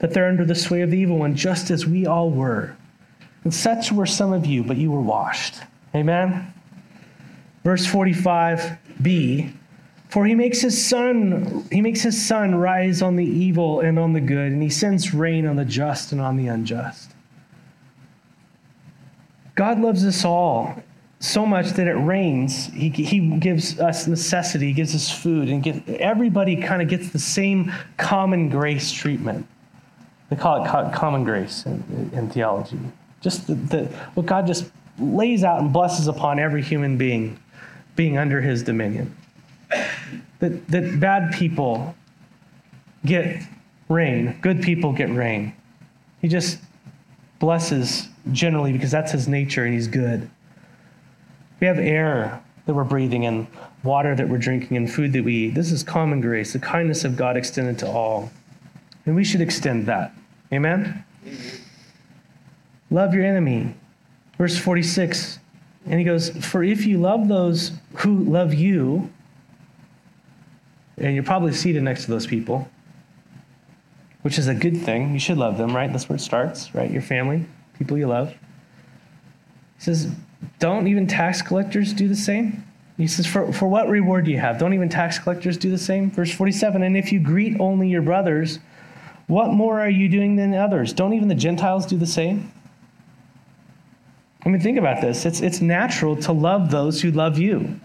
that 0.00 0.12
they're 0.12 0.26
under 0.26 0.44
the 0.44 0.56
sway 0.56 0.80
of 0.80 0.90
the 0.90 0.98
evil 0.98 1.18
one, 1.18 1.36
just 1.36 1.70
as 1.70 1.86
we 1.86 2.04
all 2.04 2.28
were. 2.28 2.76
And 3.44 3.54
such 3.54 3.92
were 3.92 4.04
some 4.04 4.32
of 4.32 4.44
you, 4.44 4.64
but 4.64 4.78
you 4.78 4.90
were 4.90 5.00
washed. 5.00 5.62
Amen? 5.94 6.52
Verse 7.62 7.86
45b 7.86 9.52
For 10.08 10.26
he 10.26 10.34
makes 10.34 10.60
his 10.60 10.84
sun, 10.84 11.64
he 11.70 11.80
makes 11.80 12.02
his 12.02 12.20
sun 12.20 12.56
rise 12.56 13.00
on 13.00 13.14
the 13.14 13.24
evil 13.24 13.78
and 13.78 13.96
on 13.96 14.12
the 14.12 14.20
good, 14.20 14.50
and 14.50 14.60
he 14.60 14.70
sends 14.70 15.14
rain 15.14 15.46
on 15.46 15.54
the 15.54 15.64
just 15.64 16.10
and 16.10 16.20
on 16.20 16.36
the 16.36 16.48
unjust. 16.48 17.12
God 19.54 19.78
loves 19.78 20.04
us 20.04 20.24
all 20.24 20.82
so 21.22 21.46
much 21.46 21.70
that 21.70 21.86
it 21.86 21.94
rains. 21.94 22.66
He, 22.66 22.88
he 22.90 23.20
gives 23.38 23.78
us 23.78 24.08
necessity, 24.08 24.66
he 24.66 24.72
gives 24.72 24.92
us 24.92 25.08
food, 25.08 25.48
and 25.48 25.88
everybody 25.88 26.56
kind 26.56 26.82
of 26.82 26.88
gets 26.88 27.10
the 27.10 27.18
same 27.18 27.72
common 27.96 28.48
grace 28.48 28.90
treatment. 28.90 29.46
They 30.28 30.36
call 30.36 30.64
it 30.64 30.92
common 30.92 31.22
grace 31.22 31.64
in, 31.64 32.10
in 32.12 32.28
theology. 32.28 32.78
Just 33.20 33.46
the, 33.46 33.54
the, 33.54 33.84
what 34.14 34.26
God 34.26 34.48
just 34.48 34.64
lays 34.98 35.44
out 35.44 35.60
and 35.60 35.72
blesses 35.72 36.08
upon 36.08 36.40
every 36.40 36.62
human 36.62 36.98
being 36.98 37.38
being 37.94 38.18
under 38.18 38.40
his 38.40 38.62
dominion. 38.62 39.14
That, 40.40 40.66
that 40.68 40.98
bad 40.98 41.34
people 41.34 41.94
get 43.04 43.42
rain, 43.88 44.38
good 44.40 44.62
people 44.62 44.92
get 44.92 45.10
rain. 45.10 45.54
He 46.20 46.28
just 46.28 46.58
blesses 47.38 48.08
generally 48.32 48.72
because 48.72 48.90
that's 48.90 49.12
his 49.12 49.28
nature 49.28 49.64
and 49.64 49.74
he's 49.74 49.88
good. 49.88 50.28
We 51.62 51.68
have 51.68 51.78
air 51.78 52.42
that 52.66 52.74
we're 52.74 52.82
breathing 52.82 53.24
and 53.24 53.46
water 53.84 54.16
that 54.16 54.28
we're 54.28 54.38
drinking, 54.38 54.76
and 54.76 54.92
food 54.92 55.12
that 55.12 55.22
we 55.22 55.32
eat. 55.32 55.54
This 55.54 55.70
is 55.70 55.84
common 55.84 56.20
grace, 56.20 56.52
the 56.52 56.58
kindness 56.58 57.04
of 57.04 57.16
God 57.16 57.36
extended 57.36 57.78
to 57.78 57.88
all. 57.88 58.32
And 59.06 59.14
we 59.14 59.22
should 59.22 59.40
extend 59.40 59.86
that. 59.86 60.12
Amen? 60.52 61.04
Love 62.90 63.14
your 63.14 63.24
enemy. 63.24 63.76
Verse 64.38 64.58
46. 64.58 65.38
And 65.86 66.00
he 66.00 66.04
goes, 66.04 66.30
For 66.44 66.64
if 66.64 66.84
you 66.84 66.98
love 66.98 67.28
those 67.28 67.70
who 67.98 68.24
love 68.24 68.52
you, 68.52 69.08
and 70.98 71.14
you're 71.14 71.22
probably 71.22 71.52
seated 71.52 71.84
next 71.84 72.06
to 72.06 72.10
those 72.10 72.26
people, 72.26 72.68
which 74.22 74.36
is 74.36 74.48
a 74.48 74.54
good 74.54 74.78
thing. 74.78 75.12
You 75.12 75.20
should 75.20 75.38
love 75.38 75.58
them, 75.58 75.76
right? 75.76 75.92
That's 75.92 76.08
where 76.08 76.16
it 76.16 76.22
starts, 76.22 76.74
right? 76.74 76.90
Your 76.90 77.02
family, 77.02 77.46
people 77.78 77.96
you 77.96 78.08
love. 78.08 78.30
He 78.30 79.84
says, 79.84 80.10
Don't 80.58 80.86
even 80.88 81.06
tax 81.06 81.42
collectors 81.42 81.92
do 81.92 82.08
the 82.08 82.16
same? 82.16 82.64
He 82.96 83.06
says, 83.06 83.26
for, 83.26 83.52
for 83.52 83.66
what 83.68 83.88
reward 83.88 84.26
do 84.26 84.30
you 84.30 84.38
have? 84.38 84.58
Don't 84.58 84.74
even 84.74 84.88
tax 84.88 85.18
collectors 85.18 85.56
do 85.56 85.70
the 85.70 85.78
same? 85.78 86.10
Verse 86.10 86.32
47 86.32 86.82
And 86.82 86.96
if 86.96 87.12
you 87.12 87.20
greet 87.20 87.58
only 87.58 87.88
your 87.88 88.02
brothers, 88.02 88.58
what 89.26 89.50
more 89.50 89.80
are 89.80 89.90
you 89.90 90.08
doing 90.08 90.36
than 90.36 90.54
others? 90.54 90.92
Don't 90.92 91.14
even 91.14 91.28
the 91.28 91.34
Gentiles 91.34 91.86
do 91.86 91.96
the 91.96 92.06
same? 92.06 92.52
I 94.44 94.48
mean, 94.48 94.60
think 94.60 94.78
about 94.78 95.00
this. 95.00 95.24
It's, 95.24 95.40
it's 95.40 95.60
natural 95.60 96.16
to 96.16 96.32
love 96.32 96.70
those 96.70 97.00
who 97.00 97.10
love 97.12 97.38
you, 97.38 97.80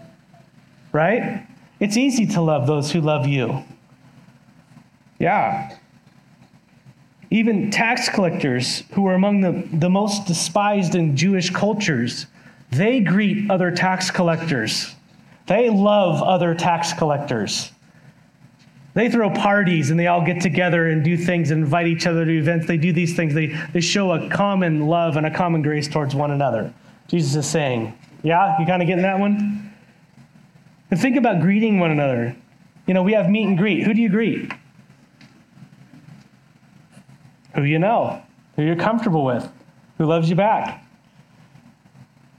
right? 0.92 1.46
It's 1.80 1.98
easy 1.98 2.26
to 2.28 2.42
love 2.42 2.66
those 2.66 2.92
who 2.92 3.00
love 3.00 3.28
you. 3.28 3.64
Yeah. 5.20 5.76
Even 7.30 7.70
tax 7.70 8.10
collectors, 8.10 8.84
who 8.92 9.08
are 9.08 9.14
among 9.14 9.42
the, 9.42 9.68
the 9.72 9.90
most 9.90 10.26
despised 10.26 10.96
in 10.96 11.16
Jewish 11.16 11.50
cultures, 11.50 12.26
they 12.72 13.00
greet 13.00 13.50
other 13.50 13.72
tax 13.72 14.12
collectors. 14.12 14.94
They 15.48 15.70
love 15.70 16.22
other 16.22 16.54
tax 16.54 16.94
collectors. 16.94 17.72
They 18.94 19.10
throw 19.12 19.30
parties 19.30 19.92
and 19.92 20.00
they 20.00 20.08
all 20.08 20.26
get 20.26 20.42
together 20.42 20.88
and 20.88 21.04
do 21.04 21.16
things 21.16 21.52
and 21.52 21.64
invite 21.64 21.88
each 21.88 22.08
other 22.08 22.26
to 22.26 22.32
events. 22.32 22.66
They 22.66 22.78
do 22.78 22.92
these 22.92 23.16
things. 23.16 23.34
They, 23.34 23.48
they 23.72 23.80
show 23.80 24.12
a 24.12 24.28
common 24.30 24.88
love 24.88 25.18
and 25.18 25.26
a 25.28 25.32
common 25.32 25.62
grace 25.62 25.88
towards 25.88 26.16
one 26.16 26.32
another. 26.32 26.74
Jesus 27.08 27.36
is 27.36 27.48
saying, 27.48 27.98
Yeah, 28.24 28.60
you 28.60 28.66
kind 28.66 28.82
of 28.82 28.88
getting 28.88 29.04
that 29.04 29.20
one? 29.20 29.72
And 30.90 31.00
think 31.00 31.16
about 31.16 31.42
greeting 31.42 31.80
one 31.80 31.92
another. 31.92 32.36
You 32.88 32.94
know, 32.94 33.04
we 33.04 33.14
have 33.14 33.30
meet 33.30 33.48
and 33.48 33.58
greet. 33.58 33.84
Who 33.84 33.94
do 33.94 34.02
you 34.02 34.10
greet? 34.10 34.52
Who 37.54 37.64
you 37.64 37.80
know, 37.80 38.22
who 38.56 38.64
you're 38.64 38.76
comfortable 38.76 39.24
with, 39.24 39.48
who 39.98 40.06
loves 40.06 40.30
you 40.30 40.36
back. 40.36 40.84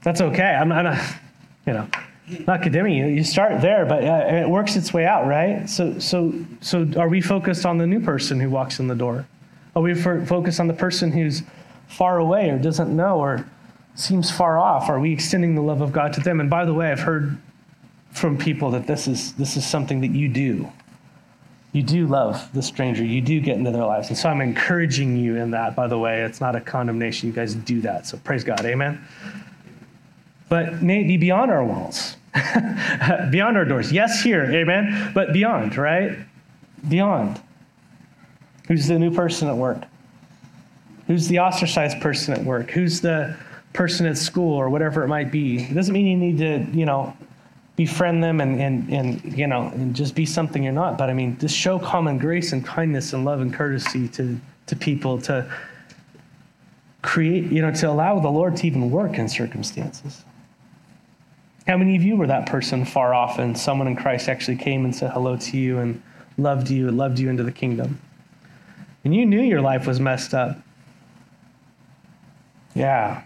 That's 0.03 0.21
okay. 0.21 0.43
I'm 0.43 0.69
not, 0.69 0.97
you 1.65 1.73
know 1.73 1.87
not 2.45 2.61
condemning 2.61 2.93
you. 2.93 3.07
You 3.07 3.23
start 3.23 3.61
there, 3.61 3.85
but 3.85 4.03
uh, 4.03 4.27
it 4.27 4.49
works 4.49 4.75
its 4.75 4.93
way 4.93 5.05
out, 5.05 5.25
right? 5.25 5.69
So, 5.69 5.99
so, 5.99 6.33
so, 6.61 6.87
are 6.97 7.09
we 7.09 7.21
focused 7.21 7.65
on 7.65 7.77
the 7.77 7.87
new 7.87 7.99
person 7.99 8.39
who 8.39 8.49
walks 8.49 8.79
in 8.79 8.87
the 8.87 8.95
door? 8.95 9.25
Are 9.75 9.81
we 9.81 9.95
focused 9.95 10.59
on 10.59 10.67
the 10.67 10.73
person 10.73 11.11
who's 11.11 11.43
far 11.87 12.17
away 12.17 12.49
or 12.49 12.57
doesn't 12.57 12.95
know 12.95 13.17
or 13.17 13.45
seems 13.95 14.29
far 14.29 14.57
off? 14.57 14.89
Are 14.89 14.99
we 14.99 15.11
extending 15.11 15.55
the 15.55 15.61
love 15.61 15.81
of 15.81 15.91
God 15.91 16.13
to 16.13 16.21
them? 16.21 16.39
And 16.39 16.49
by 16.49 16.65
the 16.65 16.73
way, 16.73 16.91
I've 16.91 16.99
heard 16.99 17.37
from 18.11 18.37
people 18.37 18.71
that 18.71 18.87
this 18.87 19.07
is 19.07 19.33
this 19.33 19.55
is 19.57 19.65
something 19.65 20.01
that 20.01 20.11
you 20.11 20.27
do. 20.27 20.71
You 21.71 21.83
do 21.83 22.07
love 22.07 22.49
the 22.53 22.63
stranger. 22.63 23.03
You 23.03 23.21
do 23.21 23.39
get 23.39 23.57
into 23.57 23.69
their 23.69 23.85
lives. 23.85 24.09
And 24.09 24.17
so 24.17 24.27
I'm 24.27 24.41
encouraging 24.41 25.17
you 25.17 25.35
in 25.35 25.51
that, 25.51 25.75
by 25.75 25.85
the 25.85 25.99
way. 25.99 26.23
It's 26.23 26.41
not 26.41 26.55
a 26.55 26.61
condemnation. 26.61 27.29
You 27.29 27.33
guys 27.33 27.53
do 27.53 27.79
that. 27.81 28.07
So 28.07 28.17
praise 28.17 28.43
God. 28.43 28.65
Amen. 28.65 28.99
But 30.49 30.81
maybe 30.81 31.17
beyond 31.17 31.51
our 31.51 31.63
walls, 31.63 32.17
beyond 33.29 33.57
our 33.57 33.65
doors. 33.65 33.91
Yes, 33.91 34.21
here. 34.21 34.45
Amen. 34.45 35.11
But 35.13 35.31
beyond, 35.31 35.77
right? 35.77 36.17
Beyond. 36.87 37.39
Who's 38.67 38.87
the 38.87 38.99
new 38.99 39.13
person 39.13 39.47
at 39.47 39.55
work? 39.55 39.83
Who's 41.07 41.27
the 41.27 41.39
ostracized 41.39 42.01
person 42.01 42.33
at 42.33 42.43
work? 42.43 42.71
Who's 42.71 43.01
the 43.01 43.35
person 43.73 44.05
at 44.05 44.17
school 44.17 44.55
or 44.55 44.69
whatever 44.69 45.03
it 45.03 45.07
might 45.07 45.31
be? 45.31 45.63
It 45.63 45.73
doesn't 45.73 45.93
mean 45.93 46.05
you 46.05 46.17
need 46.17 46.37
to, 46.39 46.77
you 46.77 46.85
know, 46.85 47.15
befriend 47.79 48.21
them 48.21 48.41
and, 48.41 48.59
and, 48.59 48.89
and 48.89 49.37
you 49.37 49.47
know 49.47 49.71
and 49.73 49.95
just 49.95 50.13
be 50.13 50.25
something 50.25 50.61
you're 50.61 50.73
not 50.73 50.97
but 50.97 51.09
i 51.09 51.13
mean 51.13 51.37
just 51.39 51.55
show 51.55 51.79
common 51.79 52.17
grace 52.17 52.51
and 52.51 52.65
kindness 52.65 53.13
and 53.13 53.23
love 53.23 53.39
and 53.39 53.53
courtesy 53.53 54.05
to 54.05 54.37
to 54.65 54.75
people 54.75 55.17
to 55.17 55.49
create 57.01 57.49
you 57.49 57.61
know 57.61 57.71
to 57.71 57.89
allow 57.89 58.19
the 58.19 58.27
lord 58.27 58.53
to 58.53 58.67
even 58.67 58.91
work 58.91 59.17
in 59.17 59.29
circumstances 59.29 60.25
how 61.69 61.77
many 61.77 61.95
of 61.95 62.01
you 62.01 62.17
were 62.17 62.27
that 62.27 62.47
person 62.47 62.83
far 62.83 63.13
off 63.13 63.37
and 63.37 63.57
someone 63.57 63.87
in 63.87 63.95
christ 63.95 64.27
actually 64.27 64.57
came 64.57 64.85
and 64.85 64.95
said 64.95 65.11
hello 65.11 65.37
to 65.37 65.57
you 65.57 65.77
and 65.77 66.01
loved 66.37 66.69
you 66.69 66.87
and 66.87 66.97
loved 66.97 67.19
you 67.19 67.29
into 67.29 67.43
the 67.43 67.51
kingdom 67.51 67.99
and 69.03 69.15
you 69.15 69.25
knew 69.25 69.41
your 69.41 69.61
life 69.61 69.85
was 69.85 69.99
messed 69.99 70.33
up 70.33 70.57
yeah 72.73 73.21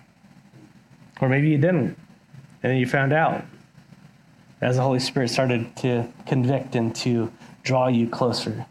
or 1.22 1.30
maybe 1.30 1.50
you 1.50 1.58
didn't 1.58 1.98
and 2.64 2.72
then 2.72 2.78
you 2.78 2.86
found 2.86 3.14
out 3.14 3.44
as 4.64 4.78
the 4.78 4.82
Holy 4.82 5.00
Spirit 5.00 5.30
started 5.30 5.76
to 5.76 6.08
convict 6.26 6.76
and 6.76 6.96
to 6.96 7.32
draw 7.64 7.90
you 7.90 8.08
closer. 8.08 8.66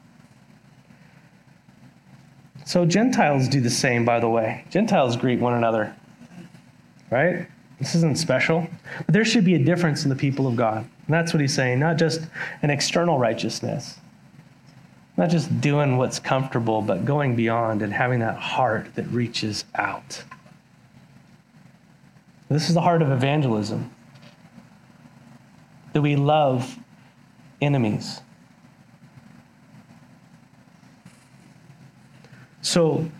So, 2.64 2.86
Gentiles 2.86 3.48
do 3.48 3.60
the 3.60 3.70
same, 3.70 4.04
by 4.04 4.18
the 4.18 4.28
way. 4.28 4.64
Gentiles 4.70 5.16
greet 5.16 5.38
one 5.38 5.52
another, 5.52 5.94
right? 7.10 7.46
This 7.82 7.96
isn't 7.96 8.16
special. 8.16 8.68
But 9.04 9.12
there 9.12 9.24
should 9.24 9.44
be 9.44 9.56
a 9.56 9.58
difference 9.58 10.04
in 10.04 10.08
the 10.08 10.14
people 10.14 10.46
of 10.46 10.54
God. 10.54 10.78
And 10.78 11.08
that's 11.08 11.34
what 11.34 11.40
he's 11.40 11.52
saying, 11.52 11.80
not 11.80 11.98
just 11.98 12.20
an 12.62 12.70
external 12.70 13.18
righteousness, 13.18 13.98
not 15.16 15.30
just 15.30 15.60
doing 15.60 15.96
what's 15.96 16.20
comfortable, 16.20 16.80
but 16.80 17.04
going 17.04 17.34
beyond 17.34 17.82
and 17.82 17.92
having 17.92 18.20
that 18.20 18.36
heart 18.36 18.94
that 18.94 19.04
reaches 19.08 19.64
out. 19.74 20.22
This 22.48 22.68
is 22.68 22.74
the 22.74 22.82
heart 22.82 23.02
of 23.02 23.10
evangelism 23.10 23.90
that 25.92 26.02
we 26.02 26.14
love 26.14 26.78
enemies. 27.60 28.20
So 32.60 33.10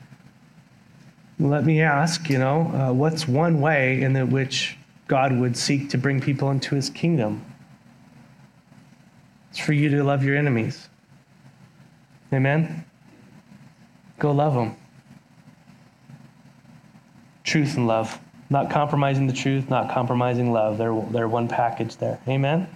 let 1.49 1.65
me 1.65 1.83
ask, 1.83 2.29
you 2.29 2.39
know, 2.39 2.71
uh, 2.75 2.93
what's 2.93 3.27
one 3.27 3.61
way 3.61 4.03
in 4.03 4.13
the, 4.13 4.25
which 4.25 4.77
God 5.09 5.37
would 5.37 5.57
seek 5.57 5.91
to 5.91 5.99
bring 5.99 6.21
people 6.21 6.51
into 6.51 6.75
his 6.75 6.89
kingdom? 6.91 7.45
It's 9.51 9.59
for 9.59 9.73
you 9.73 9.89
to 9.91 10.03
love 10.03 10.25
your 10.25 10.37
enemies. 10.37 10.89
Amen? 12.33 12.85
Go 14.19 14.31
love 14.31 14.55
them. 14.55 14.77
Truth 17.45 17.77
and 17.77 17.87
love. 17.87 18.19
Not 18.49 18.71
compromising 18.71 19.27
the 19.27 19.33
truth, 19.33 19.69
not 19.69 19.91
compromising 19.91 20.53
love. 20.53 20.79
They're, 20.79 20.99
they're 21.11 21.29
one 21.29 21.49
package 21.49 21.97
there. 21.97 22.21
Amen? 22.29 22.69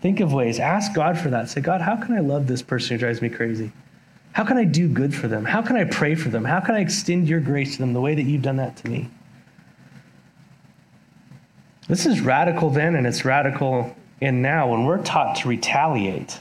Think 0.00 0.20
of 0.20 0.32
ways. 0.32 0.58
Ask 0.58 0.94
God 0.94 1.18
for 1.18 1.28
that. 1.30 1.50
Say, 1.50 1.60
God, 1.60 1.80
how 1.80 1.96
can 1.96 2.14
I 2.14 2.20
love 2.20 2.46
this 2.46 2.62
person 2.62 2.94
who 2.94 2.98
drives 2.98 3.20
me 3.20 3.28
crazy? 3.28 3.72
How 4.32 4.44
can 4.44 4.56
I 4.56 4.64
do 4.64 4.88
good 4.88 5.14
for 5.14 5.28
them? 5.28 5.44
How 5.44 5.62
can 5.62 5.76
I 5.76 5.84
pray 5.84 6.14
for 6.14 6.28
them? 6.28 6.44
How 6.44 6.60
can 6.60 6.74
I 6.74 6.80
extend 6.80 7.28
your 7.28 7.40
grace 7.40 7.72
to 7.76 7.78
them 7.78 7.92
the 7.92 8.00
way 8.00 8.14
that 8.14 8.22
you've 8.22 8.42
done 8.42 8.56
that 8.56 8.76
to 8.78 8.88
me? 8.88 9.10
This 11.88 12.06
is 12.06 12.20
radical 12.20 12.70
then, 12.70 12.94
and 12.94 13.06
it's 13.06 13.24
radical 13.24 13.96
in 14.20 14.42
now 14.42 14.70
when 14.70 14.84
we're 14.84 15.02
taught 15.02 15.36
to 15.38 15.48
retaliate 15.48 16.40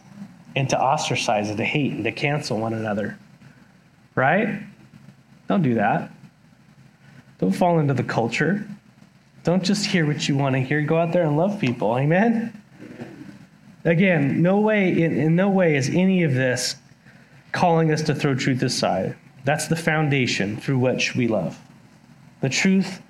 and 0.55 0.69
to 0.69 0.79
ostracize 0.79 1.49
and 1.49 1.57
to 1.57 1.65
hate 1.65 1.93
and 1.93 2.03
to 2.03 2.11
cancel 2.11 2.59
one 2.59 2.73
another. 2.73 3.17
Right? 4.13 4.61
Don't 5.47 5.63
do 5.63 5.75
that. 5.75 6.11
Don't 7.39 7.53
fall 7.53 7.79
into 7.79 7.95
the 7.95 8.03
culture. 8.03 8.67
Don't 9.43 9.63
just 9.63 9.85
hear 9.85 10.05
what 10.05 10.27
you 10.27 10.37
want 10.37 10.53
to 10.55 10.59
hear. 10.59 10.81
Go 10.81 10.97
out 10.97 11.13
there 11.13 11.23
and 11.23 11.37
love 11.37 11.59
people. 11.59 11.97
Amen? 11.97 12.53
Again, 13.85 14.41
no 14.41 14.59
way, 14.59 14.89
in, 15.01 15.17
in 15.17 15.35
no 15.35 15.49
way 15.49 15.75
is 15.75 15.89
any 15.89 16.23
of 16.23 16.33
this 16.33 16.75
calling 17.51 17.91
us 17.91 18.01
to 18.03 18.15
throw 18.15 18.35
truth 18.35 18.61
aside. 18.61 19.15
That's 19.45 19.67
the 19.67 19.75
foundation 19.75 20.57
through 20.57 20.79
which 20.79 21.15
we 21.15 21.27
love. 21.27 21.59
The 22.41 22.49
truth 22.49 23.01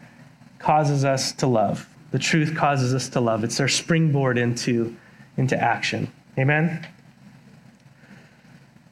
causes 0.60 1.06
us 1.06 1.32
to 1.34 1.48
love. 1.48 1.88
The 2.12 2.20
truth 2.20 2.56
causes 2.56 2.94
us 2.94 3.10
to 3.10 3.22
love. 3.22 3.44
It's 3.44 3.60
our 3.60 3.68
springboard 3.68 4.38
into, 4.38 4.96
into 5.38 5.62
action. 5.62 6.12
Amen? 6.38 6.88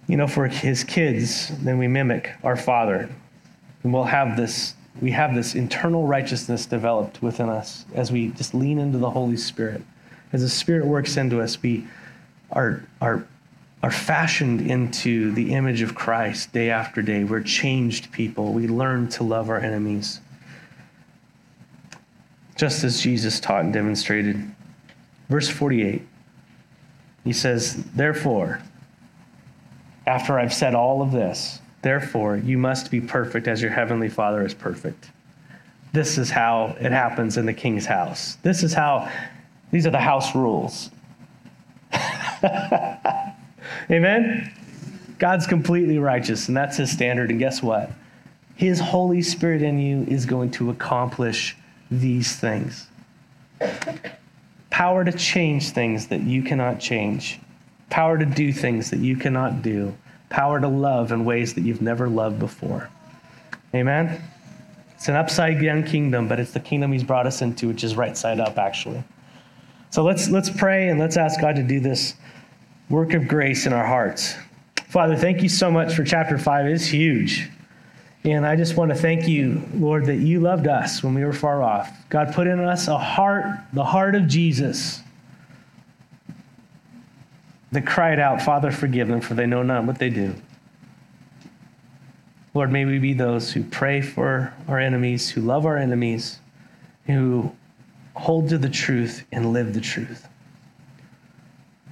You 0.07 0.17
know, 0.17 0.27
for 0.27 0.47
his 0.47 0.83
kids, 0.83 1.49
then 1.59 1.77
we 1.77 1.87
mimic 1.87 2.31
our 2.43 2.55
Father. 2.55 3.09
And 3.83 3.93
we'll 3.93 4.03
have 4.03 4.37
this 4.37 4.73
we 5.01 5.11
have 5.11 5.35
this 5.35 5.53
internal 5.53 6.07
righteousness 6.07 6.65
developed 6.65 7.21
within 7.21 7.49
us 7.49 7.85
as 7.93 8.11
we 8.11 8.29
just 8.29 8.53
lean 8.53 8.79
into 8.79 8.97
the 8.97 9.09
Holy 9.09 9.37
Spirit. 9.37 9.83
As 10.33 10.41
the 10.41 10.49
Spirit 10.49 10.85
works 10.85 11.17
into 11.17 11.39
us, 11.39 11.61
we 11.61 11.87
are, 12.51 12.83
are, 12.99 13.27
are 13.83 13.91
fashioned 13.91 14.61
into 14.61 15.31
the 15.33 15.53
image 15.53 15.81
of 15.81 15.93
Christ 15.93 16.51
day 16.51 16.69
after 16.69 17.01
day. 17.01 17.23
We're 17.23 17.43
changed 17.43 18.11
people. 18.11 18.53
We 18.53 18.67
learn 18.67 19.07
to 19.09 19.23
love 19.23 19.49
our 19.49 19.59
enemies. 19.59 20.19
Just 22.55 22.83
as 22.83 23.01
Jesus 23.01 23.39
taught 23.39 23.65
and 23.65 23.73
demonstrated. 23.73 24.43
Verse 25.29 25.47
48, 25.47 26.01
he 27.23 27.33
says, 27.33 27.83
Therefore, 27.93 28.61
after 30.07 30.39
I've 30.39 30.53
said 30.53 30.73
all 30.73 31.01
of 31.01 31.11
this, 31.11 31.59
Therefore, 31.83 32.35
you 32.35 32.57
must 32.57 32.89
be 32.89 32.99
perfect 32.99 33.47
as 33.47 33.61
your 33.61 33.71
heavenly 33.71 34.09
Father 34.09 34.45
is 34.45 34.53
perfect. 34.53 35.11
This 35.93 36.17
is 36.17 36.29
how 36.29 36.75
it 36.79 36.91
happens 36.91 37.37
in 37.37 37.45
the 37.45 37.53
king's 37.53 37.85
house. 37.85 38.35
This 38.41 38.63
is 38.63 38.73
how, 38.73 39.09
these 39.71 39.85
are 39.85 39.91
the 39.91 39.99
house 39.99 40.35
rules. 40.35 40.89
Amen? 43.89 44.53
God's 45.19 45.47
completely 45.47 45.97
righteous, 45.97 46.47
and 46.47 46.55
that's 46.55 46.77
his 46.77 46.91
standard. 46.91 47.29
And 47.29 47.39
guess 47.39 47.63
what? 47.63 47.91
His 48.55 48.79
Holy 48.79 49.21
Spirit 49.21 49.61
in 49.61 49.79
you 49.79 50.03
is 50.03 50.25
going 50.25 50.51
to 50.51 50.69
accomplish 50.69 51.55
these 51.89 52.35
things 52.35 52.87
power 54.69 55.03
to 55.03 55.11
change 55.11 55.71
things 55.71 56.07
that 56.07 56.21
you 56.21 56.43
cannot 56.43 56.79
change, 56.79 57.39
power 57.89 58.15
to 58.15 58.25
do 58.25 58.53
things 58.53 58.91
that 58.91 58.99
you 58.99 59.15
cannot 59.15 59.63
do 59.63 59.91
power 60.29 60.59
to 60.59 60.67
love 60.67 61.11
in 61.11 61.25
ways 61.25 61.53
that 61.53 61.61
you've 61.61 61.81
never 61.81 62.07
loved 62.07 62.39
before. 62.39 62.89
Amen? 63.73 64.21
It's 64.95 65.07
an 65.07 65.15
upside 65.15 65.61
down 65.61 65.83
kingdom, 65.83 66.27
but 66.27 66.39
it's 66.39 66.51
the 66.51 66.59
kingdom 66.59 66.91
he's 66.91 67.03
brought 67.03 67.27
us 67.27 67.41
into, 67.41 67.67
which 67.67 67.83
is 67.83 67.95
right 67.95 68.17
side 68.17 68.39
up, 68.39 68.57
actually. 68.57 69.03
So 69.89 70.03
let's, 70.03 70.29
let's 70.29 70.49
pray 70.49 70.89
and 70.89 70.99
let's 70.99 71.17
ask 71.17 71.39
God 71.39 71.55
to 71.55 71.63
do 71.63 71.79
this 71.79 72.15
work 72.89 73.13
of 73.13 73.27
grace 73.27 73.65
in 73.65 73.73
our 73.73 73.85
hearts. 73.85 74.35
Father, 74.87 75.15
thank 75.15 75.43
you 75.43 75.49
so 75.49 75.69
much 75.69 75.93
for 75.93 76.03
chapter 76.03 76.37
5. 76.37 76.65
It 76.65 76.71
is 76.71 76.87
huge. 76.87 77.49
And 78.23 78.45
I 78.45 78.55
just 78.55 78.75
want 78.75 78.89
to 78.89 78.95
thank 78.95 79.27
you, 79.27 79.63
Lord, 79.73 80.05
that 80.05 80.15
you 80.15 80.39
loved 80.39 80.67
us 80.67 81.03
when 81.03 81.13
we 81.13 81.23
were 81.23 81.33
far 81.33 81.61
off. 81.61 81.91
God 82.09 82.33
put 82.33 82.47
in 82.47 82.59
us 82.59 82.87
a 82.87 82.97
heart, 82.97 83.45
the 83.73 83.83
heart 83.83 84.15
of 84.15 84.27
Jesus 84.27 85.01
that 87.71 87.85
cried 87.85 88.19
out, 88.19 88.41
Father, 88.41 88.71
forgive 88.71 89.07
them, 89.07 89.21
for 89.21 89.33
they 89.33 89.45
know 89.45 89.63
not 89.63 89.83
what 89.85 89.99
they 89.99 90.09
do. 90.09 90.35
Lord, 92.53 92.71
may 92.71 92.85
we 92.85 92.97
be 92.97 93.13
those 93.13 93.51
who 93.51 93.63
pray 93.63 94.01
for 94.01 94.53
our 94.67 94.79
enemies, 94.79 95.29
who 95.29 95.41
love 95.41 95.65
our 95.65 95.77
enemies, 95.77 96.39
who 97.05 97.51
hold 98.15 98.49
to 98.49 98.57
the 98.57 98.69
truth 98.69 99.25
and 99.31 99.53
live 99.53 99.73
the 99.73 99.81
truth. 99.81 100.27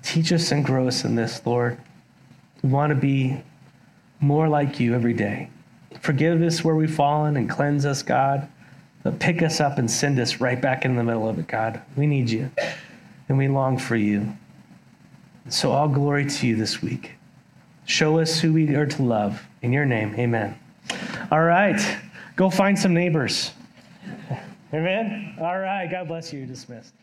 Teach 0.06 0.32
us 0.32 0.51
and 0.51 0.64
grow 0.64 0.88
us 0.88 1.03
in 1.03 1.16
this, 1.16 1.43
Lord. 1.45 1.80
We 2.62 2.70
want 2.70 2.91
to 2.91 2.95
be 2.95 3.41
more 4.20 4.47
like 4.47 4.80
you 4.80 4.93
every 4.93 5.14
day. 5.14 5.49
Forgive 5.99 6.43
us 6.43 6.64
where 6.64 6.76
we've 6.76 6.93
fallen 6.93 7.36
and 7.36 7.49
cleanse 7.49 7.88
us, 7.88 8.03
God. 8.03 8.47
But 9.01 9.20
pick 9.20 9.41
us 9.41 9.60
up 9.60 9.80
and 9.80 9.89
send 9.89 10.20
us 10.20 10.39
right 10.39 10.62
back 10.62 10.86
in 10.86 10.95
the 10.95 11.03
middle 11.03 11.28
of 11.28 11.39
it, 11.39 11.47
God. 11.47 11.82
We 11.97 12.06
need 12.06 12.30
you, 12.30 12.51
and 13.28 13.38
we 13.38 13.47
long 13.47 13.80
for 13.80 13.95
you. 13.95 14.32
So, 15.49 15.72
all 15.72 15.88
glory 15.88 16.26
to 16.26 16.47
you 16.47 16.56
this 16.56 16.82
week. 16.84 17.14
Show 17.86 18.20
us 18.20 18.39
who 18.39 18.53
we 18.53 18.76
are 18.76 18.86
to 18.86 19.03
love. 19.03 19.43
In 19.64 19.74
your 19.74 19.86
name, 19.86 20.16
amen. 20.16 20.58
All 21.32 21.43
right, 21.43 21.80
go 22.36 22.49
find 22.51 22.78
some 22.78 22.93
neighbors. 22.93 23.51
Amen. 24.74 25.36
All 25.39 25.60
right, 25.60 25.89
God 25.89 26.08
bless 26.08 26.32
you. 26.32 26.39
You're 26.39 26.47
dismissed. 26.47 26.93